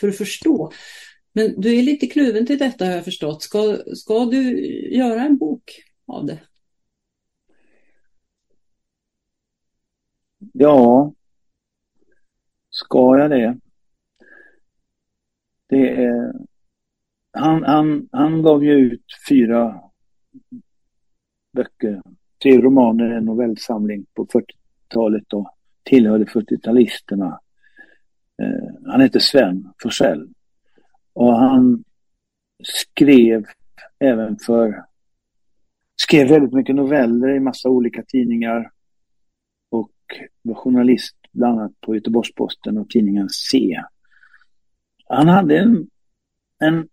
för 0.00 0.08
att 0.08 0.16
förstå. 0.16 0.72
Men 1.38 1.60
du 1.60 1.78
är 1.78 1.82
lite 1.82 2.06
kluven 2.06 2.46
till 2.46 2.58
detta 2.58 2.84
har 2.84 2.92
jag 2.92 3.04
förstått. 3.04 3.42
Ska, 3.42 3.78
ska 3.94 4.24
du 4.24 4.60
göra 4.96 5.22
en 5.22 5.38
bok 5.38 5.82
av 6.06 6.26
det? 6.26 6.40
Ja, 10.52 11.12
ska 12.70 13.18
jag 13.18 13.30
det? 13.30 13.58
Det 15.66 16.04
är... 16.04 16.32
Han, 17.30 17.62
han, 17.64 18.08
han 18.12 18.42
gav 18.42 18.64
ju 18.64 18.72
ut 18.72 19.04
fyra 19.28 19.80
böcker, 21.52 22.02
tre 22.42 22.60
romaner, 22.60 23.10
en 23.10 23.24
novellsamling 23.24 24.06
på 24.14 24.26
40-talet 24.26 25.32
och 25.32 25.56
tillhörde 25.82 26.24
40-talisterna. 26.24 27.38
Eh, 28.42 28.74
han 28.86 29.00
heter 29.00 29.20
Sven 29.20 29.72
Forsell 29.82 30.28
och 31.18 31.36
han 31.36 31.84
skrev 32.62 33.44
även 33.98 34.38
för 34.38 34.84
skrev 36.00 36.28
väldigt 36.28 36.52
mycket 36.52 36.74
noveller 36.74 37.36
i 37.36 37.40
massa 37.40 37.68
olika 37.68 38.02
tidningar 38.08 38.70
Och 39.70 39.92
var 40.42 40.54
journalist 40.54 41.16
bland 41.32 41.60
annat 41.60 41.80
på 41.80 41.94
Göteborgs-Posten 41.94 42.78
och 42.78 42.90
tidningen 42.90 43.28
C. 43.28 43.82
Han 45.06 45.28
hade 45.28 45.58
en, 45.58 45.90
en 46.58 46.88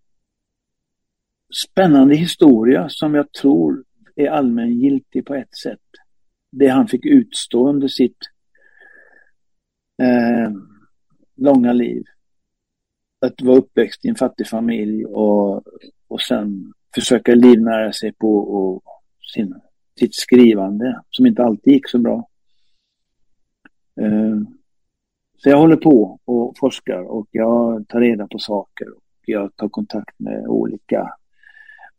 spännande 1.65 2.15
historia 2.15 2.89
som 2.89 3.15
jag 3.15 3.31
tror 3.31 3.83
är 4.15 4.27
allmängiltig 4.27 5.25
på 5.25 5.35
ett 5.35 5.57
sätt. 5.57 5.89
Det 6.51 6.67
han 6.67 6.87
fick 6.87 7.05
utstå 7.05 7.69
under 7.69 7.87
sitt 7.87 8.17
eh, 10.01 10.51
långa 11.35 11.73
liv. 11.73 12.03
Att 13.25 13.41
vara 13.41 13.57
uppväxt 13.57 14.05
i 14.05 14.07
en 14.07 14.15
fattig 14.15 14.47
familj 14.47 15.05
och, 15.05 15.63
och 16.07 16.21
sen 16.21 16.73
försöka 16.95 17.35
livnära 17.35 17.93
sig 17.93 18.13
på 18.13 18.37
och 18.37 18.83
sin, 19.33 19.55
sitt 19.99 20.15
skrivande 20.15 21.01
som 21.09 21.25
inte 21.25 21.43
alltid 21.43 21.73
gick 21.73 21.89
så 21.89 21.99
bra. 21.99 22.27
Eh, 24.01 24.37
Så 25.37 25.49
jag 25.49 25.57
håller 25.57 25.75
på 25.75 26.19
och 26.25 26.57
forskar 26.57 27.01
och 27.01 27.27
jag 27.31 27.87
tar 27.87 27.99
reda 28.01 28.27
på 28.27 28.39
saker. 28.39 28.89
Och 28.89 29.23
jag 29.25 29.55
tar 29.55 29.69
kontakt 29.69 30.19
med 30.19 30.47
olika 30.47 31.13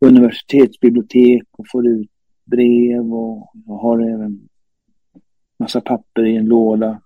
universitetsbibliotek 0.00 1.42
och 1.58 1.66
får 1.72 1.86
ut 1.86 2.10
brev 2.44 3.14
och 3.14 3.52
jag 3.66 3.74
har 3.74 4.00
även 4.00 4.48
massa 5.58 5.80
papper 5.80 6.26
i 6.26 6.36
en 6.36 6.46
låda. 6.46 7.00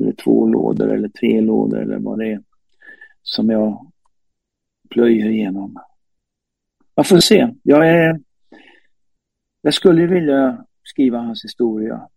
Eller 0.00 0.12
två 0.12 0.46
lådor 0.46 0.94
eller 0.94 1.08
tre 1.08 1.40
lådor 1.40 1.82
eller 1.82 1.98
vad 1.98 2.18
det 2.18 2.32
är. 2.32 2.42
Som 3.28 3.50
jag 3.50 3.92
plöjer 4.90 5.28
igenom. 5.28 5.76
Jag 6.94 7.06
får 7.06 7.18
se. 7.18 7.54
Jag 7.62 7.88
är... 7.88 8.20
Jag 9.62 9.74
skulle 9.74 10.06
vilja 10.06 10.64
skriva 10.82 11.18
hans 11.18 11.44
historia. 11.44 12.08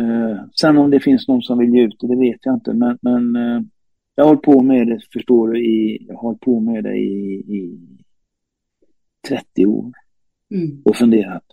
Eh, 0.00 0.44
sen 0.60 0.78
om 0.78 0.90
det 0.90 1.00
finns 1.00 1.28
någon 1.28 1.42
som 1.42 1.58
vill 1.58 1.74
ge 1.74 1.82
ut 1.82 1.96
det, 2.00 2.08
det 2.08 2.20
vet 2.20 2.46
jag 2.46 2.54
inte. 2.54 2.74
Men, 2.74 2.98
men 3.02 3.36
eh, 3.36 3.62
jag 4.14 4.24
har 4.24 4.28
hållit 4.28 4.42
på 4.42 4.62
med 4.62 4.86
det, 4.86 5.00
förstår 5.12 5.48
du, 5.48 5.64
i, 5.64 6.06
jag 6.08 6.14
har 6.14 6.22
hållit 6.22 6.40
på 6.40 6.60
med 6.60 6.84
det 6.84 6.96
i, 6.96 7.34
i 7.34 7.78
30 9.28 9.66
år. 9.66 9.92
Mm. 10.54 10.82
Och 10.84 10.96
funderat. 10.96 11.44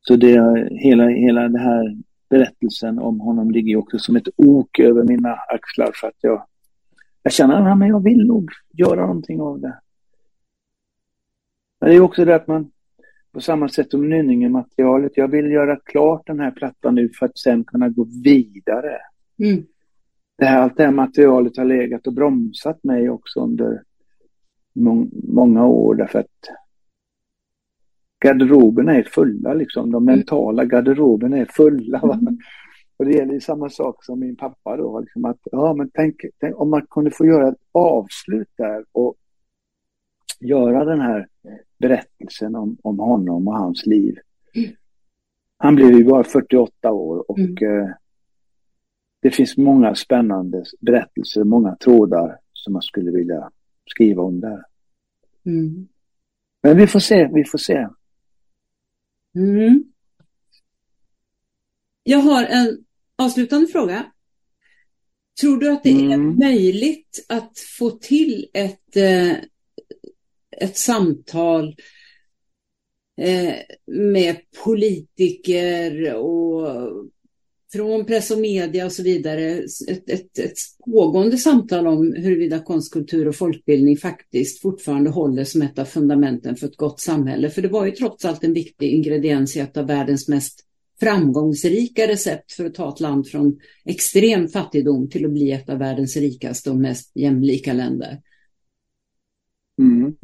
Så 0.00 0.16
det, 0.16 0.68
hela, 0.70 1.08
hela 1.08 1.42
den 1.42 1.60
här 1.60 1.96
berättelsen 2.32 2.98
om 2.98 3.20
honom 3.20 3.50
ligger 3.50 3.76
också 3.76 3.98
som 3.98 4.16
ett 4.16 4.28
ok 4.36 4.78
över 4.78 5.02
mina 5.04 5.34
axlar 5.34 5.90
för 5.94 6.08
att 6.08 6.16
jag, 6.20 6.46
jag 7.22 7.32
känner 7.32 7.82
att 7.82 7.88
jag 7.88 8.02
vill 8.02 8.26
nog 8.26 8.50
göra 8.72 9.00
någonting 9.00 9.40
av 9.40 9.60
det. 9.60 9.78
Men 11.80 11.90
det 11.90 11.96
är 11.96 12.00
också 12.00 12.24
det 12.24 12.34
att 12.34 12.46
man 12.46 12.70
på 13.32 13.40
samma 13.40 13.68
sätt 13.68 13.90
som 13.90 14.08
Nynningen-materialet, 14.08 15.16
jag 15.16 15.28
vill 15.28 15.50
göra 15.50 15.76
klart 15.76 16.26
den 16.26 16.40
här 16.40 16.50
plattan 16.50 16.94
nu 16.94 17.08
för 17.18 17.26
att 17.26 17.38
sen 17.38 17.64
kunna 17.64 17.88
gå 17.88 18.06
vidare. 18.24 18.98
Mm. 19.38 19.64
Det 20.38 20.44
här, 20.44 20.62
allt 20.62 20.76
det 20.76 20.84
här 20.84 20.92
materialet 20.92 21.56
har 21.56 21.64
legat 21.64 22.06
och 22.06 22.12
bromsat 22.12 22.84
mig 22.84 23.10
också 23.10 23.40
under 23.40 23.82
må 24.72 25.06
många 25.12 25.66
år 25.66 25.94
därför 25.94 26.18
att 26.18 26.26
garderoberna 28.22 28.94
är 28.94 29.02
fulla 29.02 29.54
liksom. 29.54 29.90
De 29.90 30.02
mm. 30.02 30.16
mentala 30.16 30.64
garderoberna 30.64 31.36
är 31.36 31.46
fulla. 31.50 31.98
Mm. 31.98 32.38
Och 32.96 33.04
det 33.04 33.12
gäller 33.12 33.40
samma 33.40 33.70
sak 33.70 34.04
som 34.04 34.20
min 34.20 34.36
pappa 34.36 34.76
då. 34.76 35.00
Liksom 35.00 35.24
att, 35.24 35.38
ja, 35.42 35.74
men 35.74 35.90
tänk, 35.94 36.14
tänk, 36.38 36.60
om 36.60 36.70
man 36.70 36.86
kunde 36.90 37.10
få 37.10 37.26
göra 37.26 37.48
ett 37.48 37.60
avslut 37.72 38.48
där 38.56 38.84
och 38.92 39.14
göra 40.40 40.84
den 40.84 41.00
här 41.00 41.28
berättelsen 41.78 42.54
om, 42.54 42.76
om 42.82 42.98
honom 42.98 43.48
och 43.48 43.54
hans 43.54 43.86
liv. 43.86 44.16
Mm. 44.54 44.70
Han 45.56 45.74
blev 45.74 45.92
ju 45.92 46.04
bara 46.04 46.24
48 46.24 46.90
år 46.90 47.30
och 47.30 47.38
mm. 47.38 47.82
eh, 47.82 47.88
det 49.20 49.30
finns 49.30 49.56
många 49.56 49.94
spännande 49.94 50.64
berättelser, 50.80 51.44
många 51.44 51.76
trådar 51.76 52.38
som 52.52 52.72
man 52.72 52.82
skulle 52.82 53.10
vilja 53.10 53.50
skriva 53.90 54.22
om 54.22 54.40
där. 54.40 54.62
Mm. 55.46 55.88
Men 56.62 56.76
vi 56.76 56.86
får 56.86 57.00
se, 57.00 57.30
vi 57.34 57.44
får 57.44 57.58
se. 57.58 57.88
Mm. 59.36 59.84
Jag 62.02 62.18
har 62.18 62.44
en 62.44 62.84
avslutande 63.16 63.66
fråga. 63.66 64.12
Tror 65.40 65.60
du 65.60 65.70
att 65.70 65.82
det 65.82 65.90
är 65.90 66.14
mm. 66.14 66.38
möjligt 66.38 67.24
att 67.28 67.58
få 67.78 67.90
till 67.90 68.50
ett, 68.54 68.96
eh, 68.96 69.32
ett 70.60 70.76
samtal 70.76 71.76
eh, 73.20 73.54
med 73.86 74.36
politiker 74.64 76.14
och 76.14 77.06
från 77.72 78.04
press 78.04 78.30
och 78.30 78.38
media 78.38 78.84
och 78.84 78.92
så 78.92 79.02
vidare 79.02 79.42
ett, 79.88 80.10
ett, 80.10 80.38
ett 80.38 80.58
pågående 80.84 81.36
samtal 81.36 81.86
om 81.86 82.12
huruvida 82.12 82.58
konstkultur 82.58 83.28
och 83.28 83.36
folkbildning 83.36 83.96
faktiskt 83.96 84.62
fortfarande 84.62 85.10
håller 85.10 85.44
som 85.44 85.62
ett 85.62 85.78
av 85.78 85.84
fundamenten 85.84 86.56
för 86.56 86.66
ett 86.66 86.76
gott 86.76 87.00
samhälle. 87.00 87.50
För 87.50 87.62
det 87.62 87.68
var 87.68 87.86
ju 87.86 87.92
trots 87.92 88.24
allt 88.24 88.44
en 88.44 88.52
viktig 88.52 88.90
ingrediens 88.90 89.56
i 89.56 89.60
ett 89.60 89.76
av 89.76 89.86
världens 89.86 90.28
mest 90.28 90.60
framgångsrika 91.00 92.08
recept 92.08 92.52
för 92.52 92.64
att 92.64 92.74
ta 92.74 92.88
ett 92.88 93.00
land 93.00 93.28
från 93.28 93.60
extrem 93.84 94.48
fattigdom 94.48 95.10
till 95.10 95.24
att 95.24 95.32
bli 95.32 95.52
ett 95.52 95.68
av 95.68 95.78
världens 95.78 96.16
rikaste 96.16 96.70
och 96.70 96.76
mest 96.76 97.10
jämlika 97.14 97.72
länder. 97.72 98.22
Mm. 99.78 100.16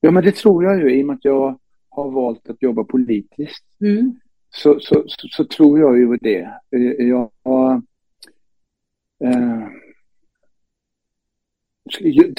Ja, 0.00 0.10
men 0.10 0.24
det 0.24 0.34
tror 0.34 0.64
jag 0.64 0.80
ju 0.80 0.98
i 0.98 1.02
och 1.02 1.06
med 1.06 1.14
att 1.14 1.24
jag 1.24 1.58
har 1.88 2.10
valt 2.10 2.48
att 2.48 2.62
jobba 2.62 2.84
politiskt. 2.84 3.64
Mm 3.80 4.20
så, 4.50 4.80
så, 4.80 5.04
så, 5.06 5.28
så, 5.30 5.44
tror 5.44 5.78
jag 5.78 5.98
ju 5.98 6.16
det. 6.16 6.50
Eh, 6.76 7.06
jag, 7.06 7.30
eh, 9.24 9.66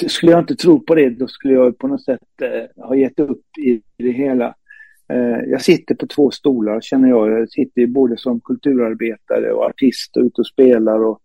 skulle 0.08 0.32
jag 0.32 0.42
inte 0.42 0.56
tro 0.56 0.80
på 0.80 0.96
det, 0.96 1.10
då 1.10 1.28
skulle 1.28 1.54
jag 1.54 1.78
på 1.78 1.88
något 1.88 2.04
sätt 2.04 2.42
eh, 2.42 2.84
ha 2.86 2.96
gett 2.96 3.20
upp 3.20 3.58
i 3.58 3.82
det 3.98 4.12
hela. 4.12 4.56
Eh, 5.10 5.40
jag 5.48 5.62
sitter 5.62 5.96
på 5.96 6.08
två 6.08 6.32
stolar 6.32 6.82
känner 6.82 7.10
jag. 7.10 7.32
Jag 7.32 7.50
sitter 7.50 7.88
både 7.88 8.18
som 8.18 8.42
kulturarbetare 8.42 9.52
och 9.52 9.64
artist 9.64 10.18
och 10.18 10.24
ute 10.24 10.42
och 10.42 10.48
spelar 10.48 11.06
och, 11.06 11.22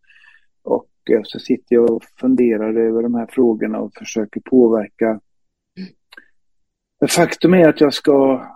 och 0.63 0.91
eh, 1.11 1.21
så 1.25 1.39
sitter 1.39 1.75
jag 1.75 1.91
och 1.91 2.05
funderar 2.21 2.75
över 2.75 3.03
de 3.03 3.15
här 3.15 3.27
frågorna 3.31 3.79
och 3.79 3.95
försöker 3.95 4.41
påverka. 4.41 5.21
Faktum 7.09 7.55
är 7.55 7.69
att 7.69 7.81
jag 7.81 7.95
ska 7.95 8.47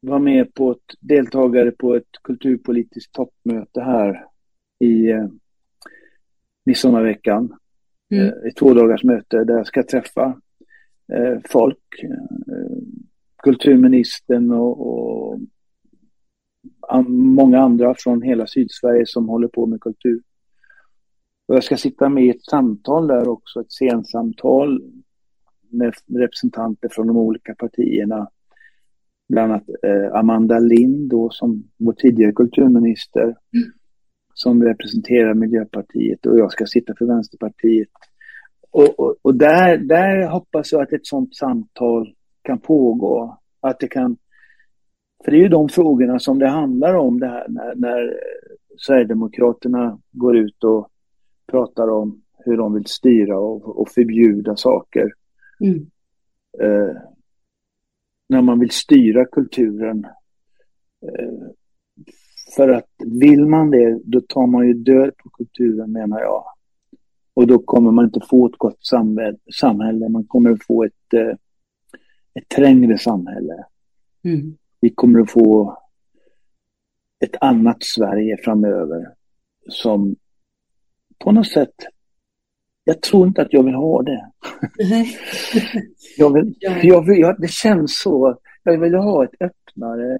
var 0.00 0.18
med 0.18 0.54
på 0.54 0.70
ett 0.70 0.94
deltagare 1.00 1.70
på 1.70 1.94
ett 1.94 2.22
kulturpolitiskt 2.22 3.12
toppmöte 3.12 3.80
här 3.80 4.26
i 4.78 5.10
eh, 5.10 5.28
midsommarveckan. 6.64 7.56
Mm. 8.10 8.26
Eh, 8.26 8.32
ett 8.48 8.56
två 8.56 8.74
dagars 8.74 9.04
möte 9.04 9.44
där 9.44 9.54
jag 9.54 9.66
ska 9.66 9.82
träffa 9.82 10.40
eh, 11.12 11.38
folk, 11.48 12.02
eh, 12.02 12.78
kulturministern 13.42 14.50
och, 14.50 14.88
och 14.88 15.40
an, 16.80 17.12
många 17.12 17.60
andra 17.60 17.94
från 17.98 18.22
hela 18.22 18.46
Sydsverige 18.46 19.06
som 19.06 19.28
håller 19.28 19.48
på 19.48 19.66
med 19.66 19.80
kultur. 19.80 20.22
Och 21.48 21.54
jag 21.54 21.64
ska 21.64 21.76
sitta 21.76 22.08
med 22.08 22.24
i 22.24 22.30
ett 22.30 22.44
samtal 22.44 23.06
där 23.06 23.28
också, 23.28 23.60
ett 23.60 23.72
scensamtal 23.72 24.82
med 25.68 25.94
representanter 26.06 26.88
från 26.88 27.06
de 27.06 27.16
olika 27.16 27.54
partierna 27.54 28.30
bland 29.28 29.52
annat 29.52 29.68
eh, 29.82 30.18
Amanda 30.18 30.58
Lind 30.58 31.10
då, 31.10 31.30
som 31.30 31.64
vår 31.76 31.92
tidigare 31.92 32.32
kulturminister 32.32 33.22
mm. 33.22 33.72
som 34.34 34.62
representerar 34.64 35.34
Miljöpartiet 35.34 36.26
och 36.26 36.38
jag 36.38 36.52
ska 36.52 36.66
sitta 36.66 36.94
för 36.98 37.06
Vänsterpartiet. 37.06 37.88
Och, 38.70 39.00
och, 39.00 39.16
och, 39.22 39.34
där, 39.34 39.76
där 39.78 40.28
hoppas 40.28 40.72
jag 40.72 40.82
att 40.82 40.92
ett 40.92 41.06
sådant 41.06 41.36
samtal 41.36 42.14
kan 42.42 42.58
pågå. 42.58 43.38
Att 43.60 43.80
det 43.80 43.88
kan, 43.88 44.16
för 45.24 45.30
det 45.30 45.36
är 45.36 45.42
ju 45.42 45.48
de 45.48 45.68
frågorna 45.68 46.18
som 46.18 46.38
det 46.38 46.48
handlar 46.48 46.94
om 46.94 47.20
det 47.20 47.28
här 47.28 47.46
när, 47.48 47.74
när 47.74 48.16
Sverigedemokraterna 48.78 49.98
går 50.10 50.36
ut 50.36 50.64
och 50.64 50.90
pratar 51.46 51.88
om 51.88 52.22
hur 52.44 52.56
de 52.56 52.74
vill 52.74 52.86
styra 52.86 53.38
och, 53.38 53.80
och 53.80 53.88
förbjuda 53.88 54.56
saker. 54.56 55.12
Mm. 55.60 55.86
Eh, 56.60 56.96
när 58.28 58.42
man 58.42 58.58
vill 58.58 58.70
styra 58.70 59.24
kulturen. 59.24 60.04
Eh, 61.02 61.48
för 62.56 62.68
att 62.68 62.90
vill 63.20 63.46
man 63.46 63.70
det, 63.70 64.00
då 64.04 64.20
tar 64.20 64.46
man 64.46 64.66
ju 64.66 64.74
död 64.74 65.16
på 65.16 65.30
kulturen 65.30 65.92
menar 65.92 66.20
jag. 66.20 66.44
Och 67.34 67.46
då 67.46 67.58
kommer 67.58 67.90
man 67.90 68.04
inte 68.04 68.20
få 68.30 68.46
ett 68.46 68.58
gott 68.58 68.78
samhälle, 69.60 70.08
man 70.08 70.24
kommer 70.24 70.50
att 70.50 70.64
få 70.64 70.84
ett, 70.84 71.14
eh, 71.14 71.36
ett 72.34 72.48
trängre 72.48 72.98
samhälle. 72.98 73.64
Mm. 74.24 74.56
Vi 74.80 74.90
kommer 74.90 75.20
att 75.20 75.30
få 75.30 75.78
ett 77.20 77.36
annat 77.40 77.76
Sverige 77.80 78.36
framöver 78.44 79.14
som 79.68 80.16
på 81.18 81.32
något 81.32 81.48
sätt 81.48 81.74
jag 82.88 83.02
tror 83.02 83.26
inte 83.26 83.42
att 83.42 83.52
jag 83.52 83.62
vill 83.62 83.74
ha 83.74 84.02
det. 84.02 84.30
jag 86.18 86.32
vill, 86.32 86.54
jag 86.82 87.06
vill, 87.06 87.20
jag, 87.20 87.40
det 87.40 87.50
känns 87.50 87.98
så. 87.98 88.38
Jag 88.62 88.80
vill 88.80 88.94
ha 88.94 89.24
ett 89.24 89.34
öppnare, 89.40 90.18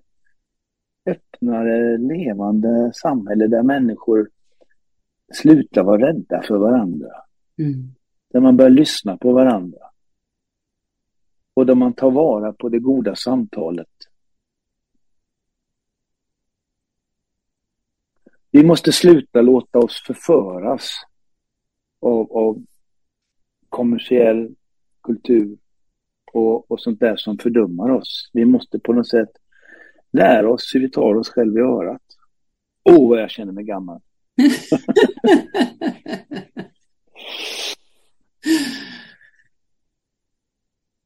öppnare, 1.07 1.99
levande 1.99 2.93
samhälle 2.95 3.47
där 3.47 3.63
människor 3.63 4.29
slutar 5.33 5.83
vara 5.83 6.09
rädda 6.09 6.43
för 6.43 6.59
varandra. 6.59 7.09
Mm. 7.59 7.95
Där 8.33 8.41
man 8.41 8.57
börjar 8.57 8.71
lyssna 8.71 9.17
på 9.17 9.33
varandra. 9.33 9.81
Och 11.55 11.67
där 11.67 11.75
man 11.75 11.93
tar 11.93 12.11
vara 12.11 12.53
på 12.53 12.69
det 12.69 12.79
goda 12.79 13.15
samtalet. 13.15 13.89
Vi 18.51 18.65
måste 18.65 18.93
sluta 18.93 19.41
låta 19.41 19.79
oss 19.79 20.03
förföras 20.07 20.91
av, 22.01 22.33
av 22.33 22.65
kommersiell 23.69 24.55
kultur 25.03 25.59
och, 26.33 26.71
och 26.71 26.81
sånt 26.81 27.01
där 27.01 27.17
som 27.17 27.39
fördummar 27.39 27.91
oss. 27.91 28.31
Vi 28.33 28.45
måste 28.45 28.79
på 28.79 28.93
något 28.93 29.09
sätt 29.09 29.31
lära 30.13 30.51
oss 30.51 30.75
hur 30.75 30.81
vi 30.81 30.91
tar 30.91 31.15
oss 31.15 31.29
själva 31.29 31.61
i 31.61 31.63
örat. 31.63 32.03
Åh, 32.83 32.97
oh, 32.97 33.09
vad 33.09 33.21
jag 33.21 33.31
känner 33.31 33.53
mig 33.53 33.65
gammal. 33.65 34.01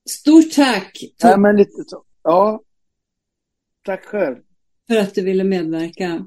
Stort 0.09 0.53
tack! 0.55 0.99
Ja, 1.18 1.36
men 1.36 1.57
lite 1.57 1.84
så. 1.86 2.05
Ja, 2.22 2.62
tack 3.82 4.05
själv. 4.05 4.36
För 4.88 4.97
att 4.97 5.14
du 5.14 5.24
ville 5.24 5.45
medverka. 5.45 6.26